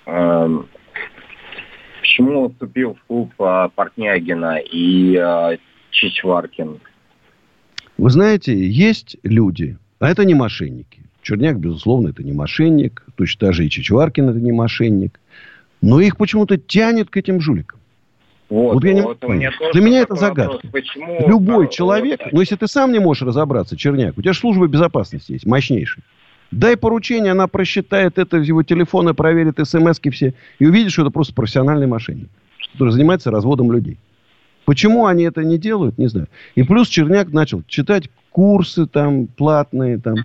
а, 0.08 0.50
почему 2.00 2.50
вступил 2.50 2.96
в 2.96 3.04
клуб 3.06 3.32
а, 3.38 3.70
Портнягина 3.70 4.58
и 4.58 5.16
а, 5.18 5.58
Чичваркин? 5.92 6.80
Вы 8.00 8.10
знаете, 8.10 8.58
есть 8.68 9.18
люди, 9.22 9.78
а 10.00 10.10
это 10.10 10.26
не 10.26 10.34
мошенники. 10.34 11.04
Черняк, 11.22 11.60
безусловно, 11.60 12.10
это 12.10 12.24
не 12.24 12.34
мошенник. 12.34 13.06
Точно 13.16 13.48
так 13.48 13.54
же 13.54 13.68
и 13.68 13.70
Чичваркин 13.70 14.30
это 14.30 14.40
не 14.40 14.52
мошенник. 14.52 15.20
Но 15.84 16.00
их 16.00 16.18
почему-то 16.18 16.58
тянет 16.58 17.12
к 17.12 17.18
этим 17.18 17.40
жуликам. 17.40 17.81
Вот, 18.52 18.74
Вот 18.74 18.84
я 18.84 18.94
не 18.94 19.02
вот 19.02 19.18
Для 19.22 19.82
меня 19.82 20.02
это 20.02 20.16
загадка. 20.16 20.56
вопрос. 20.56 20.72
Почему 20.74 21.26
Любой 21.26 21.70
человек, 21.70 22.20
вот, 22.22 22.34
но 22.34 22.42
если 22.42 22.58
ты 22.58 22.68
сам 22.68 22.92
не 22.92 23.00
можешь 23.00 23.24
разобраться, 23.24 23.78
Черняк, 23.78 24.18
у 24.18 24.22
тебя 24.22 24.34
же 24.34 24.40
служба 24.40 24.68
безопасности 24.68 25.32
есть, 25.32 25.46
мощнейшая. 25.46 26.04
Дай 26.52 26.76
поручение, 26.76 27.32
она 27.32 27.48
просчитает 27.48 28.18
это 28.18 28.40
из 28.40 28.48
его 28.50 28.62
телефона, 28.64 29.14
проверит 29.14 29.66
смс 29.66 30.02
все, 30.12 30.34
и 30.60 30.66
увидит, 30.66 30.92
что 30.92 31.04
это 31.04 31.12
просто 31.12 31.34
профессиональный 31.34 31.88
мошенник, 31.88 32.28
который 32.74 32.90
занимается 32.90 33.32
разводом 33.32 33.72
людей. 33.72 33.98
Почему 34.66 35.06
они 35.06 35.24
это 35.24 35.46
не 35.46 35.58
делают, 35.58 35.98
не 35.98 36.08
знаю. 36.08 36.28
И 36.56 36.64
плюс 36.64 36.90
Черняк 36.90 37.32
начал 37.32 37.64
читать 37.70 38.10
курсы 38.32 38.86
там 38.86 39.28
платные, 39.28 39.98
там 39.98 40.16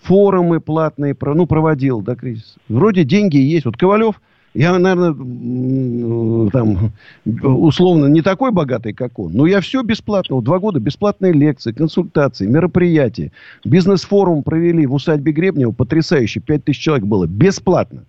форумы 0.00 0.60
платные, 0.60 1.14
ну, 1.20 1.46
проводил, 1.46 2.00
да, 2.00 2.14
кризис. 2.16 2.56
Вроде 2.66 3.04
деньги 3.04 3.36
есть. 3.36 3.66
Вот 3.66 3.76
Ковалев, 3.76 4.22
я, 4.54 4.78
наверное, 4.78 5.10
м, 5.10 6.50
там, 6.50 6.92
условно, 7.42 8.06
не 8.06 8.22
такой 8.22 8.52
богатый, 8.52 8.92
как 8.92 9.18
он, 9.18 9.32
но 9.32 9.46
я 9.46 9.60
все 9.60 9.82
бесплатно. 9.82 10.40
Два 10.40 10.60
года 10.60 10.78
бесплатные 10.78 11.32
лекции, 11.32 11.72
консультации, 11.72 12.46
мероприятия. 12.46 13.32
Бизнес-форум 13.64 14.44
провели 14.44 14.86
в 14.86 14.94
усадьбе 14.94 15.32
Гребнева, 15.32 15.72
потрясающе, 15.72 16.40
5 16.40 16.64
тысяч 16.64 16.80
человек 16.80 17.04
было, 17.04 17.26
бесплатно. 17.26 18.04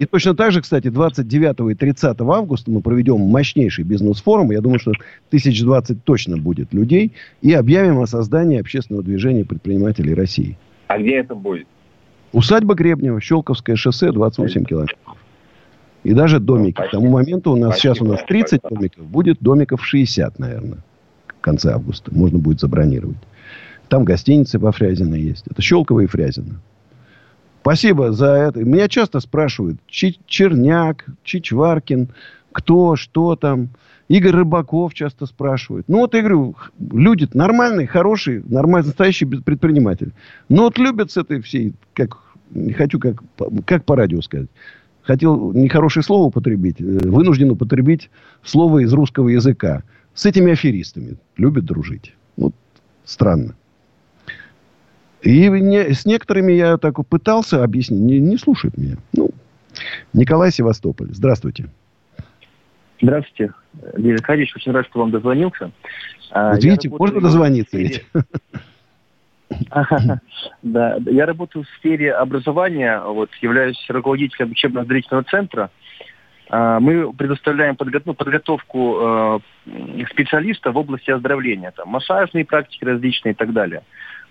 И 0.00 0.06
точно 0.06 0.34
так 0.34 0.50
же, 0.50 0.62
кстати, 0.62 0.88
29 0.88 1.70
и 1.70 1.74
30 1.76 2.20
августа 2.22 2.72
мы 2.72 2.80
проведем 2.80 3.20
мощнейший 3.20 3.84
бизнес-форум. 3.84 4.50
Я 4.50 4.60
думаю, 4.60 4.80
что 4.80 4.90
1020 5.28 6.02
точно 6.02 6.38
будет 6.38 6.74
людей. 6.74 7.12
И 7.40 7.52
объявим 7.52 8.00
о 8.00 8.06
создании 8.08 8.58
общественного 8.58 9.04
движения 9.04 9.44
предпринимателей 9.44 10.14
России. 10.14 10.58
А 10.88 10.98
где 10.98 11.18
это 11.18 11.36
будет? 11.36 11.68
Усадьба 12.32 12.74
Гребнева, 12.74 13.20
Щелковское 13.20 13.76
шоссе, 13.76 14.10
28 14.10 14.64
километров. 14.64 14.98
И 16.04 16.14
даже 16.14 16.40
домики. 16.40 16.76
К 16.82 16.90
тому 16.90 17.08
моменту 17.10 17.52
у 17.52 17.56
нас 17.56 17.76
сейчас 17.76 18.00
у 18.00 18.04
нас 18.04 18.20
30 18.26 18.60
домиков, 18.68 19.04
будет 19.06 19.38
домиков 19.40 19.84
60, 19.84 20.38
наверное, 20.38 20.78
в 21.28 21.40
конце 21.40 21.72
августа. 21.72 22.12
Можно 22.14 22.38
будет 22.38 22.60
забронировать. 22.60 23.18
Там 23.88 24.04
гостиницы 24.04 24.58
во 24.58 24.72
Фрязино 24.72 25.14
есть. 25.14 25.44
Это 25.48 25.62
Щелково 25.62 26.00
и 26.00 26.06
Фрязино. 26.06 26.60
Спасибо 27.60 28.12
за 28.12 28.26
это. 28.26 28.64
Меня 28.64 28.88
часто 28.88 29.20
спрашивают, 29.20 29.78
Черняк, 29.86 31.04
Чичваркин, 31.22 32.08
кто, 32.52 32.96
что 32.96 33.36
там. 33.36 33.68
Игорь 34.08 34.32
Рыбаков 34.32 34.92
часто 34.92 35.24
спрашивает. 35.24 35.84
Ну, 35.88 35.98
вот 35.98 36.12
я 36.12 36.20
говорю, 36.20 36.54
люди 36.78 37.26
нормальные, 37.32 37.86
хорошие, 37.86 38.42
нормальный, 38.46 38.88
настоящий 38.88 39.24
бед- 39.24 39.42
предприниматель. 39.44 40.12
Но 40.50 40.64
вот 40.64 40.76
любят 40.76 41.10
с 41.10 41.16
этой 41.16 41.40
всей, 41.40 41.72
как, 41.94 42.18
не 42.50 42.72
хочу 42.72 42.98
как, 42.98 43.22
как 43.64 43.84
по 43.84 43.96
радио 43.96 44.20
сказать. 44.20 44.48
Хотел 45.02 45.52
нехорошее 45.52 46.04
слово 46.04 46.26
употребить, 46.28 46.80
э, 46.80 46.84
вынужден 46.84 47.50
употребить 47.50 48.10
слово 48.44 48.80
из 48.84 48.92
русского 48.92 49.28
языка. 49.28 49.82
С 50.14 50.26
этими 50.26 50.52
аферистами 50.52 51.16
любят 51.36 51.64
дружить. 51.64 52.14
Вот 52.36 52.54
странно. 53.04 53.54
И 55.22 55.48
не- 55.48 55.92
с 55.92 56.04
некоторыми 56.04 56.52
я 56.52 56.76
так 56.78 57.04
пытался 57.06 57.62
объяснить, 57.64 58.00
не, 58.00 58.20
не 58.20 58.36
слушают 58.36 58.76
меня. 58.76 58.96
Ну, 59.12 59.30
Николай 60.12 60.50
Севастополь. 60.52 61.08
Здравствуйте. 61.12 61.68
Здравствуйте, 63.00 63.52
Юрий 63.96 64.14
Аркадьевич. 64.16 64.54
Очень 64.54 64.72
рад, 64.72 64.86
что 64.86 65.00
вам 65.00 65.10
дозвонился. 65.10 65.72
А, 66.30 66.52
Вот 66.54 66.62
я 66.62 66.70
видите, 66.70 66.88
работаю 66.88 67.14
можно 67.14 67.20
дозвониться 67.28 67.76
ведь. 67.76 68.04
Да, 70.62 70.98
я 71.06 71.26
работаю 71.26 71.64
в 71.64 71.78
сфере 71.78 72.12
образования, 72.12 73.00
вот, 73.00 73.30
являюсь 73.40 73.82
руководителем 73.88 74.50
учебно-оздоровительного 74.52 75.24
центра. 75.24 75.70
А, 76.50 76.80
Мы 76.80 77.12
предоставляем 77.12 77.74
подго- 77.76 78.02
ну, 78.04 78.14
подготовку 78.14 78.98
э, 79.00 79.38
специалистов 80.10 80.74
в 80.74 80.78
области 80.78 81.10
оздоровления, 81.10 81.70
там, 81.70 81.88
массажные 81.88 82.44
практики 82.44 82.84
различные 82.84 83.32
и 83.32 83.36
так 83.36 83.52
далее. 83.52 83.82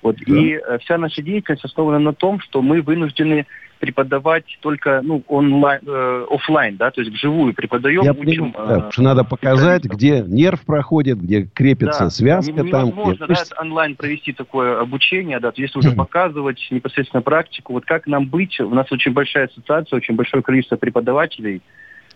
Вот, 0.02 0.18
И 0.22 0.54
э, 0.54 0.78
вся 0.80 0.98
наша 0.98 1.22
деятельность 1.22 1.66
основана 1.66 2.00
на 2.00 2.14
том, 2.14 2.40
что 2.40 2.62
мы 2.62 2.82
вынуждены 2.82 3.46
преподавать 3.82 4.46
только 4.62 5.02
ну, 5.04 5.24
онлайн, 5.28 5.82
э, 5.86 6.26
офлайн, 6.30 6.78
да, 6.78 6.92
то 6.92 7.02
есть 7.02 7.14
вживую 7.14 7.54
преподаем, 7.54 8.04
Я 8.04 8.12
учим. 8.12 8.52
понимаю, 8.54 8.54
да, 8.56 8.62
э, 8.62 8.76
потому 8.76 8.92
что 8.92 9.02
надо 9.02 9.24
показать, 9.26 9.84
где 9.84 10.24
нерв 10.26 10.62
проходит, 10.62 11.20
где 11.20 11.44
крепится 11.44 12.06
да, 12.06 12.10
связка 12.10 12.52
не- 12.54 12.72
там. 12.72 12.88
невозможно 12.88 13.26
где 13.26 13.34
да, 13.34 13.62
онлайн 13.62 13.96
провести 13.96 14.32
такое 14.32 14.80
обучение, 14.80 15.40
да, 15.40 15.52
то 15.52 15.62
есть 15.62 15.76
уже 15.76 15.92
показывать 15.92 16.66
непосредственно 16.72 17.22
практику, 17.22 17.74
вот 17.74 17.86
как 17.86 18.08
нам 18.08 18.28
быть, 18.28 18.60
у 18.60 18.70
нас 18.70 18.90
очень 18.92 19.12
большая 19.12 19.48
ассоциация, 19.48 19.98
очень 19.98 20.16
большое 20.16 20.44
количество 20.44 20.76
преподавателей, 20.78 21.62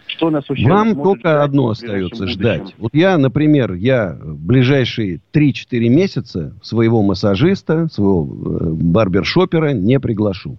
что 0.07 0.29
нас 0.29 0.47
вообще 0.47 0.67
Вам 0.67 1.01
только 1.01 1.43
одно 1.43 1.69
остается 1.69 2.15
будущем? 2.15 2.39
ждать. 2.39 2.75
Вот 2.77 2.93
я, 2.93 3.17
например, 3.17 3.73
я 3.73 4.15
в 4.21 4.37
ближайшие 4.45 5.19
3-4 5.33 5.89
месяца 5.89 6.53
своего 6.61 7.01
массажиста, 7.01 7.87
своего 7.87 8.23
э, 8.23 8.69
барбершопера 8.71 9.71
не 9.73 9.99
приглашу. 9.99 10.57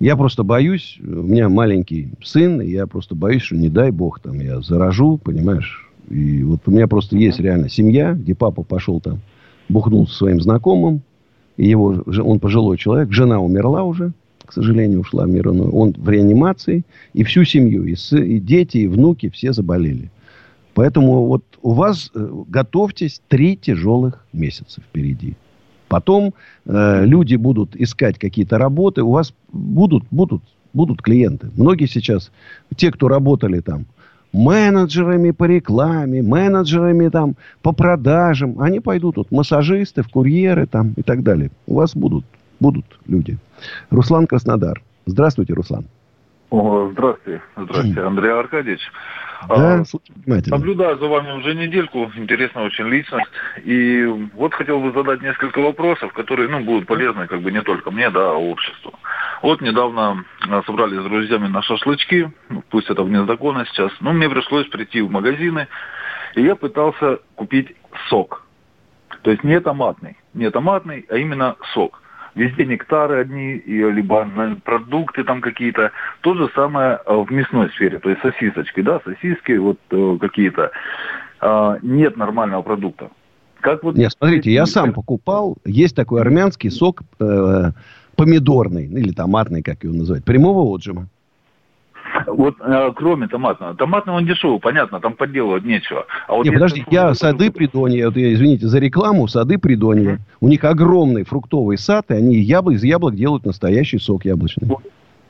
Я 0.00 0.16
просто 0.16 0.42
боюсь, 0.42 0.98
у 1.00 1.22
меня 1.22 1.48
маленький 1.48 2.10
сын, 2.22 2.60
и 2.60 2.68
я 2.68 2.86
просто 2.86 3.14
боюсь, 3.14 3.42
что 3.42 3.56
не 3.56 3.68
дай 3.68 3.90
бог 3.90 4.20
там 4.20 4.40
я 4.40 4.60
заражу, 4.60 5.18
понимаешь. 5.18 5.88
И 6.10 6.42
вот 6.42 6.60
у 6.66 6.70
меня 6.70 6.86
просто 6.88 7.16
есть 7.16 7.40
реально 7.40 7.68
семья, 7.68 8.12
где 8.12 8.34
папа 8.34 8.62
пошел 8.62 9.00
там, 9.00 9.20
бухнул 9.68 10.06
со 10.06 10.14
своим 10.14 10.40
знакомым, 10.40 11.02
и 11.56 11.68
его, 11.68 12.02
он 12.06 12.40
пожилой 12.40 12.76
человек, 12.76 13.12
жена 13.12 13.40
умерла 13.40 13.84
уже, 13.84 14.12
к 14.44 14.52
сожалению, 14.52 15.00
ушла 15.00 15.24
в 15.24 15.28
мир 15.28 15.48
иной. 15.48 15.68
Он 15.68 15.94
в 15.96 16.08
реанимации, 16.08 16.82
и 17.14 17.22
всю 17.22 17.44
семью, 17.44 17.84
и, 17.84 17.94
сы- 17.94 18.26
и 18.26 18.40
дети, 18.40 18.78
и 18.78 18.86
внуки 18.86 19.30
все 19.30 19.52
заболели. 19.52 20.10
Поэтому 20.74 21.26
вот 21.26 21.44
у 21.62 21.72
вас 21.72 22.10
э, 22.14 22.28
готовьтесь 22.48 23.22
три 23.28 23.56
тяжелых 23.56 24.26
месяца 24.32 24.80
впереди. 24.80 25.36
Потом 25.94 26.34
э, 26.66 27.04
люди 27.06 27.36
будут 27.36 27.76
искать 27.76 28.18
какие-то 28.18 28.58
работы, 28.58 29.04
у 29.04 29.12
вас 29.12 29.32
будут, 29.52 30.02
будут, 30.10 30.42
будут 30.72 31.00
клиенты. 31.00 31.50
Многие 31.56 31.86
сейчас, 31.86 32.32
те, 32.74 32.90
кто 32.90 33.06
работали 33.06 33.60
там 33.60 33.86
менеджерами 34.32 35.30
по 35.30 35.44
рекламе, 35.44 36.20
менеджерами 36.20 37.10
там 37.10 37.36
по 37.62 37.70
продажам, 37.70 38.60
они 38.60 38.80
пойдут 38.80 39.18
вот 39.18 39.30
массажисты, 39.30 40.02
в 40.02 40.08
курьеры 40.08 40.66
там 40.66 40.94
и 40.96 41.02
так 41.02 41.22
далее. 41.22 41.52
У 41.68 41.74
вас 41.76 41.94
будут, 41.94 42.24
будут 42.58 42.86
люди. 43.06 43.38
Руслан 43.90 44.26
Краснодар. 44.26 44.82
Здравствуйте, 45.06 45.52
Руслан. 45.52 45.84
О, 46.54 46.88
здравствуйте, 46.92 47.42
здравствуйте, 47.56 48.00
Андрей 48.00 48.30
Аркадьевич. 48.30 48.80
Да, 49.48 49.74
А. 49.74 49.82
Наблюдаю 50.26 50.96
за 50.98 51.08
вами 51.08 51.32
уже 51.32 51.52
недельку, 51.52 52.08
интересная 52.14 52.66
очень 52.66 52.86
личность. 52.86 53.28
И 53.64 54.04
вот 54.34 54.54
хотел 54.54 54.78
бы 54.80 54.92
задать 54.92 55.20
несколько 55.20 55.58
вопросов, 55.58 56.12
которые 56.12 56.48
ну, 56.48 56.60
будут 56.60 56.86
полезны 56.86 57.26
как 57.26 57.42
бы 57.42 57.50
не 57.50 57.60
только 57.60 57.90
мне, 57.90 58.08
да, 58.08 58.30
а 58.30 58.34
обществу. 58.34 58.94
Вот 59.42 59.62
недавно 59.62 60.24
а, 60.48 60.62
собрались 60.62 61.00
с 61.00 61.04
друзьями 61.04 61.48
на 61.48 61.60
шашлычки, 61.62 62.30
ну, 62.48 62.62
пусть 62.70 62.88
это 62.88 63.02
вне 63.02 63.26
закона 63.26 63.66
сейчас, 63.66 63.90
но 63.98 64.12
мне 64.12 64.30
пришлось 64.30 64.68
прийти 64.68 65.02
в 65.02 65.10
магазины 65.10 65.66
И 66.36 66.42
я 66.42 66.54
пытался 66.54 67.18
купить 67.34 67.74
сок. 68.08 68.46
То 69.22 69.32
есть 69.32 69.42
не 69.42 69.58
томатный. 69.60 70.16
Не 70.34 70.50
томатный, 70.50 71.04
а 71.10 71.16
именно 71.16 71.56
сок. 71.74 72.00
Везде 72.34 72.66
нектары 72.66 73.20
одни, 73.20 73.56
и, 73.56 73.78
либо 73.90 74.28
продукты 74.64 75.22
там 75.24 75.40
какие-то. 75.40 75.92
То 76.20 76.34
же 76.34 76.50
самое 76.54 76.98
э, 77.06 77.14
в 77.14 77.30
мясной 77.30 77.70
сфере. 77.70 77.98
То 78.00 78.10
есть 78.10 78.22
сосисочки, 78.22 78.80
да, 78.80 79.00
сосиски 79.04 79.52
вот 79.52 79.78
э, 79.90 80.18
какие-то. 80.20 80.72
А, 81.40 81.78
нет 81.82 82.16
нормального 82.16 82.62
продукта. 82.62 83.10
Как 83.60 83.82
вот 83.82 83.96
Нет, 83.96 84.12
смотрите, 84.18 84.50
я 84.52 84.66
сам 84.66 84.92
покупал. 84.92 85.56
Есть 85.64 85.96
такой 85.96 86.20
армянский 86.20 86.70
сок 86.70 87.02
э, 87.20 87.70
помидорный, 88.16 88.86
или 88.86 89.12
томатный, 89.12 89.62
как 89.62 89.84
его 89.84 89.94
называют, 89.94 90.24
прямого 90.24 90.62
отжима. 90.74 91.08
Вот 92.26 92.56
э, 92.60 92.92
кроме 92.94 93.28
томатного. 93.28 93.74
Томатный 93.74 94.14
он 94.14 94.26
дешевый, 94.26 94.60
понятно, 94.60 95.00
там 95.00 95.14
подделывать 95.14 95.64
нечего. 95.64 96.06
А 96.28 96.34
вот 96.34 96.46
Не, 96.46 96.52
подожди, 96.52 96.84
я 96.90 97.14
сады 97.14 97.50
Придонья, 97.50 98.06
вот 98.06 98.16
я, 98.16 98.32
извините 98.32 98.66
за 98.66 98.78
рекламу, 98.78 99.28
сады 99.28 99.58
Придонья. 99.58 100.20
У 100.40 100.48
них 100.48 100.64
огромный 100.64 101.24
фруктовый 101.24 101.78
сад, 101.78 102.06
и 102.10 102.14
они 102.14 102.42
ябл- 102.42 102.74
из 102.74 102.82
яблок 102.82 103.14
делают 103.14 103.44
настоящий 103.44 103.98
сок 103.98 104.24
яблочный. 104.24 104.68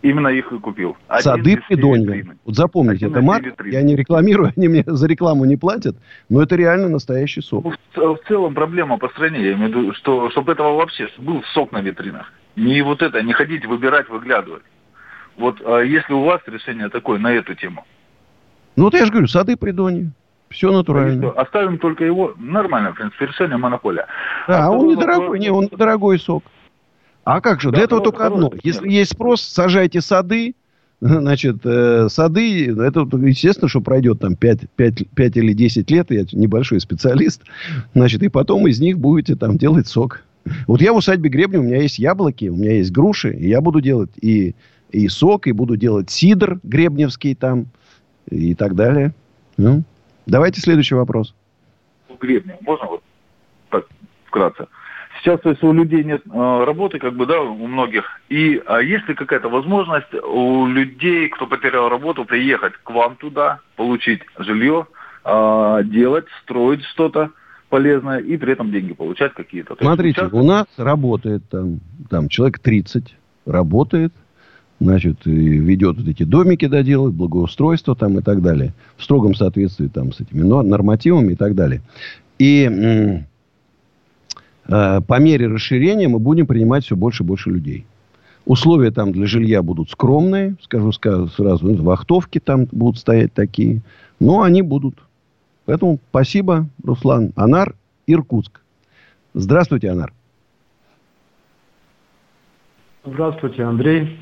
именно 0.03 0.29
их 0.29 0.53
и 0.53 0.59
купил. 0.59 0.97
Один 1.09 1.23
Сады 1.23 1.63
Придонья. 1.69 2.37
Вот 2.45 2.55
запомните, 2.55 3.07
Один 3.07 3.17
это 3.17 3.23
марка, 3.23 3.65
я 3.65 3.83
не 3.83 3.97
рекламирую, 3.97 4.53
они 4.57 4.69
мне 4.69 4.85
за 4.87 5.07
рекламу 5.07 5.45
не 5.47 5.57
платят, 5.57 5.97
но 6.29 6.43
это 6.43 6.57
реально 6.57 6.89
настоящий 6.89 7.41
сок. 7.41 7.65
В, 7.65 7.77
в 7.97 8.19
целом 8.29 8.55
проблема 8.55 8.99
по 8.99 9.09
стране, 9.09 9.43
я 9.43 9.53
имею 9.55 9.73
в 9.73 9.77
виду, 9.77 9.95
что 9.95 10.31
чтобы 10.31 10.53
этого 10.53 10.77
вообще 10.77 11.09
был 11.19 11.43
сок 11.55 11.73
на 11.73 11.81
витринах. 11.81 12.33
Не 12.57 12.83
вот 12.83 13.03
это, 13.03 13.21
не 13.23 13.33
ходить, 13.33 13.67
выбирать, 13.67 14.09
выглядывать. 14.09 14.63
Вот 15.37 15.61
а 15.65 15.81
если 15.81 16.13
у 16.13 16.23
вас 16.23 16.41
решение 16.47 16.89
такое 16.89 17.19
на 17.19 17.33
эту 17.33 17.55
тему, 17.55 17.85
Ну 18.77 18.85
вот 18.85 18.95
я 18.95 19.05
же 19.05 19.11
говорю, 19.11 19.27
сады 19.29 19.57
Придонья. 19.57 20.11
Все 20.51 20.71
натурально. 20.71 21.21
то 21.21 21.41
оставим 21.41 21.79
только 21.79 22.05
его, 22.05 22.35
нормально, 22.37 22.93
в 22.93 22.97
принципе, 22.97 23.27
решение 23.27 23.57
монополия. 23.57 24.07
Да, 24.47 24.67
а 24.67 24.71
он 24.71 24.89
недорогой, 24.89 25.27
вопрос- 25.27 25.39
не, 25.41 25.51
он 25.51 25.65
недорогой 25.65 26.19
сок. 26.21 26.45
А 27.25 27.41
как 27.41 27.61
же? 27.61 27.71
Да, 27.71 27.77
Для 27.77 27.85
этого 27.85 27.99
ну, 27.99 28.05
только 28.05 28.19
хороший, 28.19 28.35
одно. 28.37 28.51
нет. 28.55 28.61
Если 28.65 28.89
есть 28.89 29.13
спрос, 29.13 29.41
сажайте 29.43 30.01
сады. 30.01 30.55
Значит, 31.01 31.57
э, 31.65 32.09
сады, 32.09 32.71
это 32.71 33.01
естественно, 33.17 33.69
что 33.69 33.81
пройдет 33.81 34.21
там 34.21 34.37
5, 34.37 34.71
5, 34.77 35.09
5 35.15 35.37
или 35.39 35.53
10 35.53 35.91
лет, 35.91 36.11
я 36.11 36.25
небольшой 36.33 36.81
специалист, 36.81 37.43
значит, 37.95 38.23
и 38.23 38.29
потом 38.29 38.67
из 38.69 38.81
них 38.81 38.99
будете 38.99 39.35
там 39.35 39.59
делать 39.59 39.89
сок. 39.89 40.23
Вот 40.67 40.81
я 40.81 40.93
в 40.93 40.97
усадьбе 40.97 41.31
Гребня, 41.31 41.59
у 41.61 41.63
меня 41.63 41.83
есть 41.83 41.99
яблоки, 41.99 42.49
у 42.49 42.55
меня 42.57 42.75
есть 42.75 42.93
груши, 42.93 43.35
и 43.35 43.49
я 43.49 43.61
буду 43.61 43.81
делать 43.81 44.11
и, 44.21 44.55
и 44.91 45.09
сок, 45.09 45.47
и 45.47 45.53
буду 45.53 45.77
делать 45.77 46.11
сидр 46.11 46.59
гребневский 46.63 47.35
там, 47.35 47.67
и 48.31 48.55
так 48.55 48.75
далее. 48.75 49.13
Ну, 49.57 49.83
давайте 50.27 50.61
следующий 50.61 50.95
вопрос. 50.95 51.35
гребня. 52.21 52.57
Можно 52.61 52.87
вот 52.87 53.03
так 53.71 53.87
вкратце? 54.27 54.67
Сейчас, 55.21 55.41
есть, 55.45 55.63
у 55.63 55.73
людей 55.73 56.05
нет 56.05 56.23
э, 56.27 56.65
работы, 56.65 56.99
как 56.99 57.15
бы, 57.15 57.25
да, 57.25 57.41
у 57.41 57.67
многих. 57.67 58.05
И 58.29 58.61
а 58.67 58.81
есть 58.81 59.09
ли 59.09 59.15
какая-то 59.15 59.49
возможность 59.49 60.13
у 60.13 60.67
людей, 60.67 61.29
кто 61.29 61.47
потерял 61.47 61.89
работу, 61.89 62.25
приехать 62.25 62.75
к 62.83 62.91
вам 62.91 63.17
туда, 63.17 63.61
получить 63.77 64.21
жилье, 64.39 64.87
э, 65.25 65.81
делать, 65.85 66.27
строить 66.43 66.85
что-то 66.85 67.31
полезное 67.71 68.19
и 68.19 68.37
при 68.37 68.53
этом 68.53 68.71
деньги 68.71 68.93
получать 68.93 69.33
какие-то? 69.33 69.77
То 69.77 69.85
есть 69.85 69.87
Смотрите, 69.87 70.21
участвовать- 70.21 70.45
у 70.45 70.49
нас 70.49 70.67
работает 70.77 71.49
там, 71.49 71.81
там 72.11 72.29
человек 72.29 72.59
30 72.59 73.17
работает, 73.47 74.13
значит, 74.81 75.25
ведет 75.25 75.97
вот 75.99 76.09
эти 76.09 76.25
домики 76.25 76.67
доделывает, 76.67 77.15
благоустройство 77.15 77.95
там 77.95 78.19
и 78.19 78.23
так 78.23 78.43
далее. 78.43 78.73
В 78.97 79.05
строгом 79.05 79.35
соответствии 79.35 79.89
там 79.89 80.13
с 80.13 80.21
этими 80.21 80.43
но- 80.43 80.63
нормативами 80.63 81.33
и 81.33 81.37
так 81.37 81.55
далее. 81.55 81.81
И 82.39 83.25
э, 84.69 85.01
по 85.01 85.21
мере 85.21 85.47
расширения 85.47 86.09
мы 86.09 86.19
будем 86.19 86.47
принимать 86.47 86.85
все 86.85 86.97
больше 86.97 87.23
и 87.23 87.27
больше 87.27 87.51
людей. 87.51 87.87
Условия 88.47 88.91
там 88.91 89.13
для 89.13 89.27
жилья 89.27 89.63
будут 89.63 89.91
скромные, 89.91 90.57
скажу 90.61 90.91
ска- 90.91 91.29
сразу. 91.31 91.75
Вахтовки 91.83 92.41
там 92.41 92.67
будут 92.71 92.99
стоять 92.99 93.33
такие. 93.33 93.81
Но 94.21 94.43
они 94.43 94.63
будут. 94.63 94.97
Поэтому 95.65 95.99
спасибо, 96.11 96.67
Руслан. 96.83 97.33
Анар, 97.37 97.75
Иркутск. 98.07 98.61
Здравствуйте, 99.33 99.91
Анар. 99.91 100.13
Здравствуйте, 103.05 103.63
Андрей. 103.63 104.19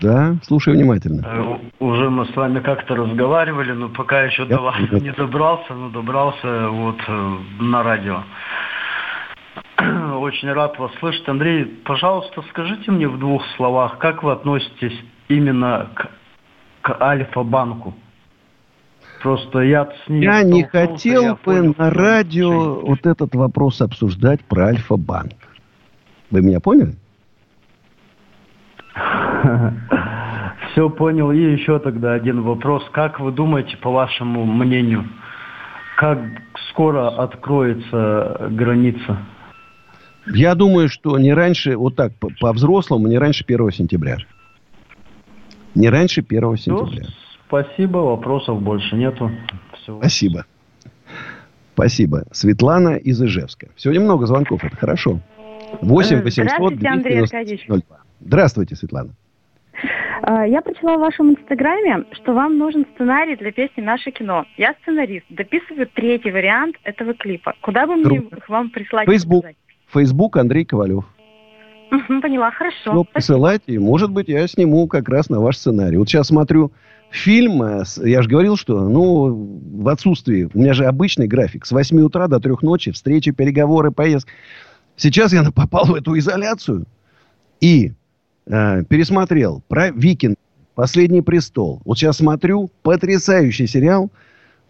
Да, 0.00 0.36
слушаю 0.42 0.76
внимательно. 0.76 1.22
Э, 1.24 1.58
Уже 1.80 2.10
мы 2.10 2.26
с 2.26 2.36
вами 2.36 2.60
как-то 2.60 2.96
разговаривали, 2.96 3.72
но 3.72 3.88
пока 3.88 4.22
еще 4.24 4.44
до 4.44 4.60
вас 4.60 4.76
понял. 4.76 5.02
не 5.02 5.12
добрался, 5.12 5.72
но 5.72 5.88
добрался 5.88 6.68
вот 6.68 6.96
э, 7.06 7.36
на 7.60 7.82
радио. 7.82 8.22
Очень 10.18 10.52
рад 10.52 10.78
вас 10.78 10.92
слышать. 11.00 11.26
Андрей, 11.28 11.64
пожалуйста, 11.64 12.42
скажите 12.50 12.90
мне 12.90 13.08
в 13.08 13.18
двух 13.18 13.42
словах, 13.56 13.98
как 13.98 14.22
вы 14.22 14.32
относитесь 14.32 14.98
именно 15.28 15.88
к, 15.94 16.10
к 16.82 17.02
Альфа-банку? 17.02 17.94
Просто 19.22 19.60
я 19.60 19.86
с 19.86 20.08
ним 20.08 20.20
Я 20.20 20.42
не 20.42 20.64
хотел 20.64 21.22
я 21.22 21.34
бы 21.42 21.74
на 21.76 21.90
радио 21.90 22.80
вот 22.80 23.06
этот 23.06 23.34
вопрос 23.34 23.80
обсуждать 23.80 24.44
про 24.44 24.66
Альфа-банк. 24.66 25.32
Вы 26.30 26.42
меня 26.42 26.60
поняли? 26.60 26.96
Все 30.72 30.90
понял. 30.90 31.30
И 31.32 31.38
еще 31.38 31.78
тогда 31.78 32.12
один 32.14 32.42
вопрос. 32.42 32.82
Как 32.92 33.20
вы 33.20 33.32
думаете, 33.32 33.76
по 33.76 33.90
вашему 33.90 34.44
мнению, 34.44 35.04
как 35.96 36.18
скоро 36.70 37.08
откроется 37.08 38.48
граница? 38.50 39.18
Я 40.34 40.54
думаю, 40.54 40.88
что 40.88 41.18
не 41.18 41.32
раньше, 41.32 41.76
вот 41.76 41.94
так, 41.96 42.14
по- 42.16 42.30
по-взрослому, 42.40 43.06
не 43.06 43.16
раньше 43.18 43.44
1 43.44 43.70
сентября. 43.70 44.16
Не 45.74 45.88
раньше 45.88 46.22
1 46.22 46.40
Ну, 46.50 46.56
сентября. 46.56 47.06
спасибо, 47.46 47.98
вопросов 47.98 48.60
больше 48.60 48.96
нету. 48.96 49.30
Всё. 49.74 49.98
Спасибо. 50.00 50.44
Спасибо. 51.74 52.24
Светлана 52.32 52.96
из 52.96 53.22
Ижевска. 53.22 53.68
Сегодня 53.76 54.02
много 54.02 54.26
звонков, 54.26 54.64
это 54.64 54.74
хорошо. 54.76 55.20
8 55.82 56.16
Э, 56.18 56.22
800 56.22 56.44
здравствуйте, 56.54 56.88
Андрей 56.88 57.02
290 57.20 57.36
Аркадьевич. 57.36 57.66
02. 57.68 57.96
Здравствуйте, 58.20 58.76
Светлана. 58.76 59.10
А, 60.22 60.46
Я 60.46 60.62
прочла 60.62 60.96
в 60.96 61.00
вашем 61.00 61.30
инстаграме, 61.32 62.04
что 62.12 62.32
вам 62.32 62.58
нужен 62.58 62.86
сценарий 62.94 63.36
для 63.36 63.52
песни 63.52 63.80
«Наше 63.82 64.10
кино». 64.10 64.44
Я 64.56 64.74
сценарист, 64.82 65.26
дописываю 65.30 65.86
третий 65.94 66.30
вариант 66.30 66.76
этого 66.84 67.14
клипа. 67.14 67.54
Куда 67.60 67.86
бы 67.86 67.96
мне 67.96 68.18
их 68.18 68.48
вам 68.48 68.70
прислать? 68.70 69.06
Фейсбук. 69.08 69.44
Фейсбук 69.92 70.36
Андрей 70.36 70.64
Ковалев. 70.64 71.04
Поняла, 71.90 72.50
хорошо. 72.50 72.76
Все, 72.92 73.04
посылайте. 73.04 73.72
и, 73.72 73.78
Может 73.78 74.10
быть, 74.10 74.28
я 74.28 74.46
сниму 74.48 74.88
как 74.88 75.08
раз 75.08 75.28
на 75.30 75.40
ваш 75.40 75.56
сценарий. 75.56 75.96
Вот 75.98 76.08
сейчас 76.08 76.28
смотрю 76.28 76.72
фильм. 77.10 77.62
э, 77.62 77.84
Я 78.04 78.22
же 78.22 78.28
говорил, 78.28 78.56
что 78.56 78.88
ну, 78.88 79.58
в 79.82 79.88
отсутствии... 79.88 80.48
У 80.52 80.58
меня 80.58 80.74
же 80.74 80.84
обычный 80.86 81.28
график. 81.28 81.64
С 81.64 81.70
8 81.70 82.00
утра 82.00 82.26
до 82.26 82.40
3 82.40 82.54
ночи. 82.62 82.90
Встречи, 82.90 83.30
переговоры, 83.30 83.92
поездки. 83.92 84.32
Сейчас 84.96 85.32
я 85.32 85.44
попал 85.54 85.84
в 85.84 85.94
эту 85.94 86.18
изоляцию. 86.18 86.86
И 87.60 87.92
э, 88.46 88.84
пересмотрел 88.84 89.62
про 89.68 89.90
Викинг. 89.90 90.36
Последний 90.74 91.22
престол. 91.22 91.80
Вот 91.86 91.98
сейчас 91.98 92.18
смотрю 92.18 92.70
потрясающий 92.82 93.66
сериал, 93.66 94.10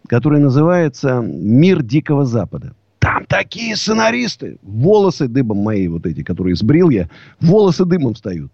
который 0.09 0.39
называется 0.39 1.20
«Мир 1.20 1.83
Дикого 1.83 2.24
Запада». 2.24 2.74
Там 3.01 3.24
такие 3.27 3.74
сценаристы. 3.77 4.59
Волосы 4.62 5.27
дыбом 5.27 5.59
мои 5.59 5.89
вот 5.89 6.07
эти, 6.07 6.22
которые 6.22 6.55
сбрил 6.55 6.91
я, 6.91 7.09
волосы 7.41 7.85
дымом 7.85 8.14
встают. 8.14 8.53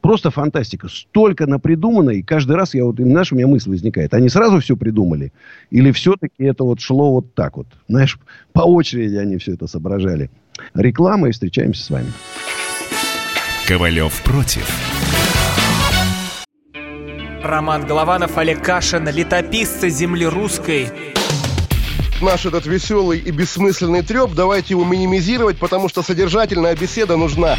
Просто 0.00 0.30
фантастика. 0.30 0.88
Столько 0.88 1.46
напридумано, 1.46 2.10
и 2.10 2.22
каждый 2.22 2.56
раз 2.56 2.74
я 2.74 2.84
вот, 2.84 2.96
знаешь, 2.96 3.32
у 3.32 3.36
меня 3.36 3.48
мысль 3.48 3.70
возникает. 3.70 4.14
Они 4.14 4.28
сразу 4.28 4.60
все 4.60 4.76
придумали? 4.76 5.32
Или 5.70 5.90
все-таки 5.90 6.44
это 6.44 6.62
вот 6.62 6.80
шло 6.80 7.12
вот 7.12 7.34
так 7.34 7.56
вот? 7.56 7.66
Знаешь, 7.88 8.18
по 8.52 8.60
очереди 8.60 9.16
они 9.16 9.36
все 9.38 9.54
это 9.54 9.66
соображали. 9.66 10.30
Реклама, 10.74 11.28
и 11.28 11.32
встречаемся 11.32 11.82
с 11.82 11.90
вами. 11.90 12.12
Ковалев 13.68 14.22
против. 14.22 14.66
Роман 17.42 17.84
Голованов, 17.84 18.38
Олег 18.38 18.64
Кашин, 18.64 19.06
летописцы 19.10 19.90
земли 19.90 20.24
русской. 20.24 20.88
Наш 22.22 22.46
этот 22.46 22.64
веселый 22.64 23.18
и 23.18 23.30
бессмысленный 23.30 24.00
треп, 24.00 24.30
давайте 24.32 24.72
его 24.72 24.86
минимизировать, 24.86 25.58
потому 25.58 25.90
что 25.90 26.02
содержательная 26.02 26.74
беседа 26.74 27.18
нужна. 27.18 27.58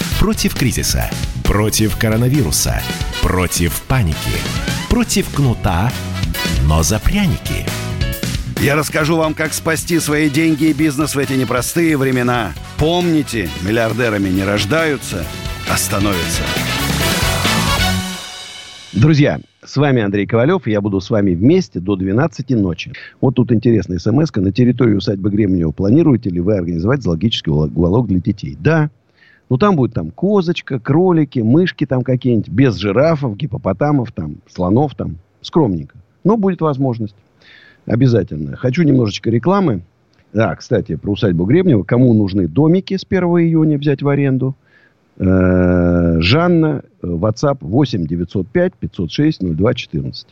Против 0.21 0.53
кризиса. 0.53 1.09
Против 1.43 1.97
коронавируса. 1.97 2.75
Против 3.23 3.81
паники. 3.87 4.37
Против 4.87 5.27
кнута, 5.33 5.91
но 6.67 6.83
за 6.83 6.99
пряники. 6.99 7.65
Я 8.61 8.75
расскажу 8.75 9.17
вам, 9.17 9.33
как 9.33 9.51
спасти 9.51 9.99
свои 9.99 10.29
деньги 10.29 10.65
и 10.65 10.73
бизнес 10.73 11.15
в 11.15 11.17
эти 11.17 11.33
непростые 11.33 11.97
времена. 11.97 12.53
Помните, 12.77 13.49
миллиардерами 13.67 14.29
не 14.29 14.43
рождаются, 14.43 15.25
а 15.67 15.75
становятся. 15.75 16.43
Друзья, 18.93 19.39
с 19.65 19.75
вами 19.75 20.03
Андрей 20.03 20.27
Ковалев, 20.27 20.67
и 20.67 20.71
я 20.71 20.81
буду 20.81 21.01
с 21.01 21.09
вами 21.09 21.33
вместе 21.33 21.79
до 21.79 21.95
12 21.95 22.51
ночи. 22.51 22.93
Вот 23.21 23.33
тут 23.33 23.51
интересная 23.51 23.97
смс 23.97 24.29
-ка. 24.29 24.39
На 24.39 24.51
территории 24.51 24.93
усадьбы 24.93 25.31
Гремнева 25.31 25.71
планируете 25.71 26.29
ли 26.29 26.39
вы 26.39 26.57
организовать 26.57 27.01
зоологический 27.01 27.51
уголок 27.51 28.07
для 28.07 28.19
детей? 28.19 28.55
Да. 28.59 28.91
Ну, 29.51 29.57
там 29.57 29.75
будет 29.75 29.93
там 29.93 30.11
козочка, 30.11 30.79
кролики, 30.79 31.39
мышки 31.39 31.85
там 31.85 32.03
какие-нибудь, 32.03 32.47
без 32.47 32.77
жирафов, 32.77 33.35
гипопотамов, 33.35 34.13
там, 34.13 34.37
слонов 34.47 34.95
там. 34.95 35.17
Скромненько. 35.41 35.97
Но 36.23 36.37
будет 36.37 36.61
возможность. 36.61 37.17
Обязательно. 37.85 38.55
Хочу 38.55 38.83
немножечко 38.83 39.29
рекламы. 39.29 39.81
Да, 40.31 40.55
кстати, 40.55 40.95
про 40.95 41.11
усадьбу 41.11 41.43
Гребнева. 41.43 41.83
Кому 41.83 42.13
нужны 42.13 42.47
домики 42.47 42.95
с 42.95 43.03
1 43.03 43.23
июня 43.23 43.77
взять 43.77 44.01
в 44.01 44.07
аренду? 44.07 44.55
Э, 45.17 46.21
Жанна, 46.21 46.83
WhatsApp 47.01 47.57
8 47.59 48.07
905 48.07 48.73
506 48.75 49.41
02 49.41 49.73
14. 49.73 50.27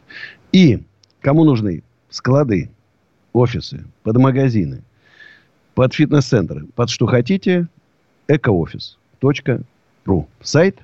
И 0.53 0.79
кому 1.19 1.43
нужны 1.43 1.83
склады, 2.09 2.69
офисы, 3.33 3.83
под 4.03 4.15
магазины, 4.15 4.81
под 5.75 5.93
фитнес-центры, 5.93 6.67
под 6.73 6.89
что 6.89 7.05
хотите, 7.05 7.67
экоофис.ру. 9.21 10.27
Сайт 10.41 10.79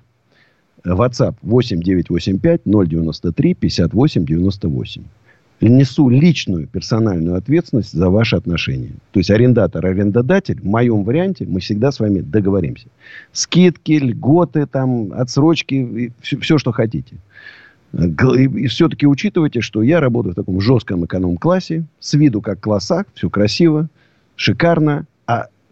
WhatsApp 0.85 1.35
8 1.41 1.81
985 1.81 2.61
093 2.65 3.53
58 3.55 4.25
98. 4.25 5.03
Несу 5.61 6.09
личную 6.09 6.67
персональную 6.67 7.37
ответственность 7.37 7.93
за 7.93 8.09
ваши 8.09 8.35
отношения. 8.35 8.91
То 9.11 9.19
есть 9.19 9.31
арендатор, 9.31 9.85
арендодатель, 9.85 10.59
в 10.59 10.65
моем 10.65 11.03
варианте 11.03 11.45
мы 11.45 11.61
всегда 11.61 11.91
с 11.91 11.99
вами 11.99 12.19
договоримся. 12.19 12.87
Скидки, 13.31 13.93
льготы, 13.93 14.65
там, 14.67 15.13
отсрочки, 15.13 16.11
все, 16.21 16.37
все 16.39 16.57
что 16.57 16.73
хотите. 16.73 17.15
И, 17.93 18.67
все-таки 18.67 19.07
учитывайте, 19.07 19.61
что 19.61 19.81
я 19.81 20.01
работаю 20.01 20.33
в 20.33 20.35
таком 20.35 20.59
жестком 20.59 21.05
эконом-классе, 21.05 21.85
с 21.99 22.13
виду 22.13 22.41
как 22.41 22.59
классак, 22.59 23.07
все 23.13 23.29
красиво, 23.29 23.87
шикарно, 24.35 25.07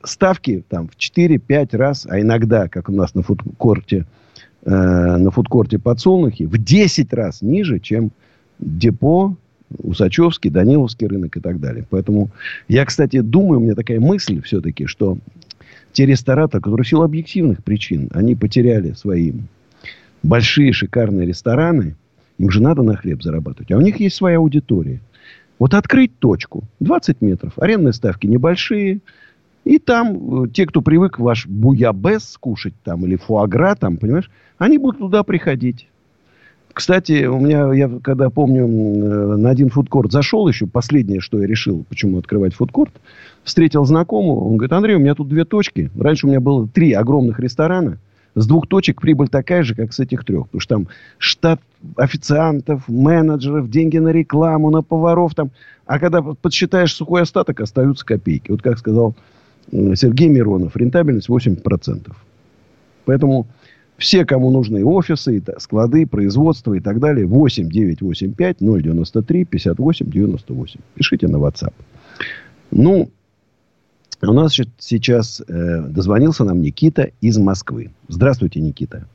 ставки 0.03 0.63
там 0.67 0.87
в 0.87 0.97
4-5 0.97 1.77
раз, 1.77 2.05
а 2.09 2.19
иногда, 2.19 2.67
как 2.67 2.89
у 2.89 2.91
нас 2.91 3.15
на 3.15 3.21
фудкорте, 3.23 4.05
э, 4.65 4.69
на 4.69 5.31
фудкорте 5.31 5.79
подсолнухи, 5.79 6.43
в 6.43 6.57
10 6.57 7.13
раз 7.13 7.41
ниже, 7.41 7.79
чем 7.79 8.11
депо, 8.59 9.35
Усачевский, 9.79 10.51
Даниловский 10.51 11.07
рынок 11.07 11.35
и 11.35 11.39
так 11.39 11.59
далее. 11.59 11.85
Поэтому 11.89 12.29
я, 12.67 12.85
кстати, 12.85 13.21
думаю, 13.21 13.59
у 13.59 13.63
меня 13.63 13.75
такая 13.75 13.99
мысль 13.99 14.41
все-таки, 14.43 14.85
что 14.85 15.17
те 15.93 16.05
рестораторы, 16.05 16.61
которые 16.61 16.85
в 16.85 16.87
силу 16.87 17.03
объективных 17.03 17.63
причин, 17.63 18.09
они 18.13 18.35
потеряли 18.35 18.93
свои 18.93 19.33
большие 20.21 20.73
шикарные 20.73 21.27
рестораны, 21.27 21.95
им 22.37 22.49
же 22.49 22.61
надо 22.61 22.83
на 22.83 22.95
хлеб 22.95 23.21
зарабатывать. 23.21 23.71
А 23.71 23.77
у 23.77 23.81
них 23.81 23.99
есть 23.99 24.15
своя 24.15 24.37
аудитория. 24.37 24.99
Вот 25.59 25.73
открыть 25.73 26.17
точку, 26.19 26.63
20 26.79 27.21
метров, 27.21 27.53
арендные 27.57 27.93
ставки 27.93 28.27
небольшие, 28.27 29.01
и 29.63 29.79
там 29.79 30.43
э, 30.43 30.47
те, 30.49 30.65
кто 30.65 30.81
привык 30.81 31.19
ваш 31.19 31.47
буябес 31.47 32.37
кушать 32.39 32.73
там, 32.83 33.05
или 33.05 33.15
фуагра 33.15 33.75
там, 33.75 33.97
понимаешь, 33.97 34.29
они 34.57 34.77
будут 34.77 34.99
туда 34.99 35.23
приходить. 35.23 35.87
Кстати, 36.73 37.25
у 37.25 37.39
меня, 37.39 37.71
я 37.73 37.89
когда 38.01 38.29
помню, 38.29 38.65
э, 38.65 39.37
на 39.37 39.49
один 39.49 39.69
фудкорт 39.69 40.11
зашел 40.11 40.47
еще, 40.47 40.65
последнее, 40.65 41.21
что 41.21 41.39
я 41.39 41.47
решил, 41.47 41.85
почему 41.87 42.17
открывать 42.17 42.55
фудкорт, 42.55 42.93
встретил 43.43 43.85
знакомого, 43.85 44.45
он 44.45 44.57
говорит, 44.57 44.73
Андрей, 44.73 44.95
у 44.95 44.99
меня 44.99 45.13
тут 45.15 45.29
две 45.29 45.45
точки. 45.45 45.91
Раньше 45.97 46.25
у 46.25 46.29
меня 46.29 46.39
было 46.39 46.67
три 46.67 46.93
огромных 46.93 47.39
ресторана. 47.39 47.99
С 48.35 48.47
двух 48.47 48.67
точек 48.67 48.99
прибыль 48.99 49.27
такая 49.27 49.61
же, 49.61 49.75
как 49.75 49.93
с 49.93 49.99
этих 49.99 50.25
трех. 50.25 50.45
Потому 50.45 50.61
что 50.61 50.75
там 50.75 50.87
штат 51.19 51.61
официантов, 51.97 52.87
менеджеров, 52.87 53.69
деньги 53.69 53.99
на 53.99 54.09
рекламу, 54.09 54.71
на 54.71 54.81
поваров. 54.81 55.35
Там. 55.35 55.51
А 55.85 55.99
когда 55.99 56.23
подсчитаешь 56.23 56.95
сухой 56.95 57.21
остаток, 57.21 57.59
остаются 57.59 58.03
копейки. 58.03 58.49
Вот 58.49 58.63
как 58.63 58.79
сказал 58.79 59.15
Сергей 59.71 60.27
Миронов, 60.29 60.75
рентабельность 60.75 61.29
8%. 61.29 62.11
Поэтому 63.05 63.47
все, 63.97 64.25
кому 64.25 64.51
нужны 64.51 64.83
офисы, 64.83 65.41
склады, 65.57 66.05
производства 66.07 66.73
и 66.73 66.79
так 66.79 66.99
далее, 66.99 67.25
8 67.25 67.69
985 67.69 68.57
093 68.59 69.45
58 69.45 70.09
98. 70.09 70.79
Пишите 70.95 71.27
на 71.27 71.37
WhatsApp. 71.37 71.73
Ну, 72.71 73.09
у 74.21 74.33
нас 74.33 74.57
сейчас 74.79 75.41
э, 75.41 75.81
дозвонился 75.81 76.43
нам 76.43 76.61
Никита 76.61 77.11
из 77.21 77.37
Москвы. 77.37 77.91
Здравствуйте, 78.07 78.61
Никита. 78.61 79.05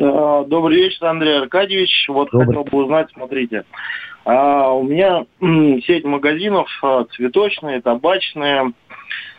А, 0.00 0.44
Добрый 0.44 0.78
вечер, 0.78 1.06
Андрей 1.06 1.38
Аркадьевич. 1.38 2.06
Вот 2.08 2.30
Добрый. 2.32 2.48
хотел 2.48 2.64
бы 2.64 2.84
узнать, 2.84 3.08
смотрите, 3.12 3.64
а, 4.24 4.72
у 4.72 4.84
меня 4.84 5.26
сеть 5.86 6.04
магазинов 6.04 6.68
а, 6.82 7.04
цветочные, 7.14 7.80
табачные 7.82 8.72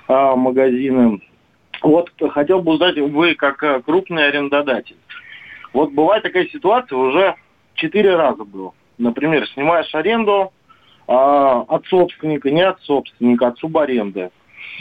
магазины. 0.08 1.22
Вот 1.82 2.12
хотел 2.32 2.62
бы 2.62 2.74
узнать, 2.74 2.98
вы 2.98 3.36
как 3.36 3.62
а, 3.64 3.82
крупный 3.82 4.28
арендодатель. 4.28 4.98
Вот 5.74 5.92
бывает 5.92 6.24
такая 6.24 6.48
ситуация 6.48 6.98
уже 6.98 7.36
четыре 7.74 8.16
раза 8.16 8.44
было. 8.46 8.74
Например, 8.98 9.48
снимаешь 9.50 9.94
аренду 9.94 10.54
а, 11.08 11.62
от 11.62 11.86
собственника, 11.88 12.52
не 12.52 12.62
от 12.62 12.80
собственника, 12.82 13.48
от 13.48 13.58
субаренды. 13.60 14.30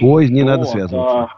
Ой, 0.01 0.29
не 0.29 0.43
надо 0.45 0.61
Вот, 0.65 0.71
связываться. 0.71 1.19
а, 1.23 1.29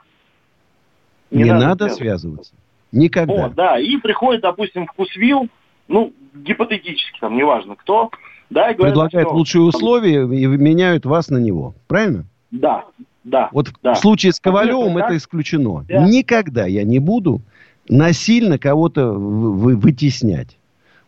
не 1.31 1.45
не 1.45 1.51
надо 1.51 1.67
надо 1.67 1.85
связываться. 1.89 2.03
связываться. 2.03 2.55
Никогда. 2.93 3.35
Вот, 3.45 3.55
да, 3.55 3.79
и 3.79 3.97
приходит, 3.97 4.43
допустим, 4.43 4.87
вкусвилл, 4.87 5.49
ну, 5.89 6.13
гипотетически, 6.35 7.19
там, 7.21 7.37
неважно 7.37 7.75
кто, 7.77 8.11
да, 8.51 8.71
и 8.71 8.75
говорит, 8.75 8.95
Предлагает 8.95 9.29
что- 9.29 9.35
лучшие 9.37 9.63
условия 9.63 10.23
и 10.23 10.47
меняют 10.47 11.05
вас 11.07 11.29
на 11.31 11.39
него. 11.39 11.75
Правильно? 11.89 12.25
Да, 12.51 12.85
да. 13.25 13.49
Вот 13.53 13.73
да. 13.83 13.95
в 13.95 13.99
случае 13.99 14.33
с 14.33 14.41
Ковалевым 14.41 14.99
это 14.99 15.17
исключено. 15.17 15.85
Да. 15.89 16.07
Никогда 16.07 16.67
я 16.67 16.85
не 16.85 16.99
буду 16.99 17.43
насильно 17.89 18.59
кого-то 18.59 19.13
вы- 19.13 19.53
вы- 19.53 19.77
вытеснять. 19.77 20.57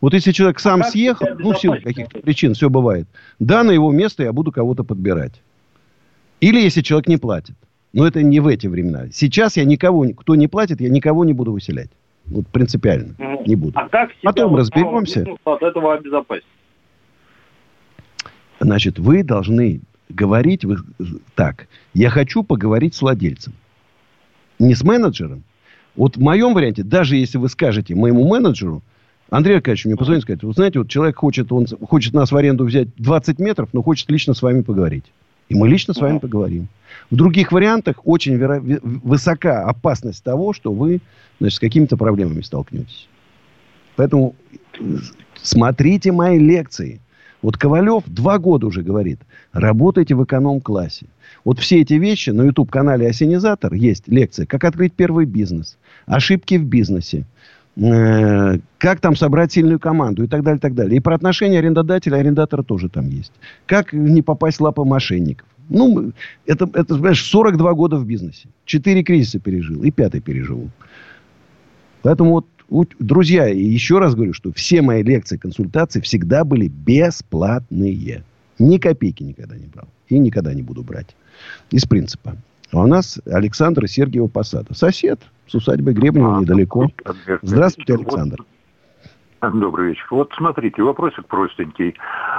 Вот 0.00 0.12
если 0.12 0.32
человек 0.32 0.58
сам 0.58 0.80
как 0.80 0.90
съехал, 0.90 1.26
ну, 1.38 1.52
в 1.52 1.58
силу 1.58 1.76
каких-то 1.82 2.18
причин, 2.20 2.54
все 2.54 2.68
бывает, 2.68 3.06
да, 3.38 3.62
на 3.64 3.70
его 3.70 3.90
место 3.92 4.22
я 4.22 4.32
буду 4.32 4.52
кого-то 4.52 4.84
подбирать. 4.84 5.40
Или 6.40 6.60
если 6.60 6.82
человек 6.82 7.08
не 7.08 7.16
платит. 7.16 7.56
Но 7.92 8.06
это 8.06 8.22
не 8.22 8.40
в 8.40 8.46
эти 8.46 8.66
времена. 8.66 9.06
Сейчас 9.10 9.56
я 9.56 9.64
никого, 9.64 10.06
кто 10.14 10.34
не 10.34 10.48
платит, 10.48 10.82
я 10.82 10.90
никого 10.90 11.24
не 11.24 11.32
буду 11.32 11.52
выселять. 11.52 11.88
Вот 12.26 12.46
принципиально. 12.48 13.14
Мгм. 13.16 13.44
Не 13.46 13.56
буду. 13.56 13.72
А 13.78 13.88
как 13.88 14.10
себя 14.10 14.20
Потом 14.24 14.50
вот 14.50 14.58
разберемся. 14.58 15.20
бизнеса 15.20 15.40
от 15.44 15.62
этого 15.62 15.94
обезопасить? 15.94 16.44
Значит, 18.60 18.98
вы 18.98 19.22
должны 19.22 19.80
говорить 20.08 20.64
вы, 20.64 20.78
так. 21.34 21.68
Я 21.94 22.10
хочу 22.10 22.42
поговорить 22.42 22.94
с 22.94 23.02
владельцем. 23.02 23.52
Не 24.58 24.74
с 24.74 24.82
менеджером. 24.82 25.42
Вот 25.94 26.16
в 26.16 26.20
моем 26.20 26.54
варианте, 26.54 26.82
даже 26.82 27.16
если 27.16 27.38
вы 27.38 27.48
скажете 27.48 27.94
моему 27.94 28.26
менеджеру, 28.26 28.82
Андрей 29.30 29.56
Аркадьевич 29.56 29.86
мне 29.86 29.96
позвонит 29.96 30.22
и 30.22 30.24
скажет, 30.24 30.42
вы 30.44 30.52
знаете, 30.52 30.78
вот 30.78 30.88
человек 30.88 31.16
хочет, 31.16 31.50
он 31.50 31.66
хочет 31.66 32.12
нас 32.12 32.30
в 32.30 32.36
аренду 32.36 32.64
взять 32.64 32.88
20 32.96 33.38
метров, 33.38 33.70
но 33.72 33.82
хочет 33.82 34.10
лично 34.10 34.34
с 34.34 34.42
вами 34.42 34.62
поговорить. 34.62 35.04
И 35.48 35.54
мы 35.54 35.68
лично 35.68 35.94
с 35.94 35.98
вами 36.00 36.18
поговорим. 36.18 36.68
В 37.10 37.16
других 37.16 37.52
вариантах 37.52 37.96
очень 38.04 38.34
веро- 38.34 38.80
высока 38.82 39.64
опасность 39.64 40.22
того, 40.22 40.52
что 40.52 40.72
вы 40.72 41.00
значит, 41.38 41.56
с 41.56 41.60
какими-то 41.60 41.96
проблемами 41.96 42.42
столкнетесь. 42.42 43.08
Поэтому 43.96 44.34
э, 44.78 44.96
смотрите 45.40 46.12
мои 46.12 46.38
лекции. 46.38 47.00
Вот 47.46 47.56
Ковалев 47.58 48.02
два 48.08 48.40
года 48.40 48.66
уже 48.66 48.82
говорит, 48.82 49.20
работайте 49.52 50.16
в 50.16 50.24
эконом-классе. 50.24 51.06
Вот 51.44 51.60
все 51.60 51.80
эти 51.80 51.94
вещи 51.94 52.30
на 52.30 52.42
YouTube-канале 52.42 53.06
«Осенизатор» 53.06 53.72
есть 53.72 54.08
лекция, 54.08 54.46
как 54.46 54.64
открыть 54.64 54.94
первый 54.94 55.26
бизнес, 55.26 55.78
ошибки 56.06 56.56
в 56.56 56.64
бизнесе, 56.64 57.24
э, 57.76 58.58
как 58.78 58.98
там 58.98 59.14
собрать 59.14 59.52
сильную 59.52 59.78
команду 59.78 60.24
и 60.24 60.26
так 60.26 60.42
далее, 60.42 60.58
и 60.58 60.60
так 60.60 60.74
далее. 60.74 60.96
И 60.96 61.00
про 61.00 61.14
отношения 61.14 61.60
арендодателя 61.60 62.16
и 62.16 62.20
арендатора 62.20 62.64
тоже 62.64 62.88
там 62.88 63.08
есть. 63.10 63.32
Как 63.66 63.92
не 63.92 64.22
попасть 64.22 64.58
в 64.58 64.64
лапы 64.64 64.82
мошенников. 64.82 65.46
Ну, 65.68 66.10
это, 66.46 66.68
это, 66.74 66.94
знаешь, 66.96 67.24
42 67.24 67.74
года 67.74 67.96
в 67.96 68.04
бизнесе. 68.04 68.48
Четыре 68.64 69.04
кризиса 69.04 69.38
пережил 69.38 69.84
и 69.84 69.92
пятый 69.92 70.20
переживу. 70.20 70.70
Поэтому 72.02 72.32
вот, 72.32 72.46
друзья, 72.98 73.46
еще 73.46 73.98
раз 73.98 74.14
говорю, 74.14 74.32
что 74.32 74.52
все 74.52 74.82
мои 74.82 75.02
лекции, 75.02 75.36
консультации 75.36 76.00
всегда 76.00 76.44
были 76.44 76.68
бесплатные. 76.68 78.24
Ни 78.58 78.78
копейки 78.78 79.22
никогда 79.22 79.56
не 79.56 79.66
брал. 79.66 79.88
И 80.08 80.18
никогда 80.18 80.54
не 80.54 80.62
буду 80.62 80.82
брать. 80.82 81.14
Из 81.70 81.84
принципа. 81.84 82.36
А 82.72 82.80
у 82.80 82.86
нас 82.86 83.20
Александр 83.26 83.88
Сергиева 83.88 84.26
Посада. 84.26 84.74
Сосед 84.74 85.20
с 85.46 85.54
усадьбой 85.54 85.94
Гребнева 85.94 86.40
недалеко. 86.40 86.90
Здравствуйте, 87.42 87.94
Александр. 87.94 88.44
Добрый 89.42 89.90
вечер. 89.90 90.06
Вот 90.10 90.32
смотрите, 90.36 90.82
вопросик 90.82 91.26
простенький. 91.26 91.94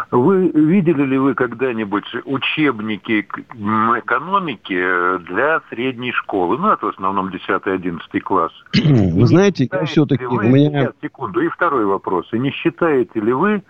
Вы 0.10 0.50
видели 0.50 1.04
ли 1.04 1.18
вы 1.18 1.36
когда-нибудь 1.36 2.06
учебники 2.26 3.22
экономики 3.22 5.18
для 5.28 5.62
средней 5.70 6.12
школы? 6.12 6.58
Ну, 6.58 6.72
это 6.72 6.88
в 6.88 6.90
основном 6.90 7.30
10-11 7.30 8.00
класс. 8.22 8.52
Вы 8.74 9.26
знаете, 9.28 9.70
я 9.72 9.86
все-таки... 9.86 10.26
У 10.26 10.42
меня... 10.42 10.82
Сейчас, 10.82 10.94
секунду. 11.02 11.42
И 11.42 11.50
второй 11.50 11.86
вопрос. 11.86 12.28
И 12.32 12.40
не 12.40 12.52
считаете 12.52 13.20
ли 13.20 13.32
вы, 13.32 13.62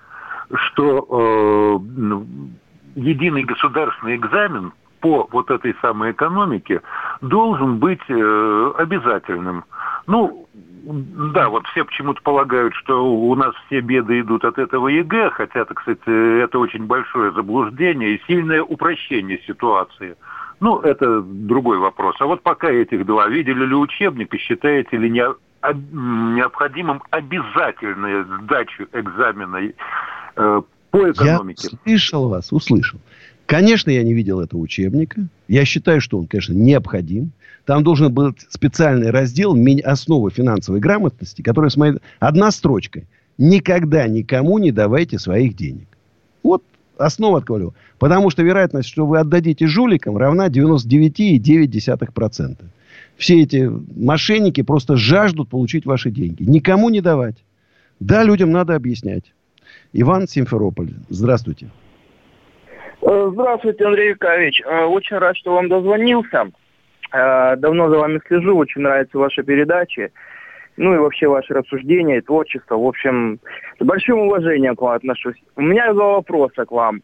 что 0.54 1.82
э, 1.90 2.20
единый 2.96 3.44
государственный 3.44 4.16
экзамен 4.16 4.72
по 5.02 5.28
вот 5.32 5.52
этой 5.52 5.76
самой 5.82 6.12
экономике 6.12 6.82
должен 7.22 7.78
быть 7.78 8.02
э, 8.08 8.72
обязательным? 8.78 9.66
Ну, 10.08 10.48
да, 10.88 11.50
вот 11.50 11.66
все 11.68 11.84
почему-то 11.84 12.22
полагают, 12.22 12.74
что 12.76 13.06
у 13.06 13.36
нас 13.36 13.54
все 13.66 13.82
беды 13.82 14.22
идут 14.22 14.46
от 14.46 14.58
этого 14.58 14.88
ЕГЭ, 14.88 15.32
хотя, 15.32 15.66
так 15.66 15.82
сказать, 15.82 16.00
это 16.06 16.60
очень 16.60 16.86
большое 16.86 17.34
заблуждение 17.34 18.16
и 18.16 18.22
сильное 18.26 18.64
упрощение 18.64 19.42
ситуации. 19.46 20.16
Ну, 20.60 20.80
это 20.80 21.22
другой 21.22 21.78
вопрос. 21.78 22.16
А 22.20 22.26
вот 22.26 22.42
пока 22.42 22.70
этих 22.72 23.06
два, 23.06 23.28
видели 23.28 23.66
ли 23.66 23.76
учебник 23.76 24.34
и 24.34 24.38
считаете 24.38 24.98
ли 24.98 25.10
не, 25.10 25.24
об- 25.62 25.94
необходимым 25.94 27.04
обязательную 27.12 28.26
сдачу 28.42 28.88
экзамена 28.94 29.72
э, 30.36 30.62
по 30.92 31.12
экономике? 31.12 31.68
Я 31.72 31.78
услышал 31.78 32.30
вас, 32.30 32.52
услышал. 32.52 33.00
Конечно, 33.46 33.92
я 33.92 34.04
не 34.04 34.14
видел 34.14 34.42
этого 34.42 34.60
учебника. 34.60 35.28
Я 35.48 35.64
считаю, 35.66 36.02
что 36.02 36.18
он, 36.18 36.28
конечно, 36.28 36.54
необходим. 36.54 37.32
Там 37.68 37.84
должен 37.84 38.12
быть 38.14 38.40
специальный 38.50 39.12
раздел 39.12 39.56
«Основы 39.84 40.32
финансовой 40.32 40.80
грамотности», 40.80 41.42
который 41.42 41.70
смотрит... 41.70 42.02
Одна 42.18 42.52
строчка. 42.52 43.02
Никогда 43.38 44.08
никому 44.08 44.58
не 44.58 44.72
давайте 44.72 45.20
своих 45.20 45.54
денег. 45.54 45.90
Вот 46.44 46.64
основа 46.98 47.40
отковлю. 47.40 47.74
Потому 48.00 48.30
что 48.30 48.42
вероятность, 48.42 48.88
что 48.88 49.06
вы 49.06 49.20
отдадите 49.20 49.68
жуликам, 49.68 50.16
равна 50.16 50.48
99,9%. 50.48 52.56
Все 53.18 53.42
эти 53.42 53.70
мошенники 53.98 54.64
просто 54.64 54.96
жаждут 54.96 55.50
получить 55.50 55.86
ваши 55.86 56.10
деньги. 56.10 56.44
Никому 56.44 56.90
не 56.90 57.02
давать. 57.02 57.36
Да, 58.00 58.24
людям 58.24 58.52
надо 58.52 58.76
объяснять. 58.76 59.34
Иван 59.92 60.30
Симферополь. 60.30 60.92
Здравствуйте. 61.10 61.68
Э, 63.02 63.30
Здравствуйте, 63.34 63.84
Андрей 63.84 64.12
Яковлевич. 64.12 64.62
Э, 64.62 64.86
Очень 64.86 65.18
рад, 65.18 65.36
что 65.36 65.56
вам 65.56 65.68
дозвонился. 65.68 66.50
Э, 67.12 67.56
Давно 67.58 67.90
за 67.90 67.98
вами 67.98 68.20
слежу, 68.28 68.58
очень 68.58 68.82
нравятся 68.82 69.18
ваши 69.18 69.44
передачи. 69.44 70.12
Ну 70.78 70.94
и 70.94 70.98
вообще 70.98 71.28
ваши 71.28 71.54
рассуждения 71.54 72.22
творчество. 72.22 72.78
В 72.78 72.86
общем, 72.86 73.40
с 73.80 73.84
большим 73.84 74.20
уважением 74.20 74.76
к 74.76 74.82
вам 74.82 74.94
отношусь. 74.94 75.42
У 75.56 75.62
меня 75.62 75.92
два 75.94 76.14
вопроса 76.14 76.66
к 76.66 76.72
вам. 76.72 77.02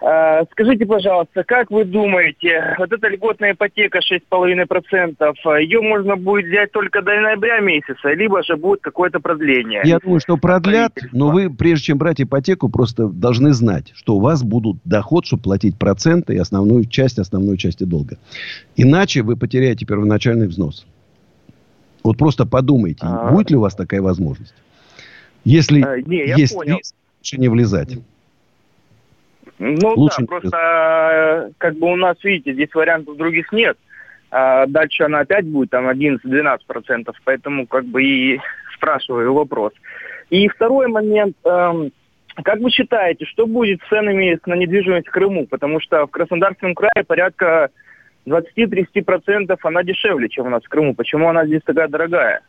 Э, 0.00 0.44
Скажите, 0.52 0.84
пожалуйста, 0.84 1.42
как 1.44 1.70
вы 1.70 1.84
думаете, 1.84 2.74
вот 2.78 2.92
эта 2.92 3.08
льготная 3.08 3.52
ипотека 3.52 4.00
6,5%, 4.00 5.60
ее 5.60 5.80
можно 5.80 6.16
будет 6.16 6.46
взять 6.46 6.70
только 6.72 7.00
до 7.02 7.12
ноября 7.20 7.60
месяца, 7.60 8.12
либо 8.12 8.42
же 8.42 8.56
будет 8.56 8.80
какое-то 8.82 9.20
продление? 9.20 9.80
Я 9.84 9.98
думаю, 9.98 10.20
что 10.20 10.36
продлят, 10.36 10.92
но 11.12 11.30
вы, 11.30 11.50
прежде 11.50 11.86
чем 11.86 11.98
брать 11.98 12.20
ипотеку, 12.20 12.68
просто 12.68 13.08
должны 13.08 13.52
знать, 13.52 13.92
что 13.94 14.16
у 14.16 14.20
вас 14.20 14.42
будут 14.42 14.76
доход, 14.84 15.24
чтобы 15.26 15.42
платить 15.44 15.78
проценты 15.78 16.34
и 16.34 16.38
основную 16.38 16.84
часть 16.84 17.18
основной 17.18 17.56
части 17.56 17.84
долга. 17.84 18.18
Иначе 18.76 19.22
вы 19.22 19.36
потеряете 19.36 19.86
первоначальный 19.86 20.46
взнос. 20.46 20.86
Вот 22.04 22.18
просто 22.18 22.46
подумайте, 22.46 23.00
А. 23.02 23.30
будет 23.32 23.50
ли 23.50 23.56
у 23.56 23.60
вас 23.60 23.74
такая 23.74 24.02
возможность. 24.02 24.54
Если 25.44 25.82
Э, 25.82 26.02
не, 26.02 26.26
есть 26.38 26.54
понял. 26.54 26.76
риск, 26.78 26.94
лучше 27.20 27.38
не 27.38 27.48
влезать. 27.48 27.98
Ну 29.58 29.94
Лучше 29.94 30.20
да, 30.20 30.26
просто 30.26 30.56
э, 30.56 31.50
как 31.58 31.76
бы 31.78 31.90
у 31.92 31.96
нас, 31.96 32.16
видите, 32.22 32.52
здесь 32.52 32.74
вариантов 32.74 33.16
других 33.16 33.52
нет. 33.52 33.78
А 34.30 34.66
дальше 34.66 35.04
она 35.04 35.20
опять 35.20 35.46
будет 35.46 35.70
там 35.70 35.88
11-12 35.88 36.58
процентов, 36.66 37.16
поэтому 37.24 37.66
как 37.66 37.86
бы 37.86 38.02
и 38.02 38.40
спрашиваю 38.74 39.32
вопрос. 39.32 39.72
И 40.30 40.48
второй 40.48 40.88
момент. 40.88 41.36
эм, 41.44 41.92
как 42.42 42.60
вы 42.60 42.70
считаете, 42.70 43.24
что 43.24 43.46
будет 43.46 43.80
с 43.82 43.88
ценами 43.88 44.38
на 44.44 44.54
недвижимость 44.54 45.08
в 45.08 45.10
Крыму? 45.10 45.46
Потому 45.46 45.80
что 45.80 46.06
в 46.06 46.10
Краснодарском 46.10 46.74
крае 46.74 47.04
порядка 47.06 47.70
20-30 48.26 49.02
процентов 49.04 49.64
она 49.64 49.82
дешевле, 49.82 50.28
чем 50.28 50.46
у 50.46 50.50
нас 50.50 50.62
в 50.64 50.68
Крыму. 50.68 50.94
Почему 50.94 51.28
она 51.28 51.46
здесь 51.46 51.62
такая 51.64 51.88
дорогая? 51.88 52.42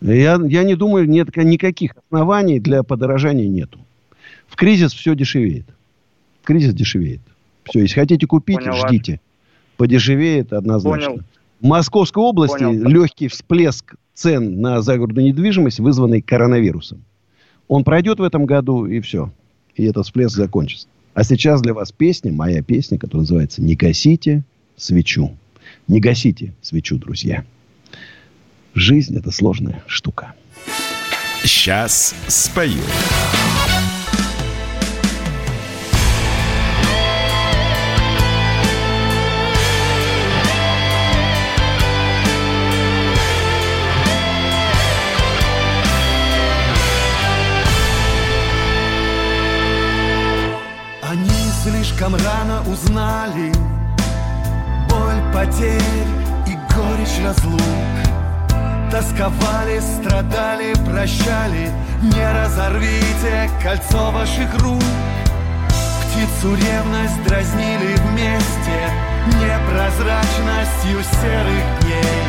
Я, 0.00 0.38
я 0.44 0.62
не 0.62 0.76
думаю, 0.76 1.08
нет 1.08 1.34
никаких 1.36 1.92
оснований 1.96 2.60
для 2.60 2.82
подорожания 2.82 3.48
нету. 3.48 3.80
В 4.46 4.56
кризис 4.56 4.92
все 4.92 5.14
дешевеет. 5.14 5.66
В 6.42 6.46
кризис 6.46 6.74
дешевеет. 6.74 7.20
Все, 7.64 7.80
если 7.80 7.94
хотите 7.94 8.26
купить, 8.26 8.58
Понял 8.58 8.72
вас. 8.72 8.88
ждите. 8.88 9.20
Подешевеет 9.76 10.52
однозначно. 10.52 11.10
Понял. 11.10 11.22
В 11.60 11.66
Московской 11.66 12.22
области 12.22 12.58
Понял. 12.58 12.88
легкий 12.88 13.28
всплеск 13.28 13.96
цен 14.14 14.60
на 14.60 14.82
загородную 14.82 15.26
недвижимость, 15.26 15.80
вызванный 15.80 16.22
коронавирусом. 16.22 17.02
Он 17.68 17.82
пройдет 17.84 18.18
в 18.18 18.22
этом 18.22 18.46
году, 18.46 18.86
и 18.86 19.00
все. 19.00 19.30
И 19.74 19.84
этот 19.84 20.04
всплеск 20.06 20.36
закончится. 20.36 20.86
А 21.14 21.24
сейчас 21.24 21.60
для 21.62 21.74
вас 21.74 21.92
песня, 21.92 22.30
моя 22.32 22.62
песня, 22.62 22.98
которая 22.98 23.22
называется 23.22 23.62
«Не 23.62 23.74
гасите 23.74 24.44
свечу». 24.76 25.36
Не 25.88 26.00
гасите 26.00 26.54
свечу, 26.62 26.96
друзья. 26.98 27.44
Жизнь– 28.74 29.16
это 29.18 29.30
сложная 29.30 29.82
штука. 29.86 30.34
Сейчас 31.42 32.14
спою. 32.28 32.82
Слишком 51.96 52.14
рано 52.14 52.62
узнали. 52.70 53.52
Боль 54.88 55.32
потерь 55.32 55.80
и 56.46 56.56
горечь 56.74 57.24
разлук. 57.24 57.60
Тосковали, 58.90 59.80
страдали, 59.80 60.74
прощали. 60.84 61.70
Не 62.02 62.32
разорвите 62.32 63.50
кольцо 63.62 64.10
ваших 64.10 64.52
рук. 64.62 64.82
Птицу 66.02 66.54
ревность 66.54 67.22
дразнили 67.26 67.94
вместе. 68.08 68.78
Непрозрачностью 69.26 71.02
серых 71.02 71.80
дней. 71.80 72.22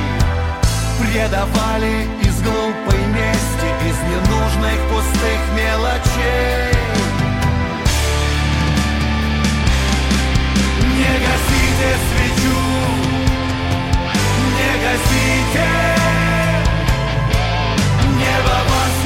Предавали 0.99 2.07
из 2.23 2.41
глупой 2.41 2.99
мести 3.14 3.69
Из 3.88 3.98
ненужных 4.10 4.80
пустых 4.89 5.39
мелочей 5.56 6.77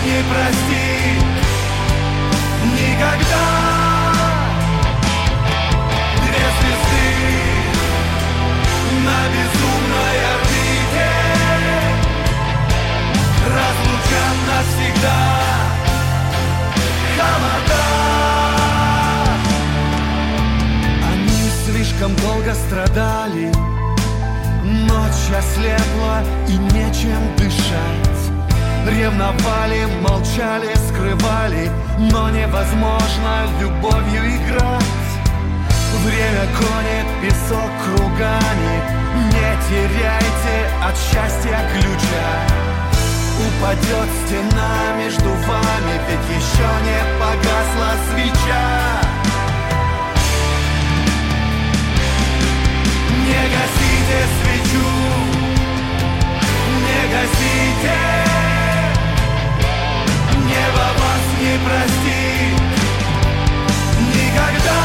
Не 0.01 1.30
страдали 22.67 23.51
Ночь 24.63 25.37
ослепла 25.37 26.23
и 26.47 26.57
нечем 26.73 27.35
дышать. 27.35 28.21
Ревновали, 28.87 29.85
молчали, 30.01 30.73
скрывали 30.87 31.71
Но 31.97 32.29
невозможно 32.29 33.47
любовью 33.59 34.21
играть. 34.21 35.11
Время 36.03 36.45
гонит 36.57 37.07
песок 37.21 37.71
кругами. 37.85 38.75
Не 39.33 39.51
теряйте 39.67 40.57
от 40.83 40.95
счастья 40.95 41.59
ключа. 41.73 42.61
Упадет 43.41 44.09
стена 44.25 44.97
между 44.99 45.29
вами 45.29 45.95
Ведь 46.07 46.37
еще 46.37 46.69
не 46.85 47.01
погасла 47.19 47.95
свеча 48.11 49.10
гасите 53.49 54.19
свечу. 54.37 54.89
Не 56.85 57.01
гасите. 57.13 57.97
Небо 60.49 60.87
вас 60.99 61.25
не 61.41 61.55
простит. 61.65 62.61
Никогда. 64.15 64.81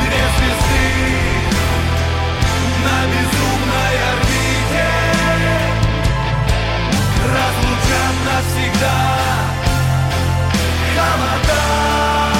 Две 0.00 0.24
звезды 0.36 0.86
На 2.84 2.98
безумной 3.10 3.94
орбите 4.10 4.88
Разлучат 7.32 8.16
навсегда. 8.26 8.98
Холода 10.94 12.33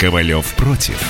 Ковалев 0.00 0.54
против. 0.56 1.02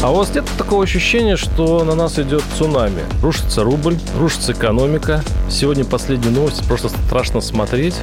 А 0.00 0.10
у 0.10 0.16
вас 0.16 0.32
нет 0.34 0.44
такого 0.56 0.84
ощущения, 0.84 1.36
что 1.36 1.82
на 1.82 1.94
нас 1.94 2.18
идет 2.18 2.44
цунами? 2.56 3.02
Рушится 3.20 3.64
рубль, 3.64 3.98
рушится 4.16 4.52
экономика. 4.52 5.24
Сегодня 5.50 5.84
последние 5.84 6.30
новости, 6.30 6.62
просто 6.62 6.88
страшно 6.88 7.40
смотреть. 7.40 7.96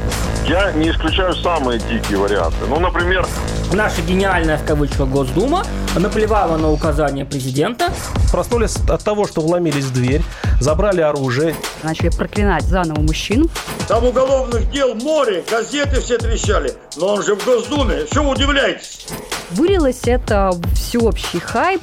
Я 0.46 0.72
не 0.74 0.90
исключаю 0.90 1.34
самые 1.36 1.80
дикие 1.80 2.18
варианты. 2.18 2.58
Ну, 2.68 2.80
например... 2.80 3.26
Наша 3.72 4.02
гениальная, 4.02 4.58
в 4.58 4.66
кавычках, 4.66 5.08
Госдума 5.08 5.64
наплевала 5.96 6.58
на 6.58 6.70
указания 6.70 7.24
президента. 7.24 7.94
Проснулись 8.32 8.78
от 8.88 9.04
того, 9.04 9.28
что 9.28 9.42
вломились 9.42 9.86
в 9.86 9.94
дверь, 9.94 10.22
забрали 10.60 11.02
оружие. 11.02 11.56
Начали 11.84 12.10
проклинать 12.10 12.64
заново 12.64 13.02
мужчин. 13.02 13.50
Там 13.88 14.06
уголовных 14.06 14.72
дел 14.72 14.96
море, 14.96 15.44
газеты 15.50 16.00
все 16.00 16.18
трещали. 16.18 16.74
Но 16.96 17.16
он 17.16 17.24
же 17.24 17.36
в 17.36 17.46
Госдуме, 17.46 18.06
что 18.10 18.24
вы 18.24 18.32
удивляетесь? 18.32 19.08
Вылилось 19.52 20.02
это 20.06 20.52
всеобщий 20.74 21.40
хайп. 21.40 21.82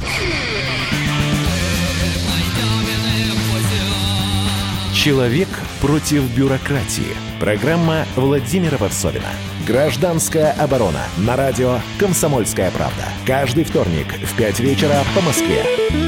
Человек 4.95 5.49
против 5.81 6.23
бюрократии. 6.35 7.15
Программа 7.39 8.05
Владимира 8.16 8.79
Варсовина. 8.79 9.29
Гражданская 9.66 10.53
оборона. 10.53 11.05
На 11.19 11.37
радио 11.37 11.79
«Комсомольская 12.01 12.70
правда». 12.70 13.05
Каждый 13.27 13.65
вторник 13.65 14.07
в 14.25 14.37
5 14.37 14.61
вечера 14.61 15.05
по 15.15 15.20
Москве. 15.20 16.07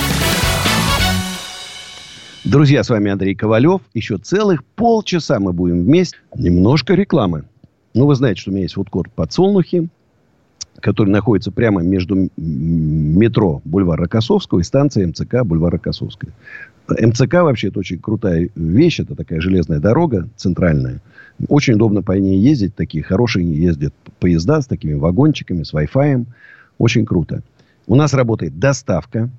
Друзья, 2.51 2.83
с 2.83 2.89
вами 2.89 3.09
Андрей 3.09 3.33
Ковалев. 3.33 3.79
Еще 3.93 4.17
целых 4.17 4.65
полчаса 4.65 5.39
мы 5.39 5.53
будем 5.53 5.85
вместе. 5.85 6.17
Немножко 6.35 6.95
рекламы. 6.95 7.45
Ну, 7.93 8.05
вы 8.05 8.13
знаете, 8.15 8.41
что 8.41 8.51
у 8.51 8.53
меня 8.53 8.63
есть 8.63 8.73
фудкорт 8.73 9.09
«Подсолнухи», 9.13 9.87
который 10.81 11.11
находится 11.11 11.49
прямо 11.49 11.81
между 11.81 12.29
метро 12.35 13.61
Бульвар 13.63 13.97
Рокоссовского 13.97 14.59
и 14.59 14.63
станцией 14.63 15.07
МЦК 15.07 15.45
Бульвар 15.45 15.71
Рокоссовская. 15.71 16.33
МЦК 16.89 17.35
вообще 17.35 17.69
это 17.69 17.79
очень 17.79 17.99
крутая 17.99 18.49
вещь. 18.53 18.99
Это 18.99 19.15
такая 19.15 19.39
железная 19.39 19.79
дорога 19.79 20.27
центральная. 20.35 20.99
Очень 21.47 21.75
удобно 21.75 22.03
по 22.03 22.11
ней 22.11 22.37
ездить. 22.37 22.75
Такие 22.75 23.01
хорошие 23.01 23.49
ездят 23.49 23.93
поезда 24.19 24.61
с 24.61 24.67
такими 24.67 24.95
вагончиками, 24.95 25.63
с 25.63 25.73
Wi-Fi. 25.73 26.25
Очень 26.79 27.05
круто. 27.05 27.43
У 27.87 27.95
нас 27.95 28.13
работает 28.13 28.59
доставка. 28.59 29.29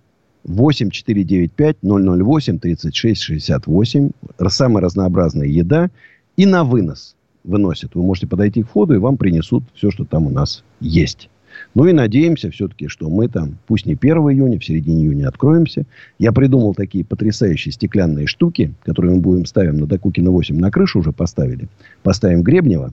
8 0.45 0.91
495 0.91 1.77
008 1.83 2.59
36 2.59 3.23
68. 3.23 4.11
Самая 4.49 4.83
разнообразная 4.83 5.47
еда. 5.47 5.91
И 6.37 6.47
на 6.47 6.65
вынос 6.65 7.15
выносят. 7.45 7.95
Вы 7.95 8.03
можете 8.03 8.27
подойти 8.27 8.63
к 8.63 8.69
входу, 8.69 8.95
и 8.95 8.99
вам 8.99 9.17
принесут 9.17 9.65
все, 9.75 9.91
что 9.91 10.05
там 10.05 10.27
у 10.27 10.31
нас 10.31 10.65
есть. 10.81 11.29
Ну 11.75 11.87
и 11.87 11.93
надеемся 11.93 12.51
все-таки, 12.51 12.89
что 12.89 13.09
мы 13.09 13.29
там, 13.29 13.59
пусть 13.67 13.87
не 13.87 13.95
1 13.95 14.17
июня, 14.17 14.59
в 14.59 14.65
середине 14.65 15.05
июня 15.05 15.29
откроемся. 15.29 15.85
Я 16.19 16.33
придумал 16.33 16.75
такие 16.75 17.05
потрясающие 17.05 17.73
стеклянные 17.73 18.27
штуки, 18.27 18.73
которые 18.85 19.15
мы 19.15 19.21
будем 19.21 19.45
ставим 19.45 19.77
на 19.77 19.87
Докукина 19.87 20.31
8 20.31 20.59
на 20.59 20.71
крышу 20.71 21.01
уже 21.01 21.13
поставили. 21.13 21.69
Поставим 22.03 22.43
Гребнева 22.43 22.93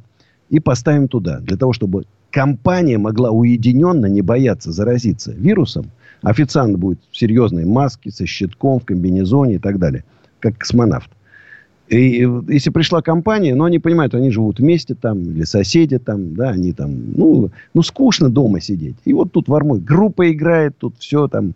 и 0.50 0.60
поставим 0.60 1.08
туда. 1.08 1.40
Для 1.40 1.58
того, 1.58 1.74
чтобы 1.74 2.04
компания 2.32 2.98
могла 2.98 3.32
уединенно 3.32 4.08
не 4.08 4.22
бояться 4.22 4.72
заразиться 4.72 5.32
вирусом. 5.32 5.92
Официант 6.22 6.78
будет 6.78 7.00
в 7.12 7.18
серьезной 7.18 7.66
маске, 7.66 8.12
со 8.12 8.26
щитком, 8.26 8.80
в 8.80 8.86
комбинезоне 8.86 9.56
и 9.56 9.60
так 9.60 9.80
далее. 9.80 10.04
Как 10.40 10.58
космонавт. 10.58 11.10
И 11.90 12.28
если 12.50 12.70
пришла 12.70 13.02
компания, 13.02 13.56
но 13.56 13.64
они 13.64 13.80
понимают, 13.80 14.14
они 14.14 14.30
живут 14.30 14.60
вместе 14.60 14.94
там, 14.94 15.22
или 15.22 15.44
соседи 15.44 15.98
там, 15.98 16.36
да, 16.36 16.50
они 16.50 16.72
там, 16.72 17.14
ну, 17.16 17.50
ну 17.74 17.82
скучно 17.82 18.30
дома 18.30 18.62
сидеть. 18.62 18.96
И 19.06 19.14
вот 19.14 19.32
тут 19.32 19.48
в 19.48 19.54
Армой 19.56 19.80
группа 19.80 20.32
играет, 20.32 20.78
тут 20.78 20.96
все 21.00 21.28
там 21.28 21.56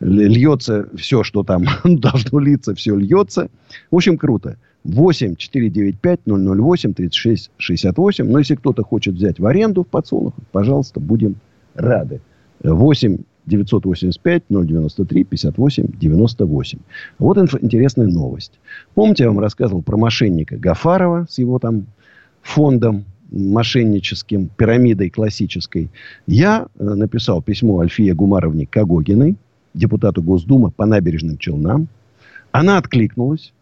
льется, 0.00 0.88
все, 0.96 1.22
что 1.22 1.44
там 1.44 1.64
должно 1.84 2.40
литься, 2.40 2.74
все 2.74 2.96
льется. 2.96 3.50
В 3.90 3.96
общем, 3.96 4.18
круто. 4.18 4.56
8 4.82 5.36
495 5.36 6.20
008 6.26 6.94
36 6.94 7.50
68. 7.58 8.28
Но 8.28 8.38
если 8.38 8.56
кто-то 8.56 8.82
хочет 8.82 9.14
взять 9.14 9.38
в 9.38 9.46
аренду 9.46 9.84
в 9.84 9.86
подсолнухах, 9.86 10.44
пожалуйста, 10.50 10.98
будем 10.98 11.36
рады. 11.74 12.20
8 12.64 13.18
985 13.48 14.44
093 14.48 15.24
58 15.24 15.86
98. 15.98 16.78
Вот 17.18 17.38
инф- 17.38 17.58
интересная 17.60 18.06
новость. 18.06 18.52
Помните, 18.94 19.24
я 19.24 19.30
вам 19.30 19.40
рассказывал 19.40 19.82
про 19.82 19.96
мошенника 19.96 20.56
Гафарова 20.56 21.26
с 21.28 21.38
его 21.38 21.58
там 21.58 21.86
фондом 22.42 23.04
мошенническим, 23.30 24.48
пирамидой 24.48 25.10
классической. 25.10 25.90
Я 26.26 26.66
э, 26.78 26.84
написал 26.84 27.42
письмо 27.42 27.80
Альфия 27.80 28.14
Гумаровне 28.14 28.66
Кагогиной, 28.66 29.36
депутату 29.74 30.22
Госдумы 30.22 30.70
по 30.70 30.86
набережным 30.86 31.38
Челнам. 31.38 31.88
Она 32.52 32.78
откликнулась, 32.78 33.52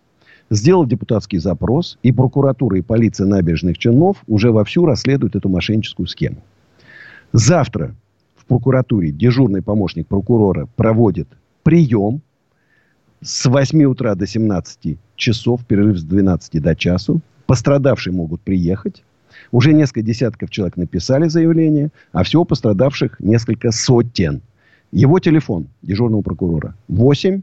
сделал 0.50 0.86
депутатский 0.86 1.38
запрос, 1.38 1.98
и 2.02 2.12
прокуратура 2.12 2.78
и 2.78 2.82
полиция 2.82 3.26
набережных 3.26 3.78
Челнов 3.78 4.18
уже 4.26 4.52
вовсю 4.52 4.86
расследуют 4.86 5.34
эту 5.34 5.48
мошенническую 5.48 6.06
схему. 6.06 6.42
Завтра 7.32 7.94
прокуратуре 8.47 9.10
дежурный 9.10 9.62
помощник 9.62 10.06
прокурора 10.06 10.68
проводит 10.77 11.28
прием 11.62 12.20
с 13.20 13.47
8 13.47 13.85
утра 13.85 14.14
до 14.14 14.27
17 14.27 14.98
часов, 15.16 15.64
перерыв 15.66 15.98
с 15.98 16.05
12 16.05 16.62
до 16.62 16.74
часу. 16.77 17.20
Пострадавшие 17.47 18.14
могут 18.14 18.40
приехать. 18.40 19.02
Уже 19.52 19.73
несколько 19.73 20.02
десятков 20.02 20.51
человек 20.51 20.77
написали 20.77 21.28
заявление, 21.28 21.90
а 22.12 22.23
всего 22.24 22.44
пострадавших 22.44 23.20
несколько 23.20 23.70
сотен. 23.70 24.43
Его 24.93 25.18
телефон 25.18 25.66
дежурного 25.82 26.23
прокурора 26.23 26.74
8 26.89 27.43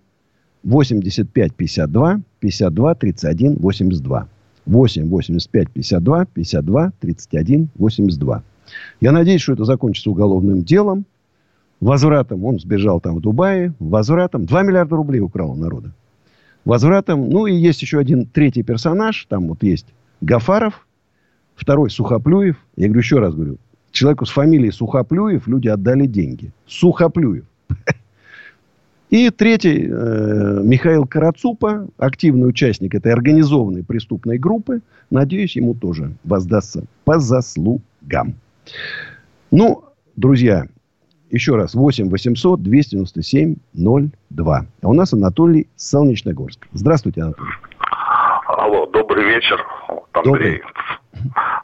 85 0.64 1.56
52 1.56 2.22
52 2.40 2.96
31 2.96 3.56
82. 3.56 4.28
8 4.66 5.10
85 5.10 5.70
52 5.70 6.26
52 6.26 6.92
31 7.00 7.70
82. 7.76 8.44
Я 9.02 9.11
надеюсь, 9.11 9.41
что 9.41 9.53
это 9.53 9.65
закончится 9.65 10.10
уголовным 10.10 10.64
делом. 10.64 11.06
Возвратом, 11.80 12.45
он 12.45 12.60
сбежал 12.60 13.02
там 13.02 13.15
в 13.15 13.22
Дубае, 13.22 13.73
возвратом 13.80 14.45
2 14.45 14.64
миллиарда 14.64 14.95
рублей 14.95 15.19
украл 15.19 15.52
у 15.52 15.56
народа. 15.56 15.91
Возвратом, 16.64 17.30
ну 17.30 17.45
и 17.45 17.53
есть 17.53 17.81
еще 17.81 17.99
один 17.99 18.26
третий 18.26 18.64
персонаж, 18.64 19.26
там 19.27 19.49
вот 19.49 19.64
есть 19.64 19.88
Гафаров, 20.22 20.88
второй 21.56 21.90
Сухоплюев. 21.90 22.56
Я 22.77 22.88
говорю, 22.88 23.02
еще 23.02 23.19
раз 23.19 23.35
говорю, 23.35 23.57
человеку 23.91 24.26
с 24.26 24.30
фамилией 24.30 24.72
Сухоплюев 24.72 25.48
люди 25.48 25.68
отдали 25.68 26.06
деньги. 26.06 26.52
Сухоплюев. 26.68 27.44
И 29.10 29.30
третий, 29.30 29.88
э, 29.88 30.61
Михаил 30.64 31.06
Карацупа, 31.06 31.88
активный 31.98 32.49
участник 32.49 32.95
этой 32.95 33.14
организованной 33.14 33.84
преступной 33.84 34.40
группы. 34.40 34.81
Надеюсь, 35.11 35.56
ему 35.56 35.76
тоже 35.76 36.14
воздастся 36.23 36.85
по 37.03 37.19
заслугам. 37.19 38.35
Ну, 39.52 39.84
друзья, 40.15 40.65
еще 41.30 41.56
раз, 41.56 41.73
8 41.73 42.10
800 42.10 42.61
297 42.61 43.56
02. 43.73 44.65
А 44.81 44.88
у 44.88 44.94
нас 44.94 45.14
Анатолий 45.14 45.68
Солнечногорск. 45.76 46.68
Здравствуйте, 46.73 47.22
Анатолий. 47.22 47.52
Алло, 48.45 48.85
добрый 48.88 49.26
вечер. 49.26 49.65
Вот 49.88 50.07
Андрей. 50.14 50.61
Добрый. 50.61 50.64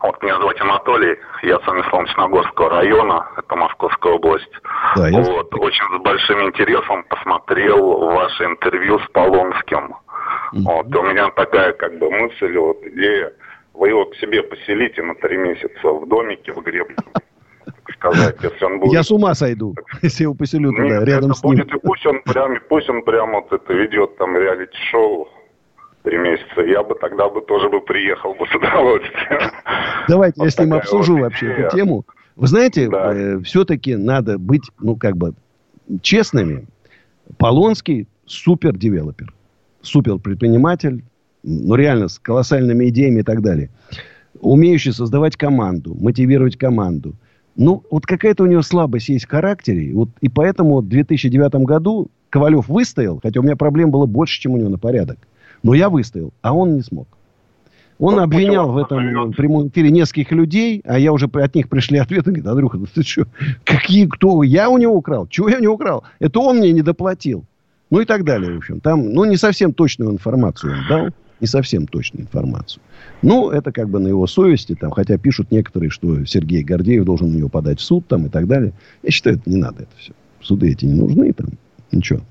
Вот 0.01 0.21
меня 0.23 0.37
зовут 0.37 0.61
Анатолий, 0.61 1.17
я 1.43 1.59
сам 1.65 1.79
из 1.79 1.89
Солнечногорского 1.89 2.69
района, 2.69 3.27
это 3.37 3.55
Московская 3.55 4.13
область. 4.13 4.51
Да, 4.95 5.09
я... 5.09 5.21
Вот, 5.21 5.53
очень 5.55 5.83
с 5.97 6.01
большим 6.01 6.47
интересом 6.47 7.03
посмотрел 7.09 7.97
ваше 8.11 8.45
интервью 8.45 8.99
с 8.99 9.07
Полонским. 9.11 9.95
Mm-hmm. 10.53 10.61
Вот, 10.63 10.95
у 10.95 11.03
меня 11.03 11.29
такая 11.31 11.73
как 11.73 11.97
бы 11.99 12.09
мысль, 12.09 12.57
вот 12.57 12.77
идея, 12.83 13.33
вы 13.79 13.89
его 13.89 14.05
к 14.05 14.15
себе 14.17 14.43
поселите 14.43 15.01
на 15.01 15.15
три 15.15 15.37
месяца 15.37 15.87
в 15.87 16.07
домике 16.07 16.51
в 16.51 16.61
Гребном 16.61 16.97
сказать, 17.93 18.37
если 18.41 18.65
он 18.65 18.79
будет... 18.79 18.93
Я 18.93 19.03
с 19.03 19.11
ума 19.11 19.33
сойду, 19.33 19.75
если 20.01 20.23
его 20.23 20.33
поселю 20.33 20.71
туда, 20.71 21.03
рядом 21.03 21.33
с 21.33 21.43
ним. 21.43 21.57
Будет, 21.57 21.73
и 21.73 21.79
пусть 21.79 22.05
он 22.05 22.21
прям, 22.23 22.57
пусть 22.69 22.89
он 22.89 23.01
прям 23.03 23.31
вот 23.31 23.51
это 23.51 23.73
ведет 23.73 24.17
там 24.17 24.37
реалити-шоу, 24.37 25.27
три 26.03 26.17
месяца, 26.17 26.61
я 26.61 26.83
бы 26.83 26.95
тогда 26.95 27.29
бы 27.29 27.41
тоже 27.41 27.69
бы 27.69 27.81
приехал 27.81 28.33
бы 28.35 28.45
с 28.47 28.55
удовольствием. 28.55 29.51
Давайте 30.07 30.35
вот 30.37 30.45
я 30.45 30.51
с 30.51 30.59
ним 30.59 30.73
обсужу 30.73 31.13
вот 31.13 31.23
вообще 31.23 31.47
идея. 31.47 31.67
эту 31.67 31.75
тему. 31.77 32.05
Вы 32.35 32.47
знаете, 32.47 32.89
да. 32.89 33.13
э, 33.13 33.39
все-таки 33.41 33.95
надо 33.95 34.37
быть, 34.37 34.69
ну, 34.79 34.95
как 34.95 35.17
бы, 35.17 35.33
честными. 36.01 36.67
Полонский 37.37 38.07
супер 38.25 38.77
девелопер, 38.77 39.33
супер 39.81 40.17
предприниматель, 40.19 41.03
ну, 41.43 41.75
реально, 41.75 42.07
с 42.07 42.19
колоссальными 42.19 42.89
идеями 42.89 43.21
и 43.21 43.23
так 43.23 43.41
далее. 43.41 43.69
Умеющий 44.39 44.93
создавать 44.93 45.35
команду, 45.35 45.95
мотивировать 45.99 46.57
команду. 46.57 47.15
Ну, 47.55 47.83
вот 47.91 48.05
какая-то 48.05 48.43
у 48.43 48.47
него 48.47 48.61
слабость 48.61 49.09
есть 49.09 49.25
в 49.25 49.29
характере. 49.29 49.93
Вот, 49.93 50.09
и 50.21 50.29
поэтому 50.29 50.81
в 50.81 50.87
2009 50.87 51.65
году 51.65 52.09
Ковалев 52.29 52.69
выстоял, 52.69 53.19
хотя 53.21 53.39
у 53.39 53.43
меня 53.43 53.55
проблем 53.55 53.91
было 53.91 54.05
больше, 54.05 54.39
чем 54.39 54.53
у 54.53 54.57
него 54.57 54.69
на 54.69 54.77
порядок. 54.77 55.17
Но 55.63 55.73
я 55.73 55.89
выстоял, 55.89 56.31
а 56.41 56.53
он 56.53 56.75
не 56.75 56.81
смог. 56.81 57.07
Он 57.97 58.15
ну, 58.15 58.21
обвинял 58.21 58.71
в 58.71 58.77
этом 58.77 59.33
прямом 59.33 59.67
эфире 59.67 59.91
нескольких 59.91 60.31
людей, 60.31 60.81
а 60.85 60.97
я 60.97 61.11
уже 61.11 61.25
от 61.25 61.53
них 61.53 61.67
пришли 61.67 61.97
ответы. 61.97 62.31
Говорит, 62.31 62.47
Андрюха, 62.47 62.77
ну 62.77 62.85
ты 62.85 63.03
что? 63.03 63.25
Какие, 63.65 64.05
кто? 64.05 64.41
Я 64.43 64.69
у 64.69 64.77
него 64.77 64.95
украл? 64.95 65.27
Чего 65.27 65.49
я 65.49 65.57
у 65.57 65.61
него 65.61 65.73
украл? 65.73 66.05
Это 66.19 66.39
он 66.39 66.59
мне 66.59 66.71
не 66.71 66.81
доплатил. 66.81 67.43
Ну 67.89 67.99
и 67.99 68.05
так 68.05 68.23
далее, 68.23 68.53
в 68.53 68.57
общем. 68.57 68.79
Там, 68.79 69.13
ну, 69.13 69.25
не 69.25 69.35
совсем 69.35 69.73
точную 69.73 70.13
информацию 70.13 70.73
он 70.73 70.87
дал. 70.87 71.07
Не 71.39 71.47
совсем 71.47 71.87
точную 71.87 72.23
информацию. 72.23 72.81
Ну, 73.21 73.49
это 73.49 73.71
как 73.71 73.89
бы 73.89 73.99
на 73.99 74.07
его 74.07 74.27
совести, 74.27 74.75
там, 74.75 74.91
хотя 74.91 75.17
пишут 75.17 75.51
некоторые, 75.51 75.89
что 75.89 76.25
Сергей 76.25 76.63
Гордеев 76.63 77.05
должен 77.05 77.31
на 77.31 77.37
него 77.37 77.49
подать 77.49 77.79
в 77.79 77.83
суд, 77.83 78.07
там, 78.07 78.25
и 78.25 78.29
так 78.29 78.47
далее. 78.47 78.73
Я 79.03 79.11
считаю, 79.11 79.37
это 79.37 79.49
не 79.49 79.57
надо 79.57 79.83
это 79.83 79.91
все. 79.97 80.13
Суды 80.41 80.71
эти 80.71 80.85
не 80.85 80.93
нужны, 80.93 81.31
там, 81.33 81.49
ничего. 81.91 82.21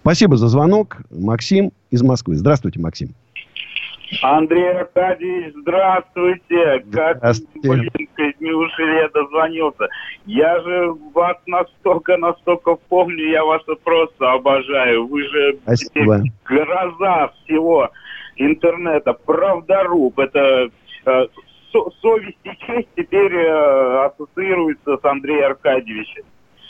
Спасибо 0.00 0.36
за 0.36 0.48
звонок. 0.48 0.98
Максим 1.10 1.72
из 1.90 2.02
Москвы. 2.02 2.36
Здравствуйте, 2.36 2.80
Максим. 2.80 3.14
Андрей 4.22 4.70
Аркадьевич, 4.70 5.54
здравствуйте. 5.60 6.84
здравствуйте. 6.86 7.60
Как, 7.62 7.62
блин, 7.62 8.34
неужели 8.40 9.00
я 9.00 9.08
дозвонился? 9.08 9.88
Я 10.26 10.60
же 10.60 10.92
вас 11.12 11.36
настолько, 11.46 12.16
настолько 12.16 12.76
помню, 12.88 13.30
я 13.30 13.44
вас 13.44 13.62
просто 13.82 14.32
обожаю. 14.32 15.06
Вы 15.06 15.24
же 15.24 15.58
Спасибо. 15.62 16.22
гроза 16.44 17.32
всего 17.44 17.90
интернета, 18.36 19.12
правдоруб. 19.12 20.18
Это 20.18 20.70
э, 21.06 21.26
со 21.72 21.90
совесть 22.00 22.38
и 22.44 22.50
честь 22.66 22.88
теперь 22.96 23.34
э, 23.34 24.06
ассоциируется 24.06 24.96
с 24.96 25.04
Андреем 25.04 25.46
Аркадьевичем. 25.46 26.24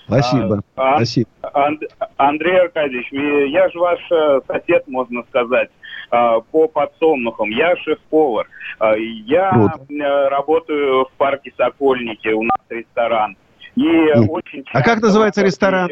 Спасибо. 0.07 0.61
А, 0.77 0.97
Спасибо. 0.97 1.29
Анд, 1.55 1.83
Андрей 2.17 2.59
Аркадьевич, 2.61 3.09
я 3.13 3.69
же 3.71 3.79
ваш 3.79 4.01
э, 4.11 4.41
сосед, 4.47 4.87
можно 4.87 5.23
сказать, 5.25 5.71
по 6.11 6.69
подсолнухам. 6.69 7.51
Я 7.51 7.77
шеф-повар. 7.77 8.49
Э, 8.81 8.95
я 8.99 9.51
Круто. 9.51 10.29
работаю 10.31 11.07
в 11.07 11.13
парке 11.17 11.53
Сокольники, 11.57 12.29
у 12.29 12.43
нас 12.43 12.59
ресторан. 12.69 13.37
И 13.77 13.87
mm. 13.87 14.27
очень 14.29 14.65
а 14.73 14.83
как 14.83 15.03
называется 15.03 15.43
ресторан? 15.43 15.91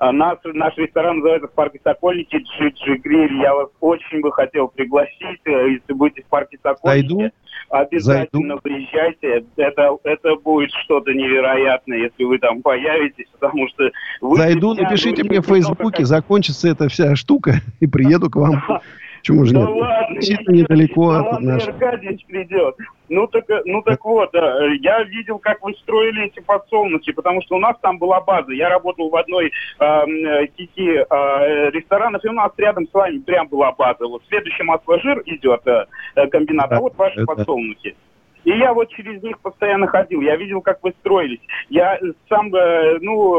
Наш, 0.00 0.38
наш 0.44 0.76
ресторан 0.76 1.18
называется 1.18 1.48
в 1.48 1.52
парке 1.52 1.80
Сокольники 1.82 2.36
Джиджи 2.36 2.96
Гриль. 2.96 3.40
Я 3.40 3.54
вас 3.54 3.68
очень 3.80 4.20
бы 4.20 4.32
хотел 4.32 4.68
пригласить, 4.68 5.40
если 5.44 5.92
будете 5.92 6.22
в 6.22 6.26
парке 6.26 6.58
Сокольники. 6.62 7.08
Зайду. 7.08 7.30
Обязательно 7.70 8.56
Зайду. 8.56 8.60
приезжайте. 8.62 9.44
Это, 9.56 9.96
это 10.04 10.36
будет 10.36 10.70
что-то 10.84 11.12
невероятное, 11.12 11.98
если 11.98 12.24
вы 12.24 12.38
там 12.38 12.62
появитесь, 12.62 13.26
потому 13.38 13.68
что... 13.68 13.90
Вы 14.20 14.36
Зайду, 14.36 14.74
напишите 14.74 15.22
мне 15.22 15.40
в 15.40 15.46
Фейсбуке, 15.46 15.98
как... 15.98 16.06
закончится 16.06 16.68
эта 16.68 16.88
вся 16.88 17.14
штука, 17.16 17.60
и 17.80 17.86
приеду 17.86 18.30
к 18.30 18.36
вам. 18.36 18.62
Почему 19.24 19.46
же 19.46 19.54
ну, 19.54 19.60
нет? 19.60 19.70
Ладно, 19.70 20.14
Действительно 20.16 20.54
недалеко 20.54 21.10
от 21.12 21.24
ладно, 21.24 21.52
нашего. 21.54 21.72
Аркадьевич 21.72 22.26
придет. 22.26 22.76
Ну 23.08 23.26
так, 23.26 23.44
ну 23.64 23.80
так 23.80 24.04
вот, 24.04 24.34
э, 24.34 24.76
я 24.82 25.02
видел, 25.04 25.38
как 25.38 25.62
вы 25.62 25.72
строили 25.76 26.26
эти 26.26 26.40
подсолнухи, 26.40 27.10
потому 27.12 27.40
что 27.40 27.56
у 27.56 27.58
нас 27.58 27.74
там 27.80 27.96
была 27.96 28.20
база. 28.20 28.52
Я 28.52 28.68
работал 28.68 29.08
в 29.08 29.16
одной 29.16 29.46
э, 29.46 30.06
сети 30.58 30.98
э, 30.98 31.70
ресторанов, 31.70 32.22
и 32.22 32.28
у 32.28 32.32
нас 32.32 32.52
рядом 32.58 32.86
с 32.86 32.92
вами 32.92 33.16
прям 33.20 33.48
была 33.48 33.72
база. 33.72 34.06
Вот 34.06 34.22
следующий 34.28 34.62
масло-жир 34.62 35.22
идет 35.24 35.66
э, 35.66 35.86
э 36.16 36.26
комбинат, 36.26 36.70
а 36.72 36.80
вот 36.80 36.94
ваши 36.98 37.24
подсолнухи. 37.24 37.96
И 38.44 38.50
я 38.50 38.74
вот 38.74 38.90
через 38.90 39.22
них 39.22 39.38
постоянно 39.40 39.86
ходил. 39.86 40.20
Я 40.20 40.36
видел, 40.36 40.60
как 40.60 40.80
вы 40.82 40.92
строились. 41.00 41.40
Я 41.70 41.98
сам, 42.28 42.54
э, 42.54 42.98
ну, 43.00 43.34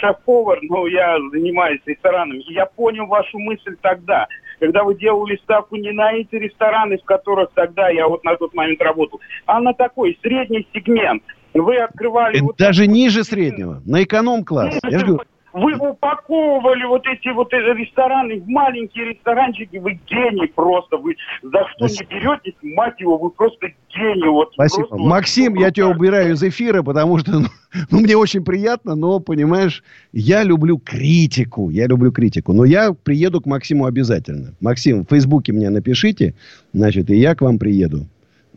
шеф-повар, 0.00 0.60
но 0.62 0.86
я 0.86 1.18
занимаюсь 1.30 1.82
ресторанами. 1.84 2.38
И 2.38 2.54
я 2.54 2.64
понял 2.64 3.04
вашу 3.04 3.38
мысль 3.38 3.76
тогда 3.82 4.26
когда 4.58 4.84
вы 4.84 4.96
делали 4.96 5.36
ставку 5.42 5.76
не 5.76 5.92
на 5.92 6.12
эти 6.12 6.34
рестораны, 6.34 6.98
в 6.98 7.04
которых 7.04 7.50
тогда 7.54 7.88
я 7.88 8.08
вот 8.08 8.24
на 8.24 8.36
тот 8.36 8.54
момент 8.54 8.80
работал, 8.80 9.20
а 9.46 9.60
на 9.60 9.72
такой 9.72 10.18
средний 10.22 10.66
сегмент. 10.74 11.22
Вы 11.54 11.78
открывали... 11.78 12.40
Вот 12.40 12.56
даже 12.56 12.86
ниже 12.86 13.24
среднего, 13.24 13.80
на 13.84 14.04
эконом-класс. 14.04 14.78
Я 14.84 14.98
же 14.98 15.06
говорю, 15.06 15.24
вы 15.52 15.76
упаковывали 15.76 16.84
вот 16.84 17.06
эти 17.06 17.28
вот 17.32 17.52
рестораны 17.52 18.40
в 18.40 18.48
маленькие 18.48 19.12
ресторанчики. 19.12 19.76
Вы 19.78 19.98
гений 20.06 20.46
просто. 20.48 20.96
Вы 20.96 21.16
за 21.42 21.66
что 21.70 21.88
Спасибо. 21.88 22.14
не 22.14 22.20
беретесь, 22.20 22.54
мать 22.62 23.00
его, 23.00 23.18
вы 23.18 23.30
просто 23.30 23.68
гений. 23.94 24.28
Вот, 24.28 24.52
Спасибо. 24.52 24.86
Просто, 24.86 25.06
Максим, 25.06 25.54
вот, 25.54 25.60
я 25.60 25.70
тебя 25.70 25.88
убираю 25.88 26.34
из 26.34 26.42
эфира, 26.42 26.82
потому 26.82 27.18
что 27.18 27.40
ну, 27.40 27.46
ну, 27.90 28.00
мне 28.00 28.16
очень 28.16 28.44
приятно, 28.44 28.94
но, 28.94 29.20
понимаешь, 29.20 29.82
я 30.12 30.42
люблю 30.42 30.78
критику. 30.78 31.70
Я 31.70 31.86
люблю 31.86 32.12
критику. 32.12 32.52
Но 32.52 32.64
я 32.64 32.92
приеду 32.92 33.40
к 33.40 33.46
Максиму 33.46 33.86
обязательно. 33.86 34.54
Максим, 34.60 35.04
в 35.04 35.08
Фейсбуке 35.08 35.52
мне 35.52 35.70
напишите, 35.70 36.34
значит, 36.72 37.10
и 37.10 37.16
я 37.16 37.34
к 37.34 37.40
вам 37.40 37.58
приеду. 37.58 38.06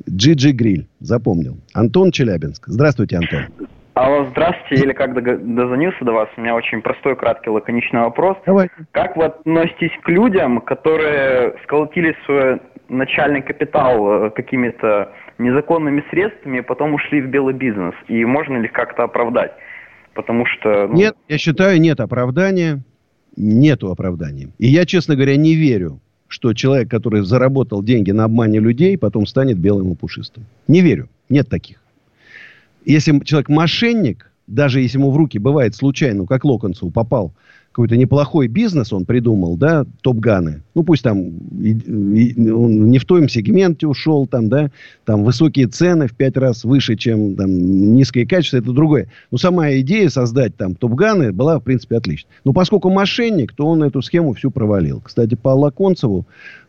Джиджи 0.09 0.51
Гриль, 0.51 0.87
запомнил. 0.99 1.57
Антон 1.73 2.11
Челябинск. 2.11 2.63
Здравствуйте, 2.67 3.17
Антон. 3.17 3.45
Алло, 3.93 4.25
здравствуйте. 4.29 4.85
Или 4.85 4.93
как 4.93 5.13
дозвонился 5.13 6.05
до 6.05 6.13
вас, 6.13 6.29
у 6.37 6.41
меня 6.41 6.55
очень 6.55 6.81
простой, 6.81 7.15
краткий, 7.15 7.49
лаконичный 7.49 8.01
вопрос. 8.01 8.37
Давайте. 8.45 8.73
Как 8.91 9.17
вы 9.17 9.25
относитесь 9.25 9.91
к 10.03 10.09
людям, 10.09 10.61
которые 10.61 11.55
сколотили 11.63 12.15
свой 12.25 12.61
начальный 12.87 13.41
капитал 13.41 14.25
э, 14.25 14.29
какими-то 14.31 15.11
незаконными 15.37 16.03
средствами, 16.09 16.59
и 16.59 16.61
потом 16.61 16.93
ушли 16.93 17.21
в 17.21 17.27
белый 17.27 17.53
бизнес? 17.53 17.93
И 18.07 18.23
можно 18.23 18.57
ли 18.57 18.67
как-то 18.67 19.03
оправдать? 19.03 19.51
Потому 20.13 20.45
что... 20.45 20.87
Ну... 20.87 20.93
Нет, 20.93 21.15
я 21.27 21.37
считаю, 21.37 21.79
нет 21.79 21.99
оправдания. 21.99 22.79
Нету 23.37 23.91
оправдания. 23.91 24.49
И 24.57 24.67
я, 24.67 24.85
честно 24.85 25.15
говоря, 25.15 25.35
не 25.37 25.55
верю, 25.55 25.99
что 26.27 26.53
человек, 26.53 26.89
который 26.89 27.21
заработал 27.21 27.83
деньги 27.83 28.11
на 28.11 28.25
обмане 28.25 28.59
людей, 28.59 28.97
потом 28.97 29.25
станет 29.25 29.57
белым 29.57 29.91
и 29.93 29.95
пушистым. 29.95 30.45
Не 30.67 30.81
верю. 30.81 31.09
Нет 31.29 31.49
таких. 31.49 31.81
Если 32.85 33.19
человек 33.19 33.49
мошенник, 33.49 34.31
даже 34.47 34.81
если 34.81 34.97
ему 34.97 35.11
в 35.11 35.17
руки 35.17 35.37
бывает 35.37 35.75
случайно, 35.75 36.25
как 36.25 36.45
Локонцеву 36.45 36.91
попал 36.91 37.33
какой-то 37.71 37.95
неплохой 37.95 38.47
бизнес 38.47 38.91
он 38.91 39.05
придумал, 39.05 39.55
да, 39.55 39.85
топ-ганы. 40.01 40.61
Ну, 40.75 40.83
пусть 40.83 41.03
там 41.03 41.29
и, 41.61 41.71
и, 41.71 42.49
он 42.49 42.91
не 42.91 42.99
в 42.99 43.05
том 43.05 43.29
сегменте 43.29 43.87
ушел, 43.87 44.27
там, 44.27 44.49
да, 44.49 44.71
там 45.05 45.23
высокие 45.23 45.67
цены 45.67 46.07
в 46.07 46.13
пять 46.13 46.35
раз 46.35 46.65
выше, 46.65 46.97
чем 46.97 47.35
там 47.35 47.93
низкое 47.95 48.25
качество, 48.25 48.57
это 48.57 48.73
другое. 48.73 49.07
Но 49.31 49.37
сама 49.37 49.71
идея 49.75 50.09
создать 50.09 50.55
там 50.57 50.75
топ-ганы 50.75 51.31
была, 51.31 51.59
в 51.59 51.63
принципе, 51.63 51.97
отличной. 51.97 52.29
Но 52.43 52.51
поскольку 52.51 52.89
мошенник, 52.89 53.53
то 53.53 53.65
он 53.65 53.83
эту 53.83 54.01
схему 54.01 54.33
всю 54.33 54.51
провалил. 54.51 54.99
Кстати, 54.99 55.35
по 55.35 55.49
Лаконцеву 55.49 56.25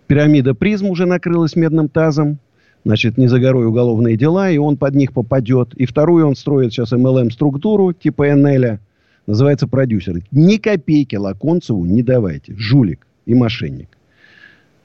пирамида 0.06 0.54
призм 0.54 0.86
уже 0.86 1.06
накрылась 1.06 1.56
медным 1.56 1.88
тазом. 1.88 2.38
Значит, 2.84 3.16
не 3.16 3.28
за 3.28 3.38
горой 3.38 3.66
уголовные 3.66 4.16
дела, 4.16 4.50
и 4.50 4.58
он 4.58 4.76
под 4.76 4.94
них 4.94 5.12
попадет. 5.12 5.74
И 5.74 5.86
вторую 5.86 6.26
он 6.26 6.34
строит 6.34 6.72
сейчас 6.72 6.92
MLM-структуру 6.92 7.92
типа 7.92 8.34
НЛ 8.34 8.78
называется 9.26 9.68
продюсер. 9.68 10.22
Ни 10.32 10.56
копейки 10.56 11.16
Лаконцеву 11.16 11.84
не 11.84 12.02
давайте. 12.02 12.54
Жулик 12.56 13.06
и 13.24 13.34
мошенник. 13.34 13.96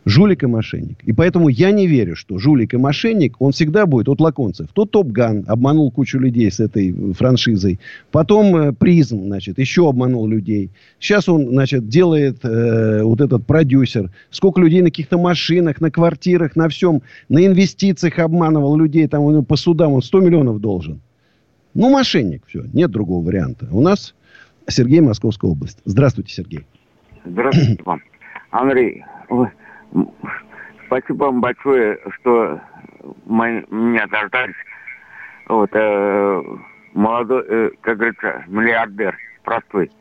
Жулик 0.08 0.44
и 0.44 0.48
мошенник. 0.48 1.04
И 1.04 1.12
поэтому 1.12 1.50
я 1.50 1.72
не 1.72 1.86
верю, 1.86 2.16
что 2.16 2.38
жулик 2.38 2.74
и 2.74 2.78
мошенник, 2.78 3.36
он 3.40 3.52
всегда 3.52 3.86
будет, 3.86 4.08
вот 4.08 4.22
Лаконцев. 4.22 4.68
То 4.72 4.86
Топган 4.86 5.44
обманул 5.48 5.92
кучу 5.92 6.18
людей 6.18 6.50
с 6.50 6.62
этой 6.62 6.94
франшизой. 7.14 7.82
Потом 8.10 8.56
э, 8.56 8.72
Призм, 8.72 9.26
значит, 9.26 9.60
еще 9.60 9.90
обманул 9.90 10.26
людей. 10.26 10.70
Сейчас 10.98 11.28
он, 11.28 11.50
значит, 11.50 11.90
делает 11.90 12.38
э, 12.46 13.04
вот 13.04 13.20
этот 13.20 13.46
продюсер. 13.46 14.10
Сколько 14.30 14.62
людей 14.62 14.82
на 14.82 14.92
каких-то 14.92 15.18
машинах, 15.18 15.82
на 15.82 15.92
квартирах, 15.92 16.56
на 16.56 16.70
всем. 16.70 17.02
На 17.28 17.46
инвестициях 17.46 18.20
обманывал 18.20 18.78
людей. 18.78 19.08
Там 19.10 19.24
он 19.24 19.44
по 19.44 19.58
судам 19.58 19.92
он 19.92 20.02
100 20.02 20.22
миллионов 20.22 20.62
должен. 20.62 21.02
Ну, 21.74 21.90
мошенник, 21.90 22.44
все, 22.48 22.64
нет 22.72 22.92
другого 22.92 23.26
варианта. 23.26 23.68
У 23.72 23.82
нас 23.82 24.16
Сергей, 24.70 25.02
Московская 25.02 25.52
область. 25.52 25.80
Здравствуйте, 25.84 26.34
Сергей. 26.34 26.62
Здравствуйте 27.26 27.84
вам. 27.84 28.02
Андрей, 28.52 29.04
вы, 29.30 29.52
спасибо 30.88 31.26
вам 31.26 31.41
большое, 31.41 31.99
что 32.19 32.60
мы, 33.26 33.65
меня 33.69 34.07
дождались. 34.07 34.56
Вот, 35.48 35.69
э, 35.74 36.44
молодой, 36.94 37.44
э, 37.48 37.69
как 37.82 37.98
говорится, 37.98 38.44
миллиардер, 38.48 39.18
простой. 39.44 39.91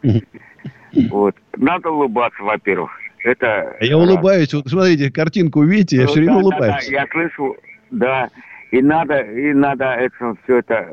Вот. 1.10 1.36
Надо 1.56 1.90
улыбаться, 1.90 2.42
во-первых. 2.42 2.90
Это... 3.22 3.76
Я 3.80 3.98
улыбаюсь. 3.98 4.54
Вот 4.54 4.68
смотрите, 4.68 5.10
картинку 5.10 5.62
видите, 5.62 5.96
я 5.96 6.02
ну, 6.02 6.08
все 6.08 6.20
время 6.20 6.34
да, 6.34 6.38
улыбаюсь. 6.38 6.86
Да, 6.86 6.90
да, 6.90 7.02
я 7.02 7.06
слышу, 7.10 7.56
да. 7.90 8.30
И 8.70 8.82
надо, 8.82 9.20
и 9.20 9.52
надо 9.52 9.84
это, 9.84 10.34
все 10.44 10.58
это 10.58 10.88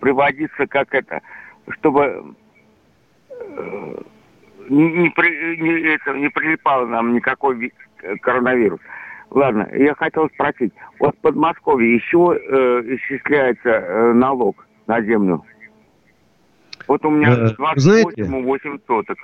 приводиться 0.00 0.66
как 0.66 0.94
это, 0.94 1.20
чтобы 1.68 2.34
не, 4.68 4.88
не, 4.88 5.12
не, 5.58 5.94
это, 5.94 6.12
не 6.14 6.28
прилипал 6.28 6.86
нам 6.86 7.14
никакой 7.14 7.72
коронавирус. 8.22 8.80
Ладно, 9.30 9.68
я 9.72 9.94
хотел 9.94 10.28
спросить. 10.30 10.72
Вот 10.98 11.16
в 11.16 11.18
Подмосковье 11.20 11.94
еще 11.94 12.38
э, 12.38 12.96
исчисляется 12.96 13.68
э, 13.70 14.12
налог 14.12 14.66
на 14.86 15.00
землю. 15.02 15.42
Вот 16.86 17.04
у 17.04 17.10
меня 17.10 17.46
28,8 17.58 18.80
соток. 18.86 19.18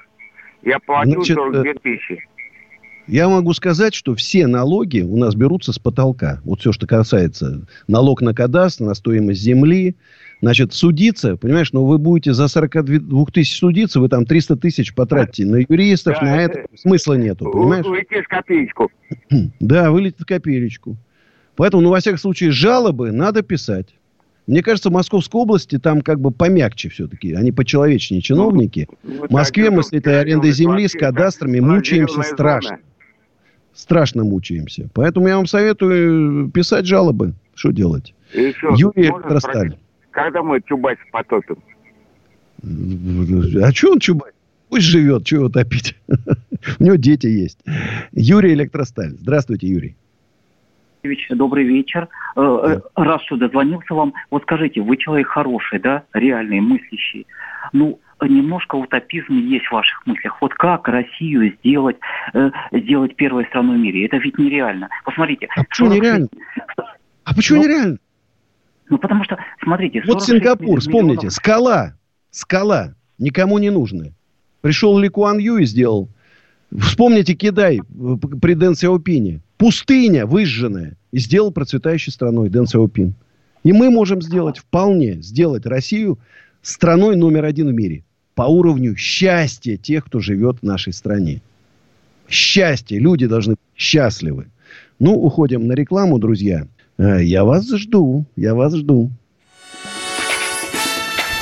Я 0.63 0.79
платил 0.79 1.23
Значит, 1.23 1.37
42 1.37 1.75
тысячи. 1.83 2.29
Я 3.09 3.29
могу 3.29 3.55
сказать, 3.55 3.95
что 3.95 4.15
все 4.15 4.47
налоги 4.47 5.01
у 5.01 5.17
нас 5.17 5.35
берутся 5.35 5.73
с 5.73 5.79
потолка. 5.79 6.41
Вот 6.45 6.61
все, 6.61 6.73
что 6.73 6.87
касается 6.87 7.67
налог 7.87 8.21
на 8.21 8.35
кадастр, 8.35 8.85
на 8.85 8.95
стоимость 8.95 9.41
земли, 9.41 9.97
Значит, 10.41 10.73
судиться, 10.73 11.37
понимаешь, 11.37 11.73
ну 11.73 11.85
вы 11.85 11.99
будете 11.99 12.33
за 12.33 12.47
42 12.47 13.25
тысяч 13.33 13.59
судиться, 13.59 13.99
вы 13.99 14.09
там 14.09 14.25
300 14.25 14.57
тысяч 14.57 14.95
потратите 14.95 15.45
на 15.45 15.57
юристов, 15.57 16.17
да, 16.21 16.27
на 16.27 16.41
это, 16.41 16.67
смысла 16.77 17.15
нету, 17.15 17.51
понимаешь? 17.51 17.85
Вылетит 17.85 18.25
в 18.25 18.29
копеечку. 18.29 18.91
Да, 19.61 19.91
вылетит 19.91 20.21
в 20.21 20.27
копеечку. 20.27 20.97
Поэтому, 21.57 21.83
ну, 21.83 21.91
во 21.91 21.99
всяком 21.99 22.19
случае, 22.19 22.53
жалобы 22.53 23.11
надо 23.11 23.43
писать. 23.43 23.89
Мне 24.47 24.63
кажется, 24.63 24.91
в 24.91 24.93
Московской 24.93 25.41
области 25.41 25.79
там 25.79 26.01
как 26.01 26.21
бы 26.21 26.31
помягче 26.31 26.89
все-таки. 26.89 27.35
Они 27.35 27.51
почеловечнее 27.51 28.23
чиновники. 28.23 28.89
Ну, 29.03 29.27
в 29.27 29.31
Москве 29.31 29.71
мы 29.71 29.83
с 29.83 29.93
этой 29.93 30.21
арендой 30.21 30.53
земли, 30.53 30.87
с 30.87 30.93
кадастрами 30.93 31.59
мучаемся 31.59 32.23
страшно. 32.23 32.79
Страшно 33.79 34.25
мучаемся. 34.25 34.89
Поэтому 34.93 35.29
я 35.29 35.37
вам 35.37 35.47
советую 35.47 36.51
писать 36.51 36.85
жалобы. 36.85 37.35
Что 37.55 37.71
делать? 37.71 38.13
Юрий 38.35 39.07
Электросталь. 39.07 39.77
Когда 40.11 40.43
мы 40.43 40.61
Чубайс 40.67 40.99
потопим? 41.13 41.59
А 42.61 43.73
что 43.73 43.93
он 43.93 44.01
Чубайс? 44.01 44.35
Пусть 44.69 44.85
живет, 44.85 45.25
чего 45.25 45.43
его 45.43 45.49
топить. 45.49 45.97
У 46.81 46.83
него 46.83 46.97
дети 46.97 47.29
есть. 47.29 47.61
Юрий 48.11 48.53
Электросталь. 48.55 49.11
Здравствуйте, 49.11 49.69
Юрий. 49.69 49.97
Добрый 51.31 51.65
вечер. 51.65 52.09
Э, 52.35 52.41
э, 52.41 52.81
раз 52.97 53.23
что 53.23 53.37
дозвонился 53.37 53.95
вам, 53.95 54.13
вот 54.33 54.43
скажите, 54.43 54.81
вы 54.81 54.97
человек 54.97 55.29
хороший, 55.29 55.79
да, 55.79 56.03
реальный, 56.13 56.61
мыслящий. 56.61 57.29
Ну, 57.73 58.01
немножко 58.27 58.77
утопизм 58.77 59.35
есть 59.35 59.67
в 59.67 59.73
ваших 59.73 60.07
мыслях. 60.07 60.41
Вот 60.41 60.55
как 60.55 60.89
Россию 60.89 61.55
сделать, 61.59 61.97
э, 62.35 62.51
сделать 62.73 63.17
первой 63.17 63.47
страной 63.47 63.77
в 63.77 63.81
мире? 63.81 64.07
Это 64.07 64.17
ведь 64.17 64.39
нереально. 64.39 64.89
Посмотрите. 65.05 65.49
А 65.57 65.65
почему 65.65 65.93
нереально? 65.93 66.29
А 67.25 67.35
почему 67.35 67.59
ну, 67.59 67.69
нереально? 67.69 67.99
Ну, 68.89 68.99
потому 68.99 69.25
что, 69.25 69.39
смотрите... 69.63 70.03
Вот 70.07 70.25
Сингапур, 70.25 70.81
вспомните, 70.81 71.17
миллионов... 71.17 71.33
скала, 71.33 71.95
скала, 72.31 72.95
никому 73.19 73.59
не 73.59 73.71
нужная. 73.71 74.13
Пришел 74.61 74.99
Ли 74.99 75.09
Куан 75.09 75.39
Ю 75.39 75.59
и 75.59 75.65
сделал. 75.65 76.09
Вспомните 76.77 77.35
Китай 77.35 77.81
при 78.41 78.55
Дэн 78.55 78.75
Сяопине. 78.75 79.41
Пустыня 79.57 80.27
выжженная. 80.27 80.97
И 81.11 81.19
сделал 81.19 81.53
процветающей 81.53 82.13
страной 82.13 82.51
Дэн 82.51 82.67
Сяопин. 82.67 83.15
И 83.63 83.73
мы 83.73 83.91
можем 83.91 84.23
сделать, 84.23 84.59
вполне 84.59 85.15
сделать 85.15 85.67
Россию 85.67 86.19
страной 86.63 87.17
номер 87.17 87.45
один 87.45 87.69
в 87.69 87.73
мире. 87.73 88.05
По 88.39 88.45
уровню 88.45 88.95
счастья 88.95 89.77
тех, 89.77 90.05
кто 90.05 90.21
живет 90.21 90.59
в 90.61 90.63
нашей 90.63 90.93
стране. 90.93 91.43
Счастье. 92.29 93.01
Люди 93.01 93.27
должны 93.27 93.55
быть 93.55 93.61
счастливы. 93.77 94.47
Ну, 95.01 95.15
уходим 95.15 95.67
на 95.67 95.73
рекламу, 95.73 96.21
друзья. 96.21 96.69
Э, 96.99 97.21
я 97.21 97.43
вас 97.43 97.69
жду, 97.69 98.25
я 98.37 98.55
вас 98.55 98.77
жду. 98.77 99.11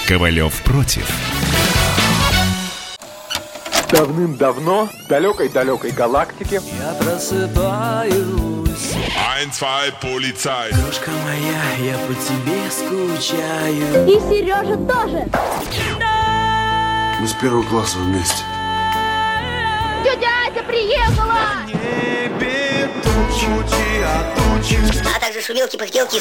Ковалев 0.09 0.62
против. 0.62 1.06
Давным-давно 3.93 4.89
в 5.05 5.09
далекой-далекой 5.09 5.90
галактике 5.90 6.60
Я 6.81 6.94
просыпаюсь 6.94 8.16
Ein, 9.39 9.51
zwei, 9.52 9.93
полицай 10.01 10.73
Дружка 10.73 11.10
моя, 11.24 11.90
я 11.93 11.98
по 11.98 12.14
тебе 12.14 12.70
скучаю 12.70 14.09
И 14.09 14.18
Сережа 14.28 14.77
тоже 14.77 15.28
Мы 17.19 17.27
с 17.27 17.33
первого 17.33 17.63
класса 17.63 17.97
вместе. 17.99 18.45
Тетя 20.05 20.29
Ася 20.47 20.63
приехала! 20.65 21.65
Небе 21.67 22.91
тучи, 23.03 23.47
а 24.05 24.35
тучи. 24.37 24.79
А 25.17 25.19
также 25.19 25.41
шумелки, 25.41 25.77
пыхтелки 25.77 26.17
и 26.17 26.21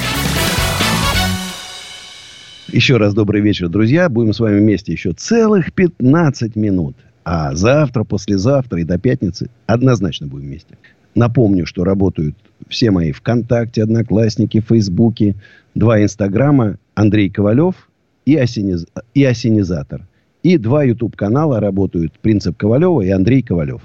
Еще 2.71 2.95
раз 2.95 3.13
добрый 3.13 3.41
вечер, 3.41 3.67
друзья. 3.67 4.07
Будем 4.07 4.31
с 4.31 4.39
вами 4.39 4.59
вместе 4.59 4.93
еще 4.93 5.11
целых 5.11 5.73
15 5.73 6.55
минут. 6.55 6.95
А 7.25 7.53
завтра, 7.53 8.05
послезавтра 8.05 8.79
и 8.79 8.85
до 8.85 8.97
пятницы 8.97 9.49
однозначно 9.65 10.27
будем 10.27 10.45
вместе. 10.45 10.77
Напомню, 11.13 11.65
что 11.65 11.83
работают 11.83 12.33
все 12.69 12.91
мои 12.91 13.11
ВКонтакте, 13.11 13.83
Одноклассники, 13.83 14.61
Фейсбуке, 14.61 15.35
два 15.75 16.01
Инстаграма, 16.01 16.77
Андрей 16.95 17.29
Ковалев 17.29 17.89
и, 18.25 18.37
осениз... 18.37 18.85
и 19.13 19.25
Осенизатор. 19.25 20.07
И 20.41 20.57
два 20.57 20.85
YouTube-канала 20.85 21.59
работают 21.59 22.13
Принцип 22.19 22.55
Ковалева 22.55 23.01
и 23.01 23.09
Андрей 23.09 23.41
Ковалев. 23.41 23.81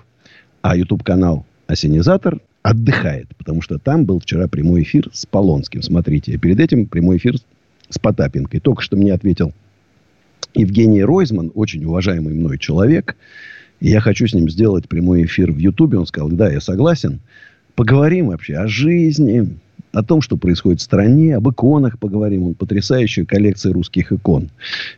А 0.63 0.77
YouTube-канал 0.77 1.45
Осенизатор 1.67 2.39
отдыхает, 2.63 3.27
потому 3.37 3.63
что 3.63 3.79
там 3.79 4.05
был 4.05 4.21
вчера 4.21 4.47
прямой 4.47 4.83
эфир 4.83 5.11
с 5.13 5.27
Полонским. 5.27 5.83
Смотрите, 5.83 6.39
перед 6.39 6.61
этим 6.61 6.87
прямой 6.87 7.17
эфир 7.17 7.35
с 7.89 7.99
Потапенкой. 7.99 8.61
Только 8.61 8.83
что 8.83 8.97
мне 8.97 9.13
ответил 9.13 9.53
Евгений 10.55 11.03
Ройзман, 11.03 11.53
очень 11.55 11.85
уважаемый 11.85 12.35
мной 12.35 12.59
человек. 12.59 13.17
Я 13.81 14.01
хочу 14.01 14.27
с 14.27 14.35
ним 14.35 14.49
сделать 14.49 14.89
прямой 14.89 15.25
эфир 15.25 15.53
в 15.53 15.59
Ютубе. 15.59 15.99
Он 15.99 16.07
сказал, 16.07 16.31
да, 16.31 16.51
я 16.51 16.61
согласен. 16.61 17.21
Поговорим 17.75 18.29
вообще 18.29 18.57
о 18.57 18.69
жизни, 18.69 19.59
о 19.93 20.03
том, 20.03 20.23
что 20.23 20.37
происходит 20.37 20.81
в 20.81 20.85
стране, 20.85 21.37
об 21.37 21.49
иконах 21.49 21.99
поговорим. 21.99 22.45
Он 22.45 22.55
потрясающая 22.55 23.25
коллекция 23.25 23.73
русских 23.73 24.13
икон. 24.13 24.51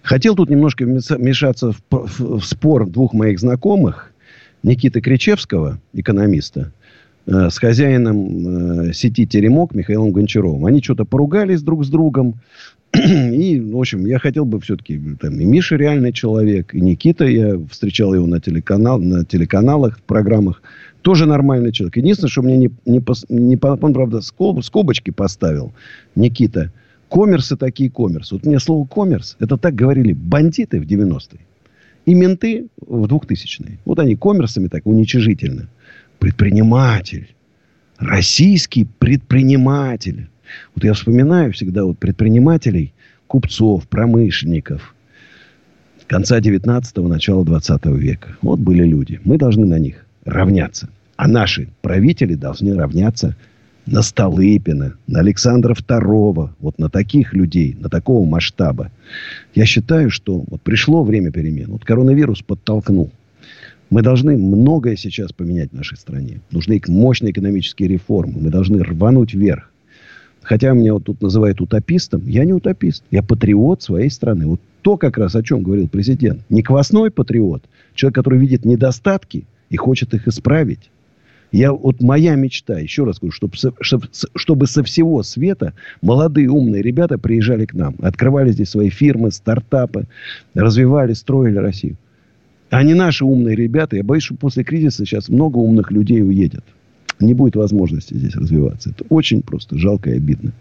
Хотел 0.03 0.37
тут 0.37 0.49
немножко 0.49 0.85
вмешаться 0.85 1.73
в, 1.73 1.81
в, 1.91 2.39
в 2.39 2.45
спор 2.45 2.89
двух 2.89 3.13
моих 3.13 3.41
знакомых. 3.41 4.13
Никиты 4.63 5.01
Кричевского, 5.01 5.81
экономиста, 5.93 6.73
э, 7.27 7.49
с 7.51 7.59
хозяином 7.59 8.89
э, 8.89 8.93
сети 8.93 9.25
«Теремок» 9.25 9.73
Михаилом 9.75 10.11
Гончаровым. 10.11 10.67
Они 10.67 10.83
что-то 10.83 11.05
поругались 11.05 11.63
друг 11.63 11.85
с 11.85 11.89
другом. 11.89 12.35
И, 13.33 13.61
в 13.61 13.79
общем, 13.79 14.07
я 14.07 14.19
хотел 14.19 14.45
бы 14.45 14.61
все-таки, 14.61 15.01
там, 15.21 15.39
и 15.41 15.45
Миша 15.45 15.77
реальный 15.77 16.13
человек, 16.13 16.75
и 16.75 16.81
Никита, 16.81 17.27
я 17.27 17.59
встречал 17.71 18.15
его 18.15 18.27
на, 18.27 18.41
телеканал, 18.41 18.99
на 18.99 19.25
телеканалах, 19.25 20.01
программах, 20.03 20.63
тоже 21.03 21.27
нормальный 21.27 21.73
человек. 21.73 21.97
Единственное, 21.97 22.31
что 22.31 22.43
мне 22.43 22.57
не, 22.57 22.71
не, 22.87 23.03
не 23.29 23.59
он, 23.63 23.95
правда, 23.95 24.21
скоб, 24.21 24.63
скобочки 24.65 25.11
поставил, 25.11 25.73
Никита, 26.17 26.73
коммерсы 27.09 27.57
такие 27.57 27.91
коммерсы. 27.91 28.35
Вот 28.35 28.45
мне 28.45 28.59
слово 28.59 28.87
коммерс, 28.87 29.37
это 29.39 29.57
так 29.57 29.75
говорили 29.75 30.13
бандиты 30.13 30.81
в 30.81 30.85
90-е. 30.85 31.41
И 32.07 32.15
менты 32.15 32.69
в 32.81 33.05
2000-е. 33.05 33.79
Вот 33.85 33.99
они 33.99 34.17
коммерсами 34.17 34.69
так 34.69 34.87
уничижительно. 34.87 35.69
Предприниматель. 36.19 37.35
Российский 37.99 38.87
предприниматель. 38.99 40.29
Вот 40.75 40.85
я 40.85 40.93
вспоминаю 40.95 41.53
всегда 41.53 41.85
вот 41.85 41.99
предпринимателей, 41.99 42.93
купцов, 43.27 43.87
промышленников 43.89 44.95
конца 46.09 46.41
19-го, 46.41 47.07
начала 47.07 47.45
20 47.45 47.87
века. 47.87 48.37
Вот 48.43 48.59
были 48.59 48.85
люди. 48.85 49.21
Мы 49.25 49.39
должны 49.39 49.67
на 49.67 49.79
них 49.79 50.07
равняться. 50.25 50.89
А 51.17 51.29
наши 51.29 51.69
правители 51.83 52.35
должны 52.35 52.75
равняться 52.75 53.37
на 53.87 54.03
Столыпина, 54.03 54.95
на 55.07 55.21
Александра 55.21 55.75
II, 55.75 56.51
вот 56.59 56.79
на 56.79 56.91
таких 56.91 57.33
людей, 57.35 57.77
на 57.79 57.89
такого 57.89 58.27
масштаба. 58.27 58.91
Я 59.55 59.65
считаю, 59.67 60.11
что 60.11 60.45
вот 60.49 60.61
пришло 60.63 61.05
время 61.05 61.31
перемен. 61.31 61.71
Вот 61.71 61.85
коронавирус 61.85 62.43
подтолкнул. 62.43 63.11
Мы 63.91 64.03
должны 64.03 64.37
многое 64.37 64.97
сейчас 64.97 65.33
поменять 65.33 65.71
в 65.71 65.75
нашей 65.75 65.97
стране. 65.97 66.41
Нужны 66.51 66.81
мощные 66.89 67.33
экономические 67.33 67.89
реформы. 67.89 68.35
Мы 68.39 68.51
должны 68.51 68.83
рвануть 68.83 69.33
вверх. 69.33 69.73
Хотя 70.49 70.73
меня 70.73 70.95
вот 70.95 71.05
тут 71.05 71.21
называют 71.21 71.61
утопистом. 71.61 72.23
Я 72.27 72.47
не 72.47 72.55
утопист. 72.55 73.05
Я 73.11 73.23
патриот 73.23 73.83
своей 73.83 74.09
страны. 74.09 74.47
Вот 74.47 74.61
то 74.81 74.97
как 74.97 75.19
раз 75.19 75.35
о 75.35 75.43
чем 75.43 75.63
говорил 75.63 75.89
президент. 75.89 76.41
Не 76.49 76.63
квасной 76.63 77.11
патриот. 77.11 77.65
Человек, 77.95 78.15
который 78.15 78.39
видит 78.39 78.65
недостатки 78.65 79.45
и 79.69 79.77
хочет 79.77 80.15
их 80.15 80.27
исправить. 80.27 80.91
Я, 81.53 81.73
вот 81.73 82.01
моя 82.01 82.35
мечта, 82.35 82.79
еще 82.79 83.05
раз 83.05 83.19
говорю, 83.19 83.33
чтобы, 83.33 84.09
чтобы 84.35 84.67
со 84.67 84.83
всего 84.83 85.23
света 85.23 85.75
молодые 86.01 86.49
умные 86.49 86.81
ребята 86.81 87.19
приезжали 87.19 87.67
к 87.67 87.75
нам. 87.75 87.97
Открывали 88.01 88.51
здесь 88.51 88.71
свои 88.71 88.89
фирмы, 88.89 89.33
стартапы, 89.33 90.07
развивали, 90.55 91.13
строили 91.13 91.59
Россию. 91.59 91.97
А 92.71 92.83
не 92.83 92.95
наши 92.95 93.27
умные 93.27 93.55
ребята. 93.55 93.97
Я 93.97 94.03
боюсь, 94.03 94.23
что 94.23 94.35
после 94.35 94.65
кризиса 94.65 95.05
сейчас 95.05 95.29
много 95.29 95.59
умных 95.59 95.91
людей 95.91 96.23
уедет 96.23 96.65
не 97.21 97.35
будет 97.35 97.57
возможности 97.57 98.15
здесь 98.15 98.35
развиваться. 98.35 98.91
Это 98.91 99.05
очень 99.09 99.43
просто 99.43 99.79
жалко 99.79 100.11
и 100.11 100.17
обидно. 100.17 100.53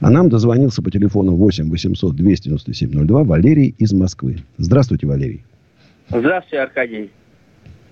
А 0.00 0.10
нам 0.10 0.28
дозвонился 0.28 0.82
по 0.82 0.90
телефону 0.90 1.34
8 1.34 1.68
800 1.70 2.14
297 2.14 3.06
02 3.06 3.24
Валерий 3.24 3.74
из 3.78 3.92
Москвы. 3.92 4.38
Здравствуйте, 4.58 5.06
Валерий. 5.06 5.42
Здравствуйте, 6.08 6.62
Аркадий. 6.62 7.10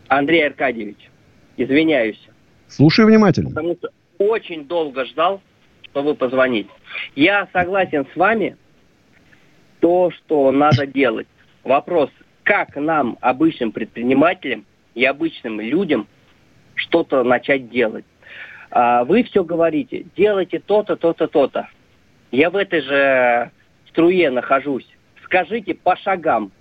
Андрей 0.09 0.47
Аркадьевич, 0.47 1.11
извиняюсь. 1.57 2.21
Слушаю 2.69 3.09
внимательно. 3.09 3.51
Потому 3.51 3.75
что 3.75 3.91
очень 4.19 4.67
долго 4.67 5.05
ждал, 5.07 5.43
чтобы 5.91 6.15
позвонить. 6.15 6.69
Я 7.15 7.49
согласен 7.53 8.07
с 8.13 8.17
вами, 8.17 8.57
то, 9.81 10.11
что 10.11 10.51
надо 10.53 10.87
делать. 10.87 11.27
Вопрос, 11.65 12.11
как 12.43 12.77
нам, 12.77 13.19
обычным 13.21 13.73
предпринимателям 13.73 14.65
и 14.95 15.05
обычным 15.05 15.61
людям, 15.61 16.07
что-то 16.77 17.25
начать 17.25 17.69
делать. 17.71 18.05
А 18.71 19.05
вы 19.05 19.25
все 19.25 19.45
говорите, 19.45 20.07
делайте 20.17 20.59
то-то, 20.59 20.97
то-то, 20.97 21.27
то-то. 21.27 21.69
Я 22.31 22.51
в 22.51 22.57
этой 22.57 22.81
же 22.83 23.51
струе 23.89 24.31
нахожусь. 24.31 24.87
Скажите 25.25 25.75
по 25.75 25.97
шагам. 25.97 26.53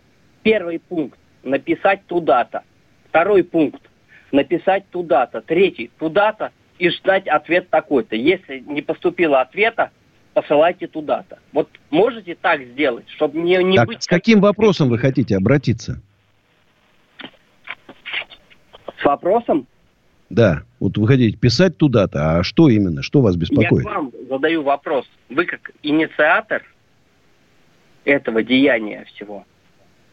Первый 0.44 0.80
пункт– 0.80 1.20
написать 1.44 2.06
туда-то. 2.08 2.64
Второй 3.10 3.44
пункт– 3.44 3.82
написать 4.32 4.90
туда-то. 4.90 5.42
Третий– 5.42 5.92
туда-то 6.00 6.52
и 6.78 6.90
ждать 6.90 7.28
ответ 7.28 7.70
такой-то. 7.70 8.16
Если 8.16 8.60
не 8.60 8.82
поступило 8.82 9.42
ответа, 9.42 9.92
посылайте 10.34 10.88
туда-то. 10.88 11.40
Вот 11.54 11.70
можете 11.90 12.36
так 12.36 12.62
сделать, 12.62 13.10
чтобы 13.10 13.40
не, 13.40 13.58
не 13.64 13.78
так, 13.78 13.88
быть... 13.88 14.04
С 14.04 14.08
каким 14.08 14.42
вопросом 14.42 14.90
вы 14.90 14.98
хотите 14.98 15.38
обратиться? 15.38 16.02
С 19.00 19.04
вопросом? 19.04 19.68
Да, 20.30 20.64
вот 20.80 20.98
вы 20.98 21.08
хотите 21.08 21.38
писать 21.38 21.78
туда-то, 21.78 22.38
а 22.38 22.44
что 22.44 22.70
именно, 22.70 23.02
что 23.02 23.22
вас 23.22 23.36
беспокоит? 23.36 23.86
Я 23.86 23.92
вам 23.92 24.12
задаю 24.30 24.64
вопрос. 24.64 25.06
Вы 25.30 25.46
как 25.46 25.72
инициатор 25.84 26.64
этого 28.06 28.44
деяния 28.44 29.06
всего, 29.14 29.46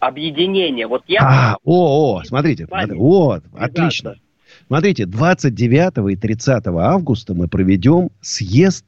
объединения, 0.01 0.87
вот 0.87 1.03
я... 1.07 1.21
А, 1.23 1.57
о, 1.65 2.17
о, 2.17 2.25
смотрите, 2.25 2.67
смотрите 2.67 2.95
вот, 2.95 3.45
отлично. 3.55 4.17
Смотрите, 4.67 5.07
29 5.07 6.13
и 6.13 6.17
30 6.17 6.67
августа 6.67 7.35
мы 7.35 7.49
проведем 7.49 8.11
съезд 8.21 8.85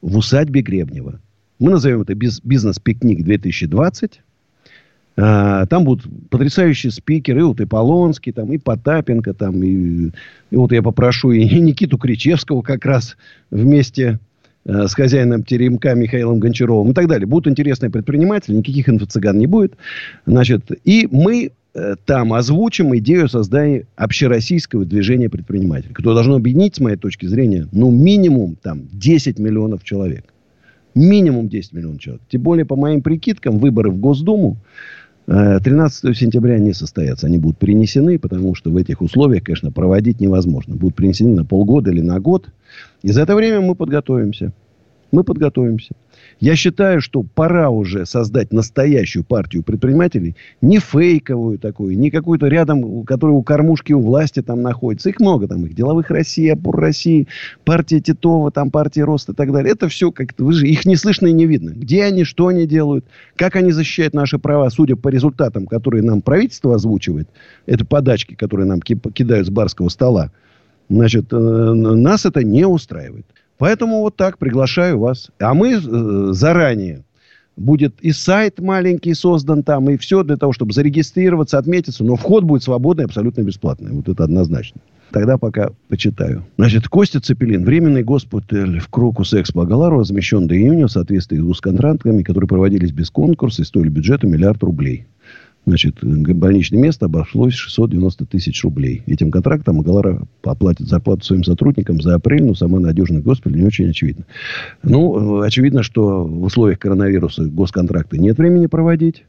в 0.00 0.16
усадьбе 0.16 0.62
Гребнева. 0.62 1.20
Мы 1.58 1.70
назовем 1.70 2.02
это 2.02 2.14
«Бизнес-пикник 2.14 3.24
2020». 3.26 4.14
А, 5.16 5.66
там 5.66 5.84
будут 5.84 6.06
потрясающие 6.30 6.90
спикеры, 6.90 7.40
и 7.40 7.42
вот 7.42 7.60
и 7.60 7.66
Полонский, 7.66 8.32
там, 8.32 8.50
и 8.52 8.58
Потапенко, 8.58 9.34
там, 9.34 9.62
и, 9.62 10.10
и 10.50 10.56
вот 10.56 10.72
я 10.72 10.82
попрошу 10.82 11.32
и 11.32 11.44
Никиту 11.60 11.98
Кричевского 11.98 12.62
как 12.62 12.86
раз 12.86 13.16
вместе 13.50 14.20
э, 14.64 14.86
с 14.86 14.94
хозяином 14.94 15.42
теремка 15.42 15.94
Михаилом 15.94 16.38
Гончаровым 16.38 16.92
и 16.92 16.94
так 16.94 17.08
далее. 17.08 17.26
Будут 17.26 17.48
интересные 17.48 17.90
предприниматели, 17.90 18.54
никаких 18.54 18.88
инфо-цыган 18.88 19.36
не 19.36 19.46
будет. 19.46 19.74
Значит, 20.24 20.70
и 20.84 21.06
мы 21.10 21.52
э, 21.74 21.94
там 22.06 22.32
озвучим 22.32 22.96
идею 22.96 23.28
создания 23.28 23.84
общероссийского 23.96 24.86
движения 24.86 25.28
предпринимателей, 25.28 25.92
которое 25.92 26.14
должно 26.14 26.36
объединить, 26.36 26.76
с 26.76 26.80
моей 26.80 26.96
точки 26.96 27.26
зрения, 27.26 27.68
ну, 27.70 27.90
минимум 27.90 28.56
там 28.62 28.84
10 28.92 29.38
миллионов 29.38 29.84
человек. 29.84 30.24
Минимум 30.94 31.50
10 31.50 31.74
миллионов 31.74 32.00
человек. 32.00 32.22
Тем 32.30 32.40
более, 32.40 32.64
по 32.64 32.76
моим 32.76 33.02
прикидкам, 33.02 33.58
выборы 33.58 33.90
в 33.90 33.98
Госдуму 33.98 34.56
13 35.26 36.04
э, 36.04 36.14
сентября 36.14 36.58
не 36.58 36.72
состоятся. 36.72 37.26
Они 37.26 37.38
будут 37.38 37.58
перенесены, 37.58 38.18
потому 38.18 38.54
что 38.54 38.70
в 38.70 38.76
этих 38.76 39.00
условиях, 39.00 39.44
конечно, 39.44 39.70
проводить 39.70 40.20
невозможно. 40.20 40.74
Будут 40.74 40.96
перенесены 40.96 41.34
на 41.34 41.44
полгода 41.44 41.90
или 41.90 42.00
на 42.00 42.18
год. 42.20 42.48
И 43.02 43.12
за 43.12 43.22
это 43.22 43.36
время 43.36 43.60
мы 43.60 43.74
подготовимся. 43.74 44.52
Мы 45.12 45.24
подготовимся. 45.24 45.94
Я 46.40 46.56
считаю, 46.56 47.00
что 47.00 47.22
пора 47.22 47.70
уже 47.70 48.06
создать 48.06 48.52
настоящую 48.52 49.24
партию 49.24 49.62
предпринимателей, 49.62 50.36
не 50.60 50.78
фейковую 50.78 51.58
такую, 51.58 51.98
не 51.98 52.10
какую-то 52.10 52.48
рядом, 52.48 53.04
которая 53.04 53.36
у 53.36 53.42
кормушки, 53.42 53.92
у 53.92 54.00
власти 54.00 54.42
там 54.42 54.62
находится. 54.62 55.08
Их 55.08 55.20
много 55.20 55.46
там, 55.46 55.64
их 55.64 55.74
деловых 55.74 56.10
России, 56.10 56.48
опор 56.48 56.76
России, 56.76 57.28
партия 57.64 58.00
Титова, 58.00 58.50
там 58.50 58.70
партия 58.70 59.04
Рост 59.04 59.28
и 59.28 59.34
так 59.34 59.52
далее. 59.52 59.72
Это 59.72 59.88
все 59.88 60.10
как-то, 60.10 60.44
вы 60.44 60.52
же, 60.52 60.66
их 60.66 60.84
не 60.84 60.96
слышно 60.96 61.28
и 61.28 61.32
не 61.32 61.46
видно. 61.46 61.70
Где 61.70 62.04
они, 62.04 62.24
что 62.24 62.48
они 62.48 62.66
делают, 62.66 63.04
как 63.36 63.56
они 63.56 63.72
защищают 63.72 64.14
наши 64.14 64.38
права, 64.38 64.68
судя 64.70 64.96
по 64.96 65.08
результатам, 65.08 65.66
которые 65.66 66.02
нам 66.02 66.22
правительство 66.22 66.74
озвучивает, 66.74 67.28
это 67.66 67.84
подачки, 67.84 68.34
которые 68.34 68.66
нам 68.66 68.80
кидают 68.80 69.46
с 69.46 69.50
барского 69.50 69.88
стола, 69.88 70.32
значит, 70.88 71.32
э, 71.32 71.36
нас 71.36 72.26
это 72.26 72.42
не 72.42 72.66
устраивает. 72.66 73.26
Поэтому 73.58 74.00
вот 74.00 74.16
так 74.16 74.38
приглашаю 74.38 74.98
вас. 74.98 75.30
А 75.38 75.54
мы 75.54 75.74
э, 75.74 76.32
заранее 76.32 77.04
будет 77.56 78.00
и 78.00 78.12
сайт 78.12 78.60
маленький 78.60 79.14
создан 79.14 79.62
там, 79.62 79.88
и 79.90 79.96
все 79.96 80.22
для 80.22 80.36
того, 80.36 80.52
чтобы 80.52 80.72
зарегистрироваться, 80.72 81.58
отметиться. 81.58 82.04
Но 82.04 82.16
вход 82.16 82.44
будет 82.44 82.62
свободный, 82.62 83.04
абсолютно 83.04 83.42
бесплатный. 83.42 83.92
Вот 83.92 84.08
это 84.08 84.24
однозначно. 84.24 84.80
Тогда 85.12 85.36
пока 85.36 85.70
почитаю. 85.88 86.44
Значит, 86.56 86.88
Костя 86.88 87.20
Цепелин. 87.20 87.64
Временный 87.64 88.02
госпиталь 88.02 88.80
в 88.80 88.88
Крокус 88.88 89.34
Экспо 89.34 89.62
Агалару 89.62 90.00
размещен 90.00 90.46
до 90.46 90.56
июня 90.56 90.86
в 90.86 90.92
соответствии 90.92 91.52
с 91.52 91.60
контрактами, 91.60 92.22
которые 92.22 92.48
проводились 92.48 92.92
без 92.92 93.10
конкурса 93.10 93.60
и 93.60 93.64
стоили 93.66 93.90
бюджета 93.90 94.26
миллиард 94.26 94.62
рублей. 94.62 95.06
Значит, 95.64 95.98
больничное 96.02 96.80
место 96.80 97.06
обошлось 97.06 97.54
690 97.54 98.26
тысяч 98.26 98.64
рублей. 98.64 99.02
Этим 99.06 99.30
контрактом 99.30 99.80
Агалара 99.80 100.26
оплатит 100.42 100.88
зарплату 100.88 101.24
своим 101.24 101.44
сотрудникам 101.44 102.00
за 102.00 102.16
апрель, 102.16 102.44
но 102.44 102.54
сама 102.54 102.80
надежность 102.80 103.24
госпиталя 103.24 103.60
не 103.60 103.66
очень 103.66 103.88
очевидна. 103.88 104.24
Ну, 104.82 105.40
очевидно, 105.40 105.84
что 105.84 106.24
в 106.24 106.42
условиях 106.42 106.80
коронавируса 106.80 107.44
госконтракты 107.44 108.18
нет 108.18 108.38
времени 108.38 108.66
проводить. 108.66 109.24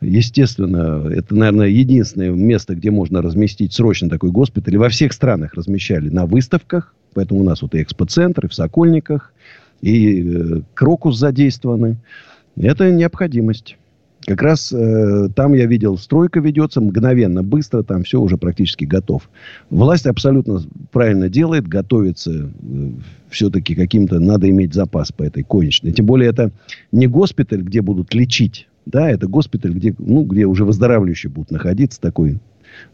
Естественно, 0.00 1.08
это, 1.08 1.34
наверное, 1.34 1.68
единственное 1.68 2.30
место, 2.30 2.74
где 2.74 2.90
можно 2.90 3.22
разместить 3.22 3.72
срочно 3.72 4.08
такой 4.08 4.30
госпиталь. 4.30 4.76
Во 4.76 4.88
всех 4.88 5.12
странах 5.12 5.54
размещали 5.54 6.08
на 6.08 6.26
выставках. 6.26 6.94
Поэтому 7.14 7.40
у 7.40 7.44
нас 7.44 7.62
вот 7.62 7.74
и 7.74 7.82
экспоцентры 7.82 8.48
в 8.48 8.54
Сокольниках, 8.54 9.32
и 9.82 10.22
э, 10.22 10.60
Крокус 10.74 11.18
задействованы. 11.18 11.96
Это 12.56 12.90
необходимость. 12.90 13.76
Как 14.26 14.42
раз 14.42 14.70
э, 14.72 15.28
там 15.34 15.54
я 15.54 15.66
видел, 15.66 15.96
стройка 15.96 16.40
ведется 16.40 16.80
мгновенно, 16.80 17.42
быстро, 17.42 17.82
там 17.82 18.02
все 18.02 18.20
уже 18.20 18.36
практически 18.36 18.84
готов. 18.84 19.30
Власть 19.70 20.06
абсолютно 20.06 20.60
правильно 20.92 21.30
делает, 21.30 21.66
готовится 21.66 22.30
э, 22.32 22.90
все-таки 23.30 23.74
каким-то, 23.74 24.20
надо 24.20 24.48
иметь 24.50 24.74
запас 24.74 25.10
по 25.10 25.22
этой 25.22 25.42
конечной. 25.42 25.92
Тем 25.92 26.04
более 26.04 26.28
это 26.28 26.50
не 26.92 27.06
госпиталь, 27.06 27.62
где 27.62 27.80
будут 27.80 28.12
лечить, 28.12 28.68
да, 28.84 29.10
это 29.10 29.26
госпиталь, 29.26 29.72
где, 29.72 29.94
ну, 29.98 30.24
где 30.24 30.44
уже 30.44 30.64
выздоравливающие 30.66 31.30
будут 31.30 31.50
находиться, 31.50 31.98
такой 32.00 32.38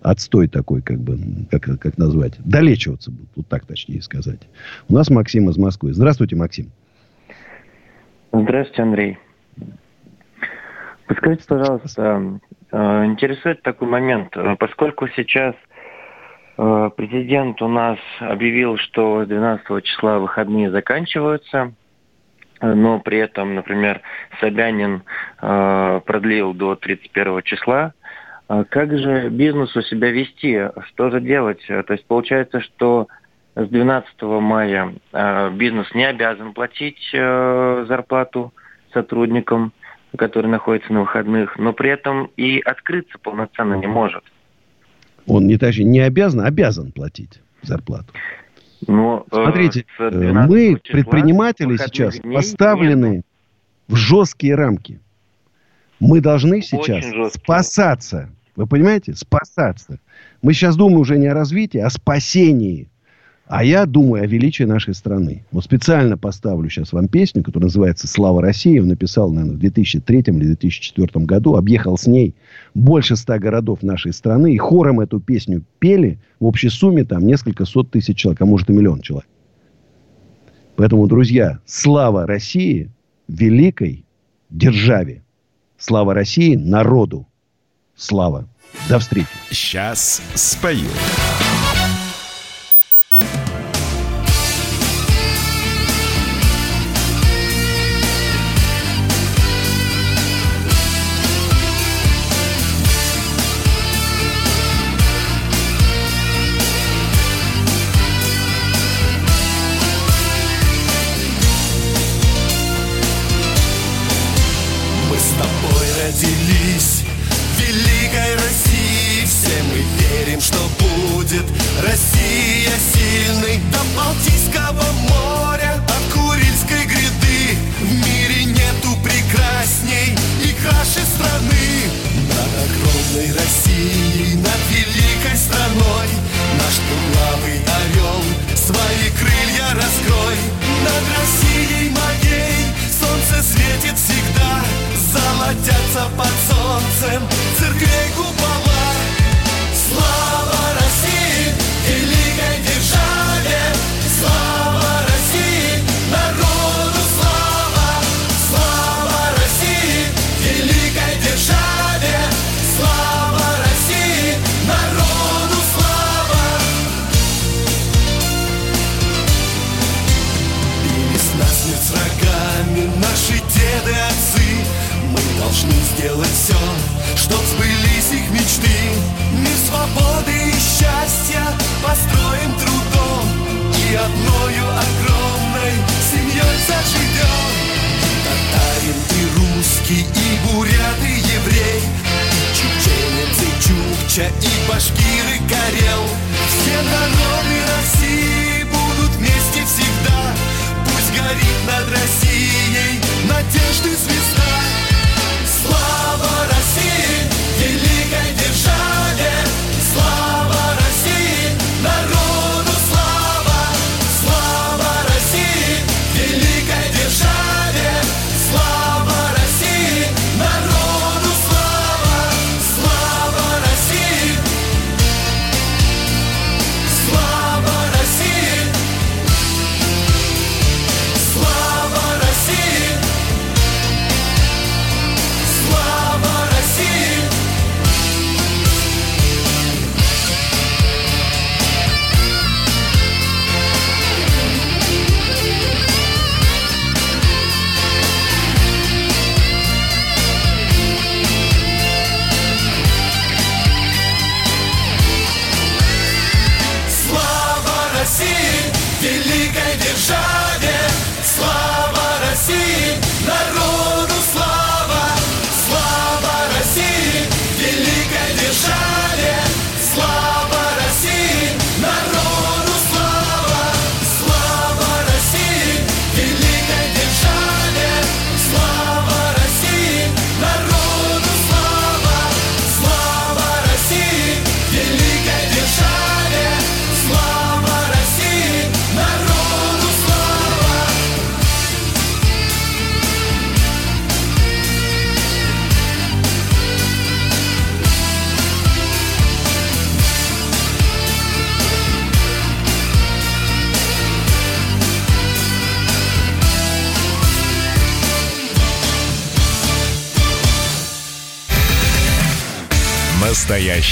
отстой 0.02 0.48
такой, 0.48 0.80
как 0.80 1.00
бы, 1.00 1.18
как, 1.50 1.64
как 1.80 1.98
назвать, 1.98 2.34
долечиваться 2.38 3.10
будут, 3.10 3.30
вот 3.34 3.48
так 3.48 3.66
точнее 3.66 4.00
сказать. 4.00 4.40
У 4.88 4.94
нас 4.94 5.10
Максим 5.10 5.50
из 5.50 5.58
Москвы. 5.58 5.92
Здравствуйте, 5.92 6.36
Максим. 6.36 6.70
Здравствуйте, 8.32 8.82
Андрей. 8.82 9.18
Подскажите, 11.06 11.44
пожалуйста, 11.46 12.40
э, 12.72 13.04
интересует 13.04 13.62
такой 13.62 13.86
момент, 13.86 14.36
э, 14.36 14.56
поскольку 14.58 15.06
сейчас 15.08 15.54
э, 16.58 16.90
президент 16.96 17.62
у 17.62 17.68
нас 17.68 17.98
объявил, 18.18 18.76
что 18.76 19.24
12 19.24 19.84
числа 19.84 20.18
выходные 20.18 20.70
заканчиваются, 20.70 21.72
но 22.60 22.98
при 23.00 23.18
этом, 23.18 23.54
например, 23.54 24.00
Собянин 24.40 25.02
продлил 25.38 26.54
до 26.54 26.74
31 26.74 27.42
числа, 27.42 27.92
как 28.48 28.96
же 28.96 29.28
бизнесу 29.28 29.82
себя 29.82 30.10
вести? 30.10 30.70
Что 30.86 31.10
же 31.10 31.20
делать? 31.20 31.60
То 31.66 31.92
есть 31.92 32.06
получается, 32.06 32.62
что 32.62 33.08
с 33.56 33.68
12 33.68 34.22
мая 34.22 34.94
бизнес 35.52 35.94
не 35.94 36.06
обязан 36.06 36.54
платить 36.54 37.10
зарплату 37.12 38.54
сотрудникам, 38.94 39.74
который 40.16 40.48
находится 40.48 40.92
на 40.92 41.00
выходных, 41.00 41.58
но 41.58 41.72
при 41.72 41.90
этом 41.90 42.30
и 42.36 42.60
открыться 42.60 43.18
полноценно 43.18 43.74
не 43.74 43.86
может. 43.86 44.24
Он 45.26 45.46
не, 45.46 45.56
даже 45.56 45.84
не 45.84 46.00
обязан, 46.00 46.40
а 46.40 46.46
обязан 46.46 46.92
платить 46.92 47.40
зарплату. 47.62 48.12
Но, 48.86 49.26
э, 49.30 49.34
Смотрите, 49.34 49.86
э, 49.98 50.32
мы, 50.32 50.78
предприниматели 50.88 51.76
сейчас, 51.76 52.18
поставлены 52.18 53.16
нет. 53.16 53.26
в 53.88 53.96
жесткие 53.96 54.54
рамки. 54.54 55.00
Мы 55.98 56.20
должны 56.20 56.60
сейчас 56.62 57.04
спасаться. 57.34 58.30
Вы 58.54 58.66
понимаете? 58.66 59.14
Спасаться. 59.14 59.98
Мы 60.42 60.52
сейчас 60.52 60.76
думаем 60.76 61.00
уже 61.00 61.18
не 61.18 61.26
о 61.26 61.34
развитии, 61.34 61.78
а 61.78 61.86
о 61.86 61.90
спасении. 61.90 62.88
А 63.48 63.62
я 63.62 63.86
думаю 63.86 64.24
о 64.24 64.26
величии 64.26 64.64
нашей 64.64 64.92
страны. 64.92 65.44
Вот 65.52 65.62
специально 65.62 66.18
поставлю 66.18 66.68
сейчас 66.68 66.92
вам 66.92 67.06
песню, 67.06 67.44
которая 67.44 67.66
называется 67.66 68.08
«Слава 68.08 68.42
России». 68.42 68.80
Он 68.80 68.88
написал, 68.88 69.30
наверное, 69.30 69.56
в 69.56 69.60
2003 69.60 70.18
или 70.18 70.44
2004 70.46 71.24
году. 71.24 71.54
Объехал 71.54 71.96
с 71.96 72.08
ней 72.08 72.34
больше 72.74 73.14
ста 73.14 73.38
городов 73.38 73.84
нашей 73.84 74.12
страны. 74.12 74.52
И 74.52 74.58
хором 74.58 74.98
эту 74.98 75.20
песню 75.20 75.62
пели. 75.78 76.18
В 76.40 76.46
общей 76.46 76.70
сумме 76.70 77.04
там 77.04 77.24
несколько 77.24 77.64
сот 77.66 77.92
тысяч 77.92 78.16
человек, 78.16 78.42
а 78.42 78.46
может 78.46 78.68
и 78.68 78.72
миллион 78.72 79.00
человек. 79.00 79.28
Поэтому, 80.74 81.06
друзья, 81.06 81.60
слава 81.66 82.26
России, 82.26 82.90
великой 83.28 84.04
державе. 84.50 85.22
Слава 85.78 86.14
России, 86.14 86.56
народу. 86.56 87.28
Слава. 87.94 88.48
До 88.88 88.98
встречи. 88.98 89.28
Сейчас 89.50 90.20
спою. 90.34 90.88